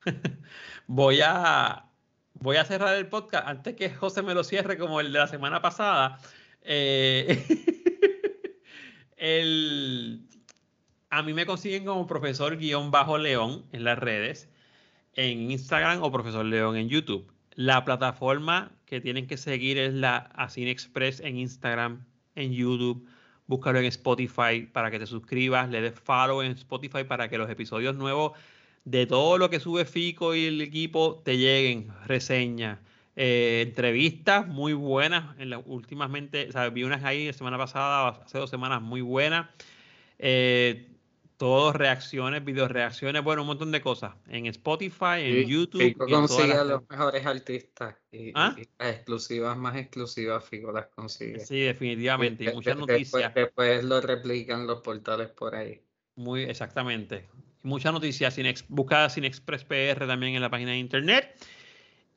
Voy 0.86 1.20
a, 1.22 1.84
voy 2.32 2.56
a 2.56 2.64
cerrar 2.64 2.96
el 2.96 3.06
podcast 3.08 3.46
antes 3.46 3.76
que 3.76 3.90
José 3.90 4.22
me 4.22 4.34
lo 4.34 4.42
cierre 4.42 4.78
como 4.78 4.98
el 4.98 5.12
de 5.12 5.18
la 5.18 5.26
semana 5.28 5.60
pasada. 5.60 6.18
Eh, 6.62 7.44
el, 9.18 10.26
a 11.10 11.22
mí 11.22 11.34
me 11.34 11.44
consiguen 11.44 11.84
como 11.84 12.06
profesor 12.06 12.56
guion 12.56 12.90
bajo 12.90 13.18
león 13.18 13.66
en 13.72 13.84
las 13.84 13.98
redes, 13.98 14.48
en 15.12 15.50
Instagram 15.50 16.02
o 16.02 16.10
profesor 16.10 16.44
león 16.46 16.76
en 16.76 16.88
YouTube. 16.88 17.30
La 17.54 17.84
plataforma 17.84 18.72
que 18.86 19.00
tienen 19.00 19.26
que 19.26 19.36
seguir 19.36 19.78
es 19.78 19.94
la 19.94 20.16
Asine 20.34 20.70
Express 20.70 21.20
en 21.20 21.36
Instagram, 21.38 22.04
en 22.34 22.52
YouTube. 22.52 23.06
Búscalo 23.46 23.80
en 23.80 23.86
Spotify 23.86 24.68
para 24.72 24.90
que 24.90 24.98
te 24.98 25.06
suscribas, 25.06 25.68
le 25.68 25.80
des 25.80 25.98
follow 25.98 26.42
en 26.42 26.52
Spotify 26.52 27.04
para 27.04 27.28
que 27.28 27.38
los 27.38 27.50
episodios 27.50 27.96
nuevos 27.96 28.32
de 28.84 29.06
todo 29.06 29.38
lo 29.38 29.50
que 29.50 29.60
sube 29.60 29.84
Fico 29.84 30.34
y 30.34 30.46
el 30.46 30.60
equipo 30.60 31.20
te 31.24 31.36
lleguen, 31.36 31.88
reseñas, 32.06 32.78
eh, 33.16 33.64
entrevistas 33.66 34.46
muy 34.46 34.72
buenas. 34.72 35.38
En 35.38 35.52
últimamente, 35.66 36.48
o 36.48 36.52
sea, 36.52 36.68
vi 36.70 36.84
unas 36.84 37.04
ahí 37.04 37.26
la 37.26 37.32
semana 37.32 37.58
pasada, 37.58 38.08
hace 38.24 38.38
dos 38.38 38.50
semanas, 38.50 38.80
muy 38.80 39.00
buenas. 39.00 39.48
Eh, 40.18 40.89
todos 41.40 41.74
reacciones, 41.74 42.44
video 42.44 42.68
reacciones, 42.68 43.24
bueno, 43.24 43.40
un 43.40 43.46
montón 43.48 43.72
de 43.72 43.80
cosas. 43.80 44.12
En 44.28 44.44
Spotify, 44.44 45.20
en 45.22 45.48
YouTube. 45.48 45.80
Fico 45.80 46.06
y 46.06 46.12
en 46.12 46.26
todas 46.26 46.30
consigue 46.32 46.52
a 46.52 46.64
los 46.64 46.82
mejores 46.90 47.24
artistas 47.24 47.96
y, 48.12 48.30
¿Ah? 48.34 48.54
y 48.58 48.68
las 48.78 48.96
exclusivas 48.96 49.56
más 49.56 49.74
exclusivas 49.76 50.44
Fico 50.44 50.70
las 50.70 50.88
consigue. 50.88 51.40
Sí, 51.40 51.60
definitivamente. 51.60 52.44
Y 52.44 52.52
muchas 52.52 52.74
de- 52.74 52.80
noticias. 52.80 53.22
Después, 53.34 53.34
después 53.34 53.84
lo 53.84 54.02
replican 54.02 54.66
los 54.66 54.82
portales 54.82 55.30
por 55.30 55.54
ahí. 55.54 55.80
Muy 56.16 56.42
exactamente. 56.42 57.26
Muchas 57.62 57.94
noticias. 57.94 58.34
Sin 58.34 58.44
ex- 58.44 58.66
busca 58.68 59.08
Sin 59.08 59.24
Express 59.24 59.64
PR 59.64 60.06
también 60.06 60.34
en 60.34 60.42
la 60.42 60.50
página 60.50 60.72
de 60.72 60.76
internet. 60.78 61.34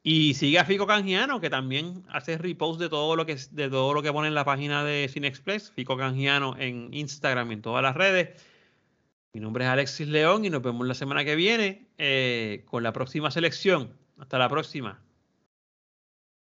Y 0.03 0.33
sigue 0.33 0.59
a 0.59 0.65
Fico 0.65 0.85
Canjiano, 0.85 1.39
que 1.39 1.49
también 1.49 2.03
hace 2.09 2.37
repost 2.37 2.77
de 2.77 2.89
todo 2.89 3.15
lo 3.15 3.25
que 3.25 3.37
de 3.51 3.69
todo 3.69 3.93
lo 3.93 4.01
que 4.03 4.11
pone 4.11 4.27
en 4.27 4.35
la 4.35 4.43
página 4.43 4.83
de 4.83 5.07
Cine 5.07 5.27
Express, 5.27 5.71
Fico 5.71 5.95
Canjiano 5.95 6.57
en 6.59 6.93
Instagram 6.93 7.51
y 7.51 7.53
en 7.53 7.61
todas 7.61 7.81
las 7.81 7.95
redes. 7.95 8.31
Mi 9.35 9.41
nombre 9.41 9.65
es 9.65 9.71
Alexis 9.71 10.07
León 10.07 10.45
y 10.45 10.51
nos 10.51 10.61
vemos 10.61 10.85
la 10.85 10.93
semana 10.93 11.25
que 11.25 11.35
viene 11.35 11.87
eh, 11.97 12.63
con 12.65 12.83
la 12.83 12.93
próxima 12.93 13.31
selección. 13.31 13.89
Hasta 14.19 14.37
la 14.37 14.47
próxima. 14.47 15.01